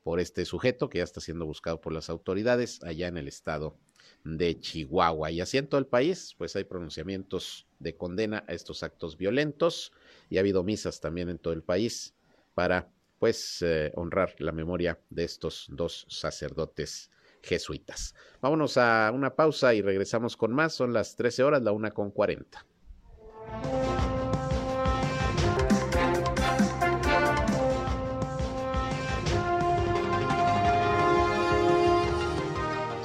por 0.04 0.20
este 0.20 0.44
sujeto 0.44 0.88
que 0.88 0.98
ya 0.98 1.04
está 1.04 1.20
siendo 1.20 1.44
buscado 1.44 1.80
por 1.80 1.92
las 1.92 2.08
autoridades 2.08 2.82
allá 2.84 3.08
en 3.08 3.18
el 3.18 3.26
estado 3.26 3.76
de 4.24 4.58
Chihuahua. 4.58 5.30
Y 5.30 5.40
así 5.40 5.58
en 5.58 5.66
todo 5.66 5.78
el 5.78 5.86
país, 5.86 6.34
pues 6.38 6.56
hay 6.56 6.64
pronunciamientos 6.64 7.66
de 7.78 7.96
condena 7.96 8.44
a 8.46 8.52
estos 8.52 8.82
actos 8.82 9.16
violentos 9.16 9.92
y 10.28 10.36
ha 10.36 10.40
habido 10.40 10.62
misas 10.62 11.00
también 11.00 11.28
en 11.28 11.38
todo 11.38 11.52
el 11.54 11.62
país 11.62 12.14
para 12.54 12.88
pues 13.18 13.62
eh, 13.62 13.92
honrar 13.94 14.34
la 14.38 14.52
memoria 14.52 14.98
de 15.10 15.24
estos 15.24 15.66
dos 15.70 16.06
sacerdotes 16.08 17.10
jesuitas. 17.42 18.14
Vámonos 18.40 18.76
a 18.76 19.10
una 19.14 19.34
pausa 19.34 19.74
y 19.74 19.82
regresamos 19.82 20.36
con 20.36 20.52
más. 20.52 20.74
Son 20.74 20.92
las 20.92 21.16
13 21.16 21.42
horas, 21.42 21.62
la 21.62 21.72
una 21.72 21.90
con 21.90 22.10
40. 22.10 22.66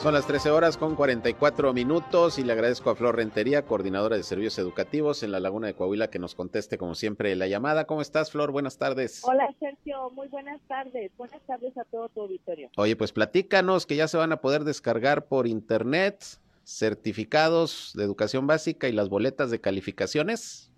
Son 0.05 0.13
las 0.13 0.27
13 0.27 0.51
horas 0.51 0.77
con 0.77 0.95
44 0.95 1.73
minutos 1.73 2.37
y 2.37 2.43
le 2.43 2.53
agradezco 2.53 2.91
a 2.91 2.95
Flor 2.95 3.15
Rentería, 3.15 3.65
coordinadora 3.65 4.15
de 4.15 4.21
servicios 4.21 4.59
educativos 4.59 5.23
en 5.23 5.31
la 5.31 5.39
Laguna 5.39 5.65
de 5.65 5.73
Coahuila, 5.73 6.11
que 6.11 6.19
nos 6.19 6.35
conteste 6.35 6.77
como 6.77 6.93
siempre 6.93 7.35
la 7.35 7.47
llamada. 7.47 7.87
¿Cómo 7.87 8.01
estás, 8.01 8.29
Flor? 8.29 8.51
Buenas 8.51 8.77
tardes. 8.77 9.23
Hola, 9.25 9.51
Sergio. 9.59 10.11
Muy 10.11 10.27
buenas 10.27 10.61
tardes. 10.67 11.11
Buenas 11.17 11.41
tardes 11.47 11.75
a 11.75 11.85
todo 11.85 12.09
tu 12.09 12.21
auditorio. 12.21 12.69
Oye, 12.77 12.95
pues 12.95 13.13
platícanos 13.13 13.87
que 13.87 13.95
ya 13.95 14.07
se 14.07 14.17
van 14.17 14.31
a 14.31 14.41
poder 14.41 14.63
descargar 14.63 15.25
por 15.25 15.47
internet 15.47 16.23
certificados 16.63 17.93
de 17.95 18.03
educación 18.03 18.45
básica 18.45 18.87
y 18.87 18.91
las 18.91 19.09
boletas 19.09 19.49
de 19.49 19.59
calificaciones. 19.59 20.71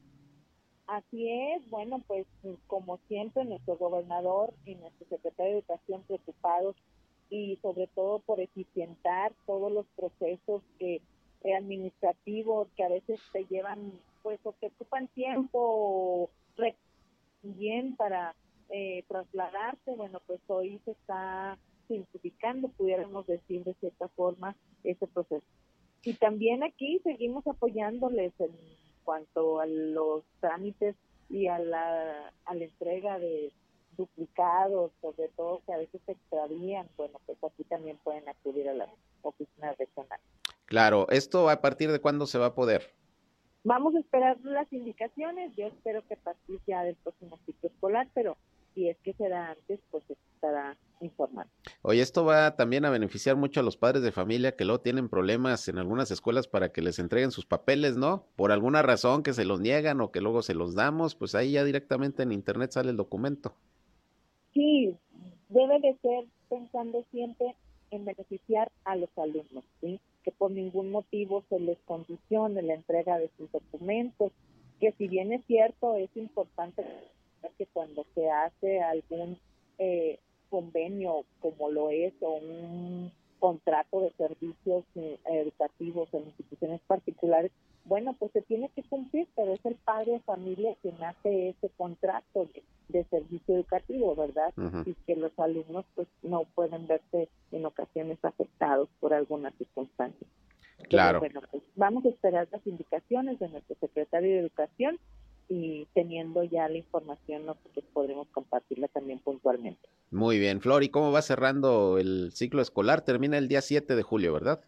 Así 0.87 1.29
es, 1.29 1.69
bueno, 1.69 2.01
pues 2.07 2.25
como 2.67 2.97
siempre, 3.09 3.43
nuestro 3.43 3.75
gobernador 3.75 4.53
y 4.63 4.75
nuestro 4.75 5.05
secretario 5.09 5.51
de 5.51 5.59
Educación 5.59 6.03
preocupados 6.03 6.77
y 7.29 7.57
sobre 7.61 7.87
todo 7.87 8.19
por 8.19 8.39
eficientar 8.39 9.33
todos 9.45 9.71
los 9.71 9.85
procesos 9.95 10.61
que 10.79 11.01
eh, 11.43 11.55
administrativos 11.55 12.67
que 12.75 12.83
a 12.83 12.89
veces 12.89 13.19
te 13.31 13.45
llevan 13.45 13.91
pues 14.23 14.39
o 14.43 14.53
te 14.53 14.67
ocupan 14.67 15.07
tiempo 15.09 16.29
bien 17.43 17.95
para 17.95 18.35
eh, 18.69 19.03
trasladarse 19.07 19.95
bueno 19.95 20.19
pues 20.25 20.41
hoy 20.47 20.79
se 20.85 20.91
está 20.91 21.57
simplificando 21.87 22.69
pudiéramos 22.69 23.25
decir 23.27 23.63
de 23.63 23.73
cierta 23.75 24.07
forma 24.09 24.55
ese 24.83 25.07
proceso. 25.07 25.45
Y 26.03 26.13
también 26.13 26.63
aquí 26.63 26.99
seguimos 27.03 27.45
apoyándoles 27.47 28.33
en 28.39 28.51
cuanto 29.03 29.59
a 29.59 29.65
los 29.65 30.23
trámites 30.39 30.95
y 31.29 31.47
a 31.47 31.59
la, 31.59 32.33
a 32.45 32.55
la 32.55 32.63
entrega 32.63 33.19
de 33.19 33.51
duplicados, 33.97 34.91
sobre 35.01 35.27
todo 35.29 35.61
que 35.65 35.73
a 35.73 35.77
veces 35.77 35.99
se 36.05 36.13
extravían, 36.13 36.87
bueno, 36.95 37.19
pues 37.25 37.37
aquí 37.43 37.63
también 37.63 37.97
pueden 38.03 38.27
acudir 38.29 38.69
a 38.69 38.73
las 38.73 38.89
oficinas 39.21 39.77
regionales. 39.77 40.25
Claro, 40.65 41.07
¿esto 41.09 41.49
a 41.49 41.61
partir 41.61 41.91
de 41.91 41.99
cuándo 41.99 42.25
se 42.25 42.37
va 42.37 42.47
a 42.47 42.55
poder? 42.55 42.93
Vamos 43.63 43.95
a 43.95 43.99
esperar 43.99 44.37
las 44.43 44.71
indicaciones, 44.71 45.51
yo 45.57 45.67
espero 45.67 46.05
que 46.07 46.13
a 46.13 46.17
partir 46.17 46.59
ya 46.67 46.83
del 46.83 46.95
próximo 46.95 47.37
ciclo 47.45 47.69
escolar, 47.69 48.07
pero 48.13 48.37
si 48.73 48.87
es 48.87 48.97
que 49.03 49.13
será 49.13 49.51
antes, 49.51 49.79
pues 49.91 50.03
estará 50.35 50.77
informando. 51.01 51.51
Oye, 51.81 52.01
esto 52.01 52.23
va 52.23 52.55
también 52.55 52.85
a 52.85 52.89
beneficiar 52.89 53.35
mucho 53.35 53.59
a 53.59 53.63
los 53.63 53.75
padres 53.75 54.03
de 54.03 54.11
familia 54.11 54.55
que 54.55 54.65
luego 54.65 54.81
tienen 54.81 55.09
problemas 55.09 55.67
en 55.67 55.79
algunas 55.79 56.11
escuelas 56.11 56.47
para 56.47 56.71
que 56.71 56.81
les 56.81 56.99
entreguen 56.99 57.31
sus 57.31 57.45
papeles, 57.45 57.97
¿no? 57.97 58.27
Por 58.35 58.51
alguna 58.51 58.83
razón 58.83 59.23
que 59.23 59.33
se 59.33 59.45
los 59.45 59.59
niegan 59.59 59.99
o 59.99 60.11
que 60.11 60.21
luego 60.21 60.43
se 60.43 60.53
los 60.53 60.75
damos, 60.75 61.15
pues 61.15 61.33
ahí 61.33 61.53
ya 61.53 61.63
directamente 61.63 62.23
en 62.23 62.31
internet 62.31 62.71
sale 62.71 62.91
el 62.91 62.97
documento 62.97 63.55
sí, 64.57 64.97
debe 65.49 65.79
de 65.79 65.95
ser 66.01 66.25
pensando 66.49 67.05
siempre 67.11 67.55
en 67.91 68.05
beneficiar 68.05 68.71
a 68.83 68.95
los 68.95 69.09
alumnos, 69.17 69.63
que 69.81 70.31
por 70.37 70.51
ningún 70.51 70.91
motivo 70.91 71.43
se 71.47 71.59
les 71.59 71.77
condicione 71.85 72.61
la 72.63 72.73
entrega 72.73 73.19
de 73.19 73.29
sus 73.37 73.51
documentos, 73.51 74.31
que 74.79 74.91
si 74.93 75.07
bien 75.07 75.31
es 75.31 75.45
cierto, 75.45 75.95
es 75.95 76.09
importante 76.15 76.83
que 77.57 77.65
cuando 77.67 78.05
se 78.13 78.29
hace 78.29 78.81
algún 78.81 79.37
eh, 79.77 80.19
convenio 80.49 81.23
como 81.39 81.69
lo 81.69 81.89
es 81.89 82.13
o 82.21 82.31
un 82.31 83.11
contrato 83.39 84.01
de 84.01 84.11
servicios 84.17 84.83
eh, 84.95 85.17
educativos 85.25 86.09
en 86.13 86.23
instituciones 86.23 86.81
particulares, 86.87 87.51
bueno, 87.87 88.13
pues 88.19 88.31
se 88.33 88.41
tiene 88.41 88.69
que 88.75 88.83
cumplir, 88.83 89.27
pero 89.35 89.53
es 89.53 89.65
el 89.65 89.75
padre 89.75 90.13
de 90.13 90.19
familia 90.19 90.75
quien 90.81 91.01
hace 91.03 91.49
ese 91.49 91.69
contrato 91.77 92.47
de, 92.89 93.03
servicio 93.09 93.55
educativo, 93.55 94.15
¿verdad? 94.15 94.53
Y 94.85 94.93
que 95.05 95.15
los 95.15 95.37
alumnos 95.37 95.85
pues 95.95 96.07
no 96.23 96.45
pueden 96.55 96.87
verse 96.87 97.29
en 97.51 97.65
ocasiones 97.65 98.17
afectados 98.23 98.89
por 98.99 99.13
alguna 99.13 99.51
circunstancia. 99.51 100.27
Claro. 100.89 101.19
bueno, 101.19 101.41
pues 101.51 101.63
vamos 101.75 102.05
a 102.05 102.09
esperar 102.09 102.47
las 102.51 102.65
indicaciones 102.65 103.39
de 103.39 103.49
nuestro 103.49 103.75
secretario 103.79 104.29
de 104.29 104.39
Educación 104.39 104.99
y 105.49 105.85
teniendo 105.93 106.43
ya 106.43 106.67
la 106.67 106.77
información 106.77 107.45
nosotros 107.45 107.85
podremos 107.93 108.27
compartirla 108.29 108.87
también 108.89 109.19
puntualmente. 109.19 109.87
Muy 110.11 110.39
bien, 110.39 110.61
Flor, 110.61 110.83
¿y 110.83 110.89
cómo 110.89 111.11
va 111.11 111.21
cerrando 111.21 111.97
el 111.97 112.31
ciclo 112.31 112.61
escolar? 112.61 113.01
Termina 113.01 113.37
el 113.37 113.47
día 113.47 113.61
7 113.61 113.95
de 113.95 114.03
julio, 114.03 114.33
¿verdad? 114.33 114.61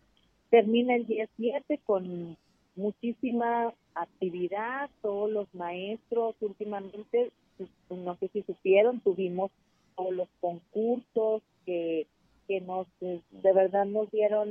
Termina 0.50 0.96
el 0.96 1.06
día 1.06 1.28
7 1.38 1.80
con 1.86 2.38
muchísima 2.80 3.74
actividad, 3.94 4.90
todos 5.02 5.30
los 5.30 5.54
maestros 5.54 6.36
últimamente, 6.42 7.32
no 7.90 8.16
sé 8.18 8.30
si 8.30 8.42
supieron, 8.44 9.02
tuvimos 9.02 9.52
todos 9.96 10.14
los 10.14 10.30
concursos 10.40 11.42
que, 11.66 12.08
que 12.48 12.62
nos, 12.62 12.88
de 13.00 13.54
verdad 13.54 13.86
nos 13.86 14.10
dieron 14.12 14.50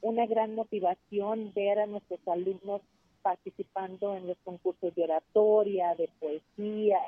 una 0.00 0.26
gran 0.26 0.54
motivación 0.54 1.52
ver 1.54 1.78
a 1.78 1.86
nuestros 1.86 2.20
alumnos 2.26 2.80
participando 3.22 4.16
en 4.16 4.26
los 4.26 4.38
concursos 4.38 4.94
de 4.94 5.04
oratoria, 5.04 5.94
de 5.94 6.08
poesía, 6.18 6.98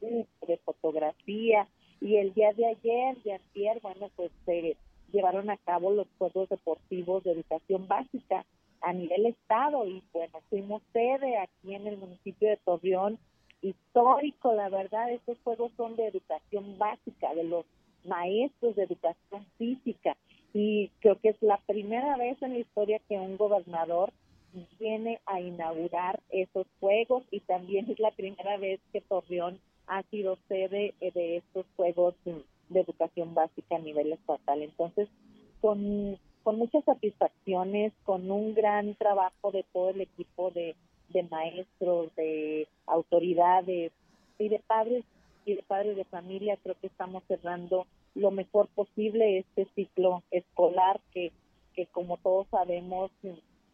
de 0.00 0.56
fotografía. 0.58 1.66
Y 2.02 2.16
el 2.16 2.34
día 2.34 2.52
de 2.52 2.66
ayer, 2.66 3.16
de 3.22 3.32
ayer, 3.32 3.80
bueno, 3.80 4.10
pues 4.14 4.30
se 4.44 4.76
llevaron 5.10 5.48
a 5.48 5.56
cabo 5.56 5.90
los 5.92 6.06
Juegos 6.18 6.50
Deportivos 6.50 7.24
de 7.24 7.32
Educación 7.32 7.88
Básica 7.88 8.44
a 8.84 8.92
nivel 8.92 9.26
estado 9.26 9.86
y 9.86 10.02
bueno, 10.12 10.40
fuimos 10.50 10.82
sede 10.92 11.38
aquí 11.38 11.74
en 11.74 11.86
el 11.86 11.96
municipio 11.96 12.48
de 12.48 12.58
Torreón, 12.58 13.18
histórico, 13.62 14.52
la 14.52 14.68
verdad, 14.68 15.10
estos 15.10 15.38
juegos 15.42 15.72
son 15.76 15.96
de 15.96 16.06
educación 16.06 16.78
básica, 16.78 17.34
de 17.34 17.44
los 17.44 17.64
maestros 18.04 18.76
de 18.76 18.82
educación 18.84 19.46
física 19.56 20.16
y 20.52 20.90
creo 21.00 21.18
que 21.18 21.30
es 21.30 21.42
la 21.42 21.56
primera 21.66 22.16
vez 22.16 22.40
en 22.42 22.52
la 22.52 22.58
historia 22.58 23.00
que 23.08 23.18
un 23.18 23.38
gobernador 23.38 24.12
viene 24.78 25.20
a 25.26 25.40
inaugurar 25.40 26.20
esos 26.28 26.66
juegos 26.78 27.24
y 27.30 27.40
también 27.40 27.90
es 27.90 27.98
la 27.98 28.10
primera 28.10 28.58
vez 28.58 28.80
que 28.92 29.00
Torreón 29.00 29.58
ha 29.86 30.02
sido 30.04 30.38
sede 30.48 30.94
de 31.00 31.38
estos 31.38 31.66
juegos 31.76 32.14
de 32.24 32.80
educación 32.80 33.34
básica 33.34 33.76
a 33.76 33.80
nivel 33.80 34.12
estatal. 34.12 34.62
Entonces, 34.62 35.08
con 35.60 36.18
con 36.44 36.58
muchas 36.58 36.84
satisfacciones, 36.84 37.92
con 38.04 38.30
un 38.30 38.54
gran 38.54 38.94
trabajo 38.94 39.50
de 39.50 39.64
todo 39.72 39.90
el 39.90 40.02
equipo 40.02 40.50
de, 40.50 40.76
maestros, 41.30 42.14
de 42.16 42.68
autoridades 42.86 43.92
y 44.38 44.48
de 44.48 44.58
padres 44.66 45.04
y 45.46 45.54
de 45.54 45.62
padres 45.62 45.96
de 45.96 46.04
familia. 46.04 46.58
Creo 46.62 46.76
que 46.80 46.88
estamos 46.88 47.22
cerrando 47.28 47.86
lo 48.14 48.30
mejor 48.30 48.68
posible 48.68 49.38
este 49.38 49.66
ciclo 49.74 50.22
escolar 50.30 51.00
que, 51.12 51.32
que 51.74 51.86
como 51.86 52.18
todos 52.18 52.46
sabemos 52.48 53.10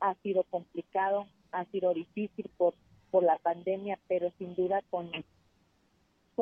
ha 0.00 0.14
sido 0.22 0.44
complicado, 0.44 1.26
ha 1.50 1.64
sido 1.66 1.92
difícil 1.92 2.48
por, 2.56 2.74
por 3.10 3.24
la 3.24 3.36
pandemia, 3.38 3.98
pero 4.06 4.30
sin 4.38 4.54
duda 4.54 4.80
con 4.90 5.10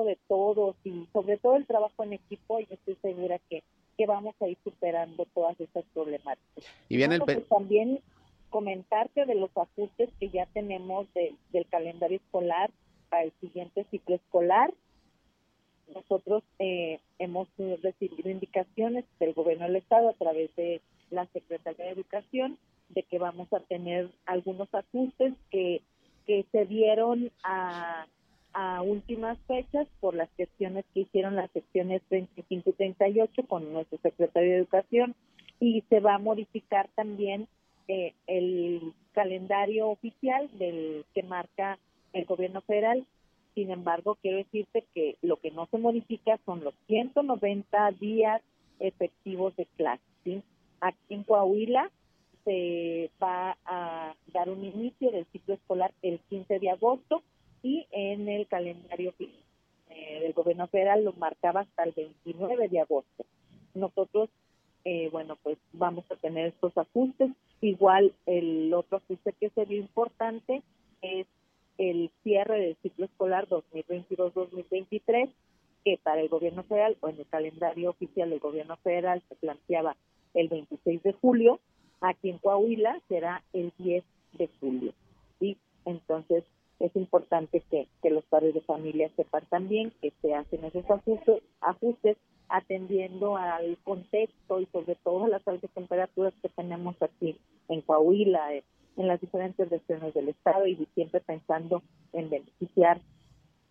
de 0.05 0.19
todos 0.29 0.77
y 0.85 1.09
sobre 1.13 1.39
todo 1.39 1.57
el 1.57 1.67
trabajo 1.67 2.05
en 2.05 2.13
equipo, 2.13 2.61
yo 2.61 2.67
estoy 2.71 2.97
segura 3.03 3.39
que 3.51 3.63
que 3.99 4.07
vamos 4.07 4.35
a 4.41 4.47
ir 4.47 4.57
superando 4.63 5.27
todas 5.35 5.61
estas 5.61 5.85
problemáticas. 5.93 6.65
Y 6.89 6.97
viene 6.97 7.17
el 7.17 7.21
pues 7.21 7.47
también 7.49 8.01
comentarte 8.49 9.27
de 9.27 9.35
los 9.35 9.51
ajustes 9.57 10.09
que 10.19 10.31
ya 10.31 10.47
tenemos 10.47 11.07
del 11.15 11.67
calendario 11.69 12.19
escolar 12.19 12.71
para 13.11 13.25
el 13.25 13.33
siguiente 13.41 13.85
ciclo 13.91 14.15
escolar. 14.15 14.73
Nosotros 15.93 16.45
eh, 16.61 17.01
hemos 17.19 17.49
recibido 17.83 18.31
indicaciones 18.31 19.05
del 19.19 19.35
gobierno 19.35 19.67
del 19.67 19.77
estado 19.77 20.11
a 20.11 20.15
través 20.15 20.55
de 20.55 20.81
la 21.11 21.27
Secretaría 21.27 21.87
de 21.87 21.91
Educación 21.91 22.57
de 22.91 23.03
que 23.03 23.19
vamos 23.19 23.53
a 23.53 23.61
tener 23.61 24.11
algunos 24.27 24.73
ajustes 24.73 25.35
que, 25.51 25.83
que 26.25 26.47
se 26.53 26.67
dieron 26.67 27.33
a 27.43 28.07
a 28.53 28.83
últimas 28.83 29.39
fechas 29.47 29.87
por 30.01 30.15
las 30.15 30.29
gestiones 30.37 30.85
que 30.93 31.01
hicieron 31.01 31.37
las 31.37 31.51
secciones 31.53 32.03
25 32.11 32.71
y 32.71 32.73
38 32.73 33.47
con 33.47 33.73
nuestro 33.73 33.99
secretario 33.99 34.51
de 34.51 34.57
Educación 34.59 35.15
y 35.61 35.83
se 35.89 36.01
va 36.01 36.15
a 36.15 36.19
modificar 36.19 36.89
también 36.95 37.49
eh, 37.89 38.15
el 38.27 38.93
calendario 39.13 39.89
oficial 39.89 40.49
del 40.59 41.05
que 41.15 41.23
marca 41.23 41.79
el 42.13 42.25
gobierno 42.25 42.61
federal. 42.63 43.07
Sin 43.55 43.71
embargo, 43.71 44.17
quiero 44.23 44.39
decirte 44.39 44.85
que 44.95 45.17
lo 45.23 45.37
que 45.39 45.51
no 45.51 45.67
se 45.67 45.79
modifica 45.79 46.39
son 46.45 46.63
los 46.63 46.75
190 46.87 47.91
días 47.93 48.43
efectivos 48.79 49.57
de 49.57 49.67
clase. 49.77 50.43
Aquí 50.81 51.15
en 51.15 51.25
Coahuila 51.25 51.91
se 52.45 53.11
va 53.23 53.57
a 53.65 54.15
dar 54.33 54.49
un 54.49 54.65
inicio 54.65 55.11
del 55.11 55.27
ciclo 55.33 55.55
escolar 55.55 55.93
el 56.03 56.21
15 56.31 56.59
de 56.61 56.71
agosto 56.71 57.23
y 57.63 57.87
en 57.91 58.29
el 58.29 58.47
calendario 58.47 59.15
eh, 59.19 60.21
del 60.21 60.33
gobierno 60.33 60.67
federal 60.69 61.05
lo 61.05 61.13
marcaba 61.15 61.61
hasta 61.61 61.85
el 61.85 61.93
29 61.93 62.69
de 62.69 62.81
agosto. 62.81 63.25
Nosotros, 63.75 64.31
eh, 64.85 65.09
bueno, 65.11 65.37
pues 65.43 65.59
vamos 65.73 66.05
a 66.11 66.17
tener 66.17 66.47
estos 66.47 66.77
ajustes. 66.77 67.31
Igual 67.61 68.13
el 68.27 68.73
otro 68.75 68.99
ajuste 68.99 69.33
que 69.33 69.51
sería 69.51 69.79
importante 69.79 70.63
es 71.03 71.27
el 71.79 72.11
cierre 72.23 72.61
del 72.61 72.77
ciclo 72.83 73.07
escolar 73.07 73.49
2022-2023, 73.49 75.31
que 75.85 75.99
para 76.03 76.21
el 76.21 76.29
gobierno 76.29 76.65
federal 76.65 76.97
o 77.01 77.09
en 77.09 77.19
el 77.19 77.27
calendario 77.27 77.91
oficial 77.91 78.31
del 78.31 78.41
gobierno 78.41 78.77
federal 78.79 79.23
se 79.29 79.37
planteaba 79.37 79.97
el 80.35 80.49
26 80.49 81.03
de 81.03 81.13
julio, 81.15 81.61
aquí 82.01 82.31
en 82.31 82.39
Coahuila 82.39 83.01
será 83.09 83.43
el 83.53 83.73
10 83.79 84.05
de 84.35 84.49
julio. 84.61 84.93
¿sí? 85.41 85.57
Entonces, 85.85 86.45
es 86.81 86.95
importante 86.97 87.63
que, 87.71 87.89
que 88.03 88.11
los 88.11 88.25
padres 88.25 88.55
de 88.55 88.61
familia 88.61 89.11
sepan 89.17 89.45
también 89.51 89.93
que 90.01 90.13
se 90.23 90.35
hacen 90.35 90.65
esos 90.65 90.89
ajustes, 90.89 91.43
ajustes 91.61 92.17
atendiendo 92.49 93.37
al 93.37 93.77
contexto 93.85 94.61
y 94.61 94.67
sobre 94.67 94.95
todo 94.97 95.25
a 95.25 95.29
las 95.29 95.47
altas 95.47 95.71
temperaturas 95.73 96.33
que 96.41 96.49
tenemos 96.49 96.97
aquí 97.03 97.37
en 97.69 97.83
Coahuila, 97.83 98.55
eh, 98.55 98.65
en 98.97 99.07
las 99.07 99.21
diferentes 99.21 99.69
regiones 99.69 100.15
del 100.15 100.29
estado 100.29 100.67
y 100.67 100.77
siempre 100.95 101.21
pensando 101.21 101.83
en 102.13 102.31
beneficiar 102.31 103.01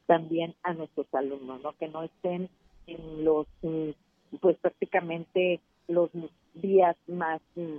también 0.05 0.55
a 0.63 0.73
nuestros 0.73 1.07
alumnos, 1.13 1.61
¿no? 1.61 1.73
Que 1.73 1.87
no 1.87 2.03
estén 2.03 2.49
en 2.85 3.25
los, 3.25 3.47
mm, 3.61 3.89
pues 4.39 4.57
prácticamente 4.57 5.59
los 5.87 6.09
días 6.53 6.95
más 7.07 7.41
mm, 7.55 7.77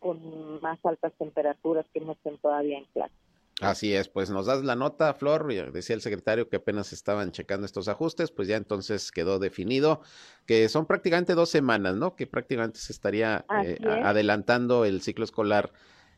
con 0.00 0.60
más 0.62 0.78
altas 0.84 1.12
temperaturas 1.18 1.86
que 1.92 2.00
no 2.00 2.12
estén 2.12 2.38
todavía 2.38 2.78
en 2.78 2.84
clase. 2.86 3.14
Así 3.60 3.94
es, 3.94 4.08
pues 4.08 4.30
nos 4.30 4.46
das 4.46 4.64
la 4.64 4.74
nota, 4.74 5.12
Flor, 5.14 5.72
decía 5.72 5.94
el 5.94 6.00
secretario 6.00 6.48
que 6.48 6.56
apenas 6.56 6.92
estaban 6.92 7.30
checando 7.32 7.66
estos 7.66 7.88
ajustes, 7.88 8.30
pues 8.30 8.48
ya 8.48 8.56
entonces 8.56 9.12
quedó 9.12 9.38
definido 9.38 10.00
que 10.46 10.68
son 10.68 10.86
prácticamente 10.86 11.34
dos 11.34 11.50
semanas, 11.50 11.96
¿no? 11.96 12.16
Que 12.16 12.26
prácticamente 12.26 12.78
se 12.78 12.92
estaría 12.92 13.44
eh, 13.64 13.78
adelantando 14.02 14.84
el 14.84 15.02
ciclo 15.02 15.24
escolar 15.24 15.72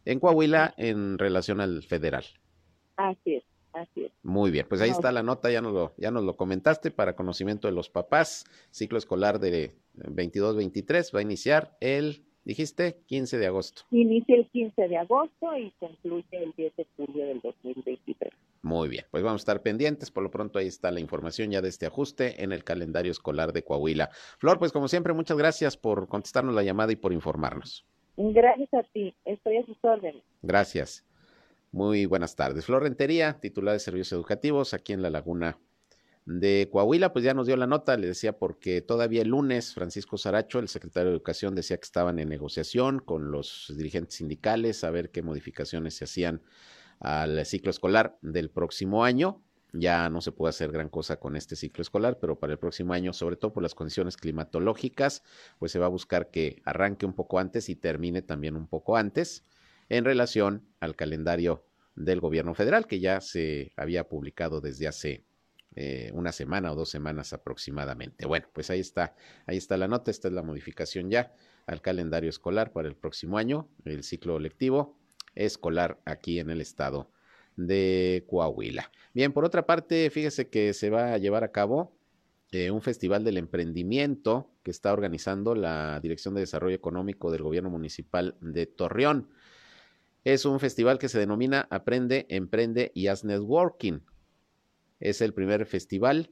en 0.05 0.21
Coahuila 0.21 0.75
en 0.77 1.19
relación 1.19 1.61
al 1.61 1.83
federal. 1.83 2.25
Así 2.97 3.37
es. 3.37 3.45
Así 3.73 4.05
es. 4.05 4.13
Muy 4.23 4.51
bien, 4.51 4.67
pues 4.69 4.83
ahí 4.83 4.91
está 4.91 5.11
la 5.13 5.23
nota, 5.23 5.51
ya 5.51 5.63
nos, 5.63 5.73
lo, 5.73 5.95
ya 5.97 6.11
nos 6.11 6.25
lo 6.25 6.37
comentaste 6.37 6.91
para 6.91 7.17
conocimiento 7.17 7.69
de 7.69 7.73
los 7.73 7.89
papás. 7.89 8.45
Ciclo 8.71 8.99
escolar 8.99 9.41
de 9.41 9.75
22-23 9.97 11.15
va 11.15 11.21
a 11.21 11.23
iniciar 11.23 11.77
el 11.81 12.27
Dijiste 12.45 12.97
15 13.07 13.39
de 13.39 13.47
agosto. 13.47 13.83
Inicia 13.91 14.35
el 14.35 14.49
15 14.49 14.89
de 14.89 14.97
agosto 14.97 15.57
y 15.57 15.71
concluye 15.79 16.27
el 16.33 16.53
10 16.57 16.77
de 16.77 16.87
julio 16.97 17.27
del 17.27 17.41
2023. 17.41 18.33
Muy 18.63 18.89
bien, 18.89 19.05
pues 19.11 19.23
vamos 19.23 19.41
a 19.41 19.43
estar 19.43 19.63
pendientes. 19.63 20.11
Por 20.11 20.23
lo 20.23 20.31
pronto 20.31 20.59
ahí 20.59 20.67
está 20.67 20.91
la 20.91 21.01
información 21.01 21.51
ya 21.51 21.61
de 21.61 21.69
este 21.69 21.87
ajuste 21.87 22.43
en 22.43 22.53
el 22.53 22.65
calendario 22.65 23.13
escolar 23.13 23.53
de 23.53 23.63
Coahuila. 23.63 24.11
Flor, 24.39 24.59
pues 24.59 24.73
como 24.73 24.89
siempre, 24.89 25.13
muchas 25.13 25.37
gracias 25.37 25.77
por 25.77 26.09
contestarnos 26.09 26.55
la 26.55 26.63
llamada 26.63 26.93
y 26.93 26.97
por 26.97 27.13
informarnos. 27.13 27.85
Gracias 28.17 28.73
a 28.75 28.83
ti, 28.83 29.15
estoy 29.25 29.59
a 29.59 29.67
sus 29.67 29.77
órdenes. 29.83 30.23
Gracias. 30.43 31.05
Muy 31.71 32.07
buenas 32.07 32.37
tardes. 32.37 32.67
Flor 32.67 32.83
Rentería, 32.83 33.39
titular 33.41 33.73
de 33.73 33.81
Servicios 33.81 34.13
Educativos 34.13 34.75
aquí 34.75 34.93
en 34.93 35.01
La 35.01 35.11
Laguna 35.11 35.59
de 36.25 36.69
Coahuila, 36.71 37.13
pues 37.13 37.25
ya 37.25 37.35
nos 37.35 37.47
dio 37.47 37.57
la 37.57 37.67
nota, 37.67 37.97
le 37.97 38.07
decía, 38.07 38.39
porque 38.39 38.81
todavía 38.81 39.23
el 39.23 39.29
lunes 39.29 39.75
Francisco 39.75 40.17
Saracho, 40.19 40.59
el 40.61 40.69
secretario 40.69 41.11
de 41.11 41.17
Educación, 41.17 41.55
decía 41.55 41.77
que 41.77 41.85
estaban 41.85 42.19
en 42.19 42.29
negociación 42.29 43.01
con 43.01 43.33
los 43.33 43.73
dirigentes 43.77 44.17
sindicales 44.17 44.85
a 44.85 44.91
ver 44.91 45.11
qué 45.11 45.23
modificaciones 45.23 45.95
se 45.95 46.05
hacían 46.05 46.43
al 47.01 47.45
ciclo 47.45 47.71
escolar 47.71 48.19
del 48.23 48.51
próximo 48.51 49.05
año. 49.05 49.43
Ya 49.73 50.11
no 50.11 50.21
se 50.21 50.33
puede 50.33 50.51
hacer 50.51 50.71
gran 50.71 50.91
cosa 50.91 51.19
con 51.19 51.35
este 51.35 51.57
ciclo 51.57 51.83
escolar, 51.83 52.19
pero 52.21 52.39
para 52.39 52.53
el 52.53 52.59
próximo 52.59 52.93
año, 52.93 53.13
sobre 53.13 53.37
todo 53.37 53.53
por 53.53 53.63
las 53.63 53.75
condiciones 53.75 54.17
climatológicas, 54.17 55.23
pues 55.59 55.73
se 55.73 55.79
va 55.79 55.87
a 55.87 55.89
buscar 55.89 56.31
que 56.31 56.61
arranque 56.65 57.07
un 57.07 57.15
poco 57.15 57.39
antes 57.39 57.69
y 57.69 57.75
termine 57.75 58.23
también 58.23 58.55
un 58.55 58.69
poco 58.69 58.97
antes 58.97 59.45
en 59.89 60.05
relación 60.05 60.69
al 60.79 60.95
calendario 60.95 61.65
del 61.97 62.21
gobierno 62.21 62.55
federal, 62.55 62.87
que 62.87 63.01
ya 63.01 63.21
se 63.21 63.73
había 63.77 64.09
publicado 64.09 64.61
desde 64.61 64.89
hace 64.89 65.25
eh, 65.75 66.11
una 66.15 66.33
semana 66.33 66.73
o 66.73 66.75
dos 66.75 66.91
semanas 66.91 67.33
aproximadamente. 67.33 68.27
Bueno, 68.27 68.47
pues 68.53 68.71
ahí 68.71 68.81
está, 68.81 69.15
ahí 69.47 69.57
está 69.57 69.77
la 69.77 69.89
nota, 69.89 70.11
esta 70.11 70.29
es 70.29 70.35
la 70.35 70.43
modificación 70.43 71.11
ya 71.11 71.35
al 71.67 71.81
calendario 71.81 72.31
escolar 72.31 72.73
para 72.73 72.89
el 72.89 72.97
próximo 72.97 73.39
año, 73.39 73.69
el 73.85 74.03
ciclo 74.03 74.39
lectivo 74.39 74.99
escolar 75.35 75.99
aquí 76.05 76.39
en 76.39 76.51
el 76.51 76.61
estado 76.61 77.11
de 77.57 78.25
Coahuila. 78.29 78.91
Bien, 79.15 79.33
por 79.33 79.45
otra 79.45 79.67
parte, 79.67 80.11
fíjese 80.11 80.49
que 80.49 80.75
se 80.75 80.91
va 80.91 81.13
a 81.13 81.19
llevar 81.19 81.45
a 81.45 81.53
cabo 81.53 81.97
eh, 82.51 82.71
un 82.71 82.83
festival 82.83 83.25
del 83.25 83.39
emprendimiento 83.39 84.51
que 84.63 84.71
está 84.71 84.93
organizando 84.93 85.55
la 85.55 86.01
Dirección 86.01 86.35
de 86.35 86.41
Desarrollo 86.41 86.77
Económico 86.77 87.31
del 87.31 87.43
Gobierno 87.43 87.71
Municipal 87.71 88.37
de 88.41 88.67
Torreón. 88.67 89.31
Es 90.25 90.45
un 90.45 90.61
festival 90.61 90.99
que 90.99 91.09
se 91.09 91.19
denomina 91.19 91.67
Aprende, 91.71 92.27
Emprende 92.29 92.93
y 92.95 93.09
Haz 93.09 93.25
Networking. 93.25 94.01
Es 95.03 95.21
el 95.21 95.35
primer 95.35 95.67
festival 95.67 96.31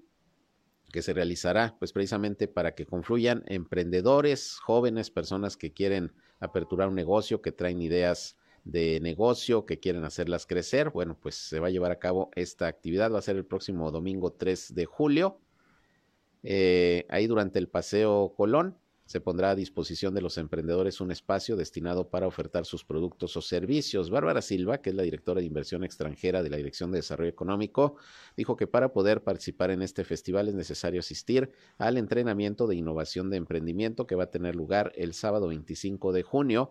que 0.92 1.02
se 1.02 1.12
realizará 1.12 1.76
pues 1.80 1.92
precisamente 1.92 2.46
para 2.46 2.76
que 2.76 2.86
confluyan 2.86 3.42
emprendedores, 3.46 4.58
jóvenes, 4.60 5.10
personas 5.10 5.56
que 5.56 5.72
quieren 5.72 6.12
aperturar 6.38 6.88
un 6.88 6.94
negocio, 6.94 7.42
que 7.42 7.50
traen 7.50 7.82
ideas 7.82 8.36
de 8.62 9.00
negocio, 9.00 9.66
que 9.66 9.80
quieren 9.80 10.04
hacerlas 10.04 10.46
crecer. 10.46 10.90
Bueno, 10.90 11.18
pues 11.20 11.34
se 11.34 11.58
va 11.58 11.66
a 11.66 11.70
llevar 11.70 11.90
a 11.90 11.98
cabo 11.98 12.30
esta 12.36 12.68
actividad, 12.68 13.12
va 13.12 13.18
a 13.18 13.22
ser 13.22 13.36
el 13.36 13.44
próximo 13.44 13.90
domingo 13.90 14.32
3 14.32 14.72
de 14.72 14.84
julio, 14.84 15.40
eh, 16.44 17.06
ahí 17.08 17.26
durante 17.26 17.58
el 17.58 17.68
Paseo 17.68 18.34
Colón 18.36 18.78
se 19.10 19.20
pondrá 19.20 19.50
a 19.50 19.56
disposición 19.56 20.14
de 20.14 20.22
los 20.22 20.38
emprendedores 20.38 21.00
un 21.00 21.10
espacio 21.10 21.56
destinado 21.56 22.10
para 22.10 22.28
ofertar 22.28 22.64
sus 22.64 22.84
productos 22.84 23.36
o 23.36 23.42
servicios. 23.42 24.08
Bárbara 24.08 24.40
Silva, 24.40 24.78
que 24.78 24.90
es 24.90 24.94
la 24.94 25.02
directora 25.02 25.40
de 25.40 25.48
inversión 25.48 25.82
extranjera 25.82 26.44
de 26.44 26.50
la 26.50 26.58
Dirección 26.58 26.92
de 26.92 26.98
Desarrollo 26.98 27.28
Económico, 27.28 27.96
dijo 28.36 28.54
que 28.54 28.68
para 28.68 28.92
poder 28.92 29.24
participar 29.24 29.72
en 29.72 29.82
este 29.82 30.04
festival 30.04 30.46
es 30.46 30.54
necesario 30.54 31.00
asistir 31.00 31.50
al 31.76 31.98
entrenamiento 31.98 32.68
de 32.68 32.76
innovación 32.76 33.30
de 33.30 33.38
emprendimiento 33.38 34.06
que 34.06 34.14
va 34.14 34.22
a 34.22 34.30
tener 34.30 34.54
lugar 34.54 34.92
el 34.94 35.12
sábado 35.12 35.48
25 35.48 36.12
de 36.12 36.22
junio, 36.22 36.70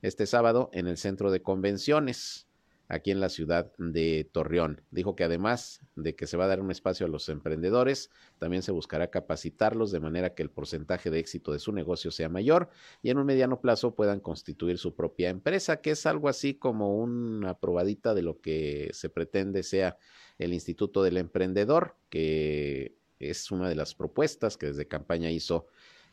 este 0.00 0.24
sábado 0.24 0.70
en 0.72 0.86
el 0.86 0.96
Centro 0.96 1.30
de 1.30 1.42
Convenciones 1.42 2.46
aquí 2.88 3.10
en 3.10 3.20
la 3.20 3.28
ciudad 3.28 3.72
de 3.78 4.28
Torreón. 4.30 4.82
Dijo 4.90 5.16
que 5.16 5.24
además 5.24 5.80
de 5.96 6.14
que 6.14 6.26
se 6.26 6.36
va 6.36 6.44
a 6.44 6.48
dar 6.48 6.60
un 6.60 6.70
espacio 6.70 7.06
a 7.06 7.08
los 7.08 7.28
emprendedores, 7.28 8.10
también 8.38 8.62
se 8.62 8.72
buscará 8.72 9.10
capacitarlos 9.10 9.90
de 9.90 10.00
manera 10.00 10.34
que 10.34 10.42
el 10.42 10.50
porcentaje 10.50 11.10
de 11.10 11.18
éxito 11.18 11.52
de 11.52 11.58
su 11.58 11.72
negocio 11.72 12.10
sea 12.10 12.28
mayor 12.28 12.68
y 13.02 13.10
en 13.10 13.18
un 13.18 13.26
mediano 13.26 13.60
plazo 13.60 13.94
puedan 13.94 14.20
constituir 14.20 14.78
su 14.78 14.94
propia 14.94 15.30
empresa, 15.30 15.80
que 15.80 15.92
es 15.92 16.06
algo 16.06 16.28
así 16.28 16.54
como 16.54 16.96
una 16.96 17.58
probadita 17.58 18.14
de 18.14 18.22
lo 18.22 18.40
que 18.40 18.90
se 18.92 19.08
pretende 19.08 19.62
sea 19.62 19.96
el 20.38 20.52
Instituto 20.52 21.02
del 21.02 21.16
Emprendedor, 21.16 21.96
que 22.10 22.96
es 23.18 23.50
una 23.50 23.68
de 23.68 23.76
las 23.76 23.94
propuestas 23.94 24.56
que 24.56 24.66
desde 24.66 24.86
campaña 24.86 25.30
hizo 25.30 25.66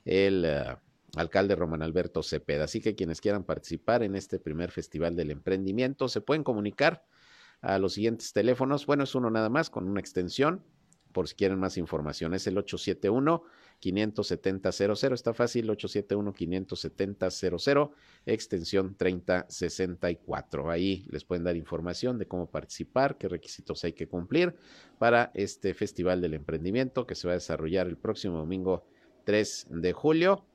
el... 0.06 0.46
Eh, 0.46 0.76
alcalde 1.16 1.56
Román 1.56 1.82
Alberto 1.82 2.22
Cepeda. 2.24 2.66
Así 2.66 2.82
que 2.82 2.96
quienes 2.96 3.22
quieran 3.22 3.44
participar 3.44 4.04
en 4.04 4.16
este 4.16 4.40
primer 4.40 4.72
Festival 4.72 5.16
del 5.16 5.32
Emprendimiento 5.32 6.08
se 6.08 6.22
pueden 6.22 6.44
comunicar 6.44 7.06
a 7.62 7.80
los 7.80 7.94
siguientes 7.94 8.34
teléfonos. 8.34 8.86
Bueno, 8.86 9.04
es 9.04 9.16
uno 9.16 9.30
nada 9.30 9.50
más 9.50 9.70
con 9.70 9.88
una 9.88 10.00
extensión 10.00 10.64
por 11.12 11.28
si 11.28 11.36
quieren 11.36 11.60
más 11.60 11.78
información. 11.78 12.34
Es 12.34 12.48
el 12.48 12.56
871-570-00. 12.56 15.14
Está 15.14 15.34
fácil, 15.34 15.70
871-570-00, 15.70 17.92
extensión 18.26 18.96
3064. 18.96 20.72
Ahí 20.72 21.06
les 21.10 21.26
pueden 21.26 21.44
dar 21.44 21.58
información 21.58 22.18
de 22.18 22.28
cómo 22.28 22.50
participar, 22.50 23.18
qué 23.18 23.28
requisitos 23.28 23.84
hay 23.84 23.92
que 23.94 24.08
cumplir 24.08 24.56
para 24.98 25.32
este 25.34 25.74
Festival 25.74 26.22
del 26.22 26.34
Emprendimiento 26.34 27.06
que 27.06 27.16
se 27.16 27.28
va 27.28 27.34
a 27.34 27.36
desarrollar 27.36 27.88
el 27.88 27.98
próximo 27.98 28.38
domingo 28.38 28.86
3 29.26 29.68
de 29.70 29.92
julio 29.94 30.46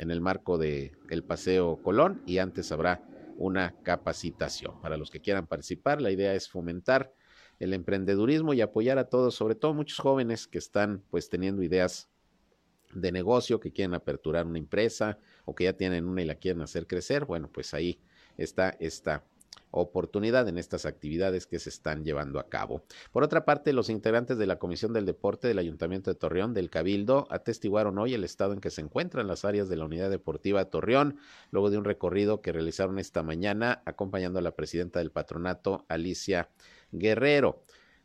en 0.00 0.10
el 0.10 0.22
marco 0.22 0.56
de 0.56 0.92
el 1.10 1.22
Paseo 1.22 1.76
Colón 1.82 2.22
y 2.24 2.38
antes 2.38 2.72
habrá 2.72 3.02
una 3.36 3.74
capacitación. 3.82 4.80
Para 4.80 4.96
los 4.96 5.10
que 5.10 5.20
quieran 5.20 5.46
participar, 5.46 6.00
la 6.00 6.10
idea 6.10 6.34
es 6.34 6.48
fomentar 6.48 7.12
el 7.58 7.74
emprendedurismo 7.74 8.54
y 8.54 8.62
apoyar 8.62 8.96
a 8.96 9.10
todos, 9.10 9.34
sobre 9.34 9.56
todo 9.56 9.74
muchos 9.74 9.98
jóvenes 9.98 10.46
que 10.46 10.56
están 10.56 11.02
pues 11.10 11.28
teniendo 11.28 11.62
ideas 11.62 12.08
de 12.94 13.12
negocio, 13.12 13.60
que 13.60 13.72
quieren 13.72 13.92
aperturar 13.92 14.46
una 14.46 14.58
empresa 14.58 15.18
o 15.44 15.54
que 15.54 15.64
ya 15.64 15.74
tienen 15.74 16.06
una 16.06 16.22
y 16.22 16.24
la 16.24 16.36
quieren 16.36 16.62
hacer 16.62 16.86
crecer. 16.86 17.26
Bueno, 17.26 17.50
pues 17.52 17.74
ahí 17.74 18.00
está 18.38 18.74
esta 18.80 19.22
oportunidad 19.70 20.48
en 20.48 20.58
estas 20.58 20.86
actividades 20.86 21.46
que 21.46 21.58
se 21.58 21.68
están 21.68 22.04
llevando 22.04 22.38
a 22.38 22.48
cabo. 22.48 22.82
Por 23.12 23.22
otra 23.22 23.44
parte, 23.44 23.72
los 23.72 23.88
integrantes 23.88 24.38
de 24.38 24.46
la 24.46 24.58
Comisión 24.58 24.92
del 24.92 25.06
Deporte 25.06 25.48
del 25.48 25.58
Ayuntamiento 25.58 26.10
de 26.10 26.18
Torreón 26.18 26.54
del 26.54 26.70
Cabildo 26.70 27.26
atestiguaron 27.30 27.98
hoy 27.98 28.14
el 28.14 28.24
estado 28.24 28.52
en 28.52 28.60
que 28.60 28.70
se 28.70 28.80
encuentran 28.80 29.26
las 29.26 29.44
áreas 29.44 29.68
de 29.68 29.76
la 29.76 29.84
Unidad 29.84 30.10
Deportiva 30.10 30.64
Torreón, 30.66 31.18
luego 31.50 31.70
de 31.70 31.78
un 31.78 31.84
recorrido 31.84 32.40
que 32.40 32.52
realizaron 32.52 32.98
esta 32.98 33.22
mañana 33.22 33.82
acompañando 33.84 34.38
a 34.38 34.42
la 34.42 34.56
presidenta 34.56 34.98
del 34.98 35.10
patronato, 35.10 35.84
Alicia 35.88 36.48
Guerrero. 36.92 37.62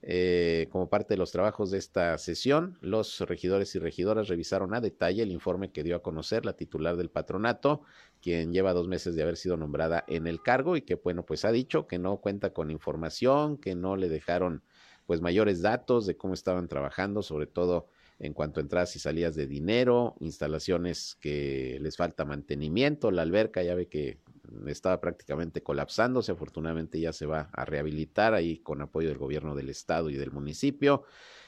Eh, 0.08 0.68
como 0.72 0.88
parte 0.88 1.16
de 1.16 1.18
los 1.18 1.32
trabajos 1.32 1.72
de 1.72 1.80
esta 1.80 2.16
sesión, 2.20 2.78
los 2.80 3.22
regidores 3.22 3.74
y 3.74 3.80
regidoras 3.80 4.28
revisaron 4.28 4.76
a 4.76 4.80
detalle 4.80 5.24
el 5.24 5.32
informe 5.32 5.72
que 5.72 5.82
dio 5.82 5.96
a 5.96 6.04
conocer 6.04 6.46
la 6.46 6.54
titular 6.54 6.96
del 6.96 7.10
patronato, 7.10 7.82
quien 8.22 8.54
lleva 8.54 8.74
dos 8.74 8.88
meses 8.88 9.16
de 9.16 9.24
haber 9.24 9.36
sido 9.36 9.58
nombrada 9.58 10.04
en 10.08 10.28
el 10.28 10.44
cargo 10.44 10.78
y 10.78 10.84
que, 10.84 10.94
bueno, 10.94 11.26
pues 11.26 11.44
ha 11.44 11.52
dicho 11.52 11.88
que 11.88 11.98
no 11.98 12.18
cuenta 12.18 12.54
con 12.54 12.70
información, 12.70 13.58
que 13.58 13.74
no 13.74 13.96
le 13.96 14.08
dejaron 14.08 14.62
pues 15.08 15.22
mayores 15.22 15.64
datos 15.64 16.06
de 16.06 16.16
cómo 16.16 16.36
estaban 16.36 16.68
trabajando, 16.68 17.24
sobre 17.24 17.48
todo 17.48 17.88
en 18.20 18.34
cuanto 18.34 18.60
a 18.60 18.64
entradas 18.64 18.96
y 18.96 19.00
salidas 19.00 19.34
de 19.36 19.48
dinero, 19.48 20.16
instalaciones 20.20 21.18
que 21.20 21.80
les 21.82 21.98
falta 21.98 22.26
mantenimiento, 22.26 23.10
la 23.10 23.24
alberca 23.24 23.64
ya 23.64 23.74
ve 23.74 23.88
que 23.88 24.20
estaba 24.68 25.00
prácticamente 25.02 25.62
colapsándose, 25.62 26.32
afortunadamente 26.32 27.00
ya 27.00 27.14
se 27.14 27.26
va 27.26 27.50
a 27.54 27.66
rehabilitar 27.66 28.34
ahí 28.34 28.60
con 28.60 28.82
apoyo 28.82 29.10
del 29.10 29.18
gobierno 29.18 29.56
del 29.56 29.70
estado 29.70 30.10
y 30.10 30.16
del 30.16 30.32
municipio. 30.32 31.04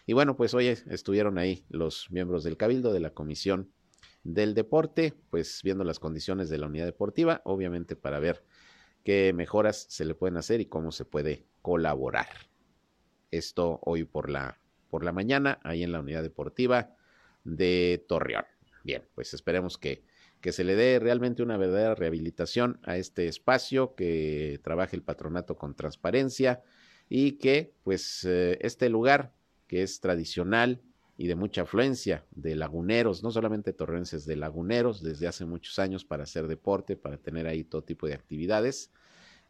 Y 0.05 0.13
bueno, 0.13 0.37
pues 0.37 0.53
hoy 0.53 0.67
estuvieron 0.67 1.37
ahí 1.37 1.65
los 1.69 2.09
miembros 2.11 2.43
del 2.43 2.57
Cabildo 2.57 2.93
de 2.93 2.99
la 2.99 3.09
Comisión 3.09 3.71
del 4.23 4.53
Deporte, 4.53 5.13
pues 5.29 5.61
viendo 5.63 5.83
las 5.83 5.99
condiciones 5.99 6.49
de 6.49 6.57
la 6.57 6.67
unidad 6.67 6.85
deportiva, 6.85 7.41
obviamente 7.45 7.95
para 7.95 8.19
ver 8.19 8.43
qué 9.03 9.31
mejoras 9.33 9.85
se 9.89 10.05
le 10.05 10.15
pueden 10.15 10.37
hacer 10.37 10.59
y 10.61 10.65
cómo 10.65 10.91
se 10.91 11.05
puede 11.05 11.45
colaborar. 11.61 12.27
Esto 13.31 13.79
hoy 13.83 14.03
por 14.03 14.29
la, 14.29 14.59
por 14.89 15.03
la 15.03 15.11
mañana, 15.11 15.59
ahí 15.63 15.83
en 15.83 15.91
la 15.91 15.99
unidad 15.99 16.23
deportiva 16.23 16.95
de 17.43 18.03
Torreón. 18.07 18.45
Bien, 18.83 19.03
pues 19.15 19.33
esperemos 19.33 19.77
que 19.77 20.03
que 20.47 20.53
se 20.53 20.63
le 20.63 20.77
dé 20.77 20.97
realmente 20.97 21.43
una 21.43 21.57
verdadera 21.57 21.93
rehabilitación 21.93 22.79
a 22.83 22.95
este 22.95 23.27
espacio, 23.27 23.95
que 23.95 24.61
trabaje 24.63 24.95
el 24.95 25.03
patronato 25.03 25.57
con 25.57 25.75
transparencia 25.75 26.61
y 27.09 27.33
que 27.33 27.73
pues 27.83 28.23
eh, 28.23 28.57
este 28.61 28.87
lugar 28.87 29.33
que 29.67 29.83
es 29.83 29.99
tradicional 29.99 30.81
y 31.17 31.27
de 31.27 31.35
mucha 31.35 31.63
afluencia 31.63 32.23
de 32.31 32.55
laguneros, 32.55 33.23
no 33.23 33.31
solamente 33.31 33.73
torrenses, 33.73 34.25
de 34.25 34.37
laguneros 34.37 35.03
desde 35.03 35.27
hace 35.27 35.43
muchos 35.43 35.79
años 35.79 36.05
para 36.05 36.23
hacer 36.23 36.47
deporte, 36.47 36.95
para 36.95 37.17
tener 37.17 37.45
ahí 37.45 37.65
todo 37.65 37.83
tipo 37.83 38.07
de 38.07 38.13
actividades, 38.13 38.89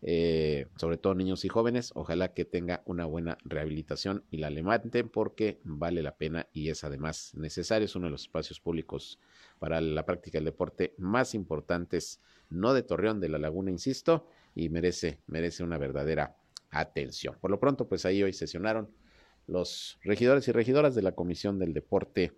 eh, 0.01 0.67
sobre 0.77 0.97
todo 0.97 1.15
niños 1.15 1.43
y 1.45 1.49
jóvenes. 1.49 1.91
Ojalá 1.95 2.33
que 2.33 2.45
tenga 2.45 2.81
una 2.85 3.05
buena 3.05 3.37
rehabilitación 3.43 4.23
y 4.29 4.37
la 4.37 4.49
levanten 4.49 5.09
porque 5.09 5.59
vale 5.63 6.03
la 6.03 6.17
pena 6.17 6.47
y 6.53 6.69
es 6.69 6.83
además 6.83 7.33
necesario. 7.35 7.85
Es 7.85 7.95
uno 7.95 8.07
de 8.07 8.11
los 8.11 8.23
espacios 8.23 8.59
públicos 8.59 9.19
para 9.59 9.81
la 9.81 10.05
práctica 10.05 10.37
del 10.37 10.45
deporte 10.45 10.93
más 10.97 11.33
importantes, 11.33 12.21
no 12.49 12.73
de 12.73 12.83
Torreón, 12.83 13.19
de 13.19 13.29
la 13.29 13.39
Laguna, 13.39 13.71
insisto, 13.71 14.27
y 14.55 14.69
merece, 14.69 15.19
merece 15.27 15.63
una 15.63 15.77
verdadera 15.77 16.35
atención. 16.69 17.35
Por 17.39 17.51
lo 17.51 17.59
pronto, 17.59 17.87
pues 17.87 18.05
ahí 18.05 18.23
hoy 18.23 18.33
sesionaron 18.33 18.89
los 19.47 19.97
regidores 20.03 20.47
y 20.47 20.51
regidoras 20.51 20.93
de 20.93 21.01
la 21.01 21.13
Comisión 21.13 21.57
del 21.57 21.73
Deporte 21.73 22.33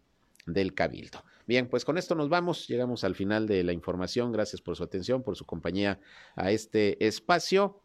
del 0.45 0.73
Cabildo. 0.73 1.23
Bien, 1.47 1.67
pues 1.67 1.85
con 1.85 1.97
esto 1.97 2.15
nos 2.15 2.29
vamos, 2.29 2.67
llegamos 2.67 3.03
al 3.03 3.15
final 3.15 3.47
de 3.47 3.63
la 3.63 3.73
información. 3.73 4.31
Gracias 4.31 4.61
por 4.61 4.75
su 4.75 4.83
atención, 4.83 5.23
por 5.23 5.35
su 5.35 5.45
compañía 5.45 5.99
a 6.35 6.51
este 6.51 7.05
espacio. 7.07 7.81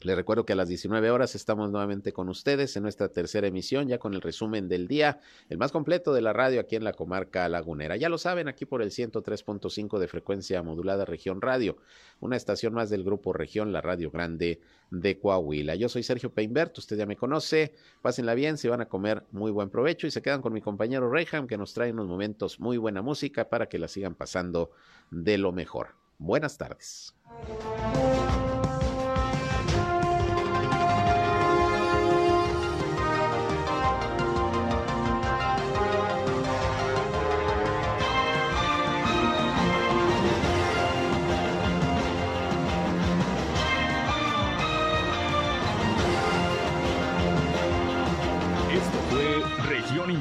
Les 0.00 0.14
recuerdo 0.14 0.46
que 0.46 0.52
a 0.52 0.56
las 0.56 0.68
19 0.68 1.10
horas 1.10 1.34
estamos 1.34 1.72
nuevamente 1.72 2.12
con 2.12 2.28
ustedes 2.28 2.76
en 2.76 2.84
nuestra 2.84 3.08
tercera 3.08 3.48
emisión, 3.48 3.88
ya 3.88 3.98
con 3.98 4.14
el 4.14 4.20
resumen 4.20 4.68
del 4.68 4.86
día, 4.86 5.18
el 5.48 5.58
más 5.58 5.72
completo 5.72 6.12
de 6.12 6.20
la 6.20 6.32
radio 6.32 6.60
aquí 6.60 6.76
en 6.76 6.84
la 6.84 6.92
comarca 6.92 7.48
lagunera. 7.48 7.96
Ya 7.96 8.08
lo 8.08 8.16
saben, 8.16 8.46
aquí 8.46 8.64
por 8.64 8.80
el 8.80 8.90
103.5 8.90 9.98
de 9.98 10.06
frecuencia 10.06 10.62
modulada 10.62 11.04
Región 11.04 11.40
Radio, 11.40 11.78
una 12.20 12.36
estación 12.36 12.74
más 12.74 12.90
del 12.90 13.02
grupo 13.02 13.32
Región, 13.32 13.72
la 13.72 13.80
Radio 13.80 14.12
Grande 14.12 14.60
de 14.92 15.18
Coahuila. 15.18 15.74
Yo 15.74 15.88
soy 15.88 16.04
Sergio 16.04 16.32
Peinbert, 16.32 16.78
usted 16.78 16.96
ya 16.96 17.06
me 17.06 17.16
conoce, 17.16 17.74
pásenla 18.00 18.34
bien, 18.34 18.56
se 18.56 18.68
van 18.68 18.80
a 18.80 18.88
comer 18.88 19.24
muy 19.32 19.50
buen 19.50 19.68
provecho 19.68 20.06
y 20.06 20.12
se 20.12 20.22
quedan 20.22 20.42
con 20.42 20.52
mi 20.52 20.60
compañero 20.60 21.10
Reyham 21.10 21.48
que 21.48 21.58
nos 21.58 21.74
trae 21.74 21.90
unos 21.90 22.06
momentos 22.06 22.60
muy 22.60 22.76
buena 22.76 23.02
música 23.02 23.48
para 23.48 23.68
que 23.68 23.80
la 23.80 23.88
sigan 23.88 24.14
pasando 24.14 24.70
de 25.10 25.38
lo 25.38 25.50
mejor. 25.50 25.96
Buenas 26.18 26.56
tardes. 26.56 27.16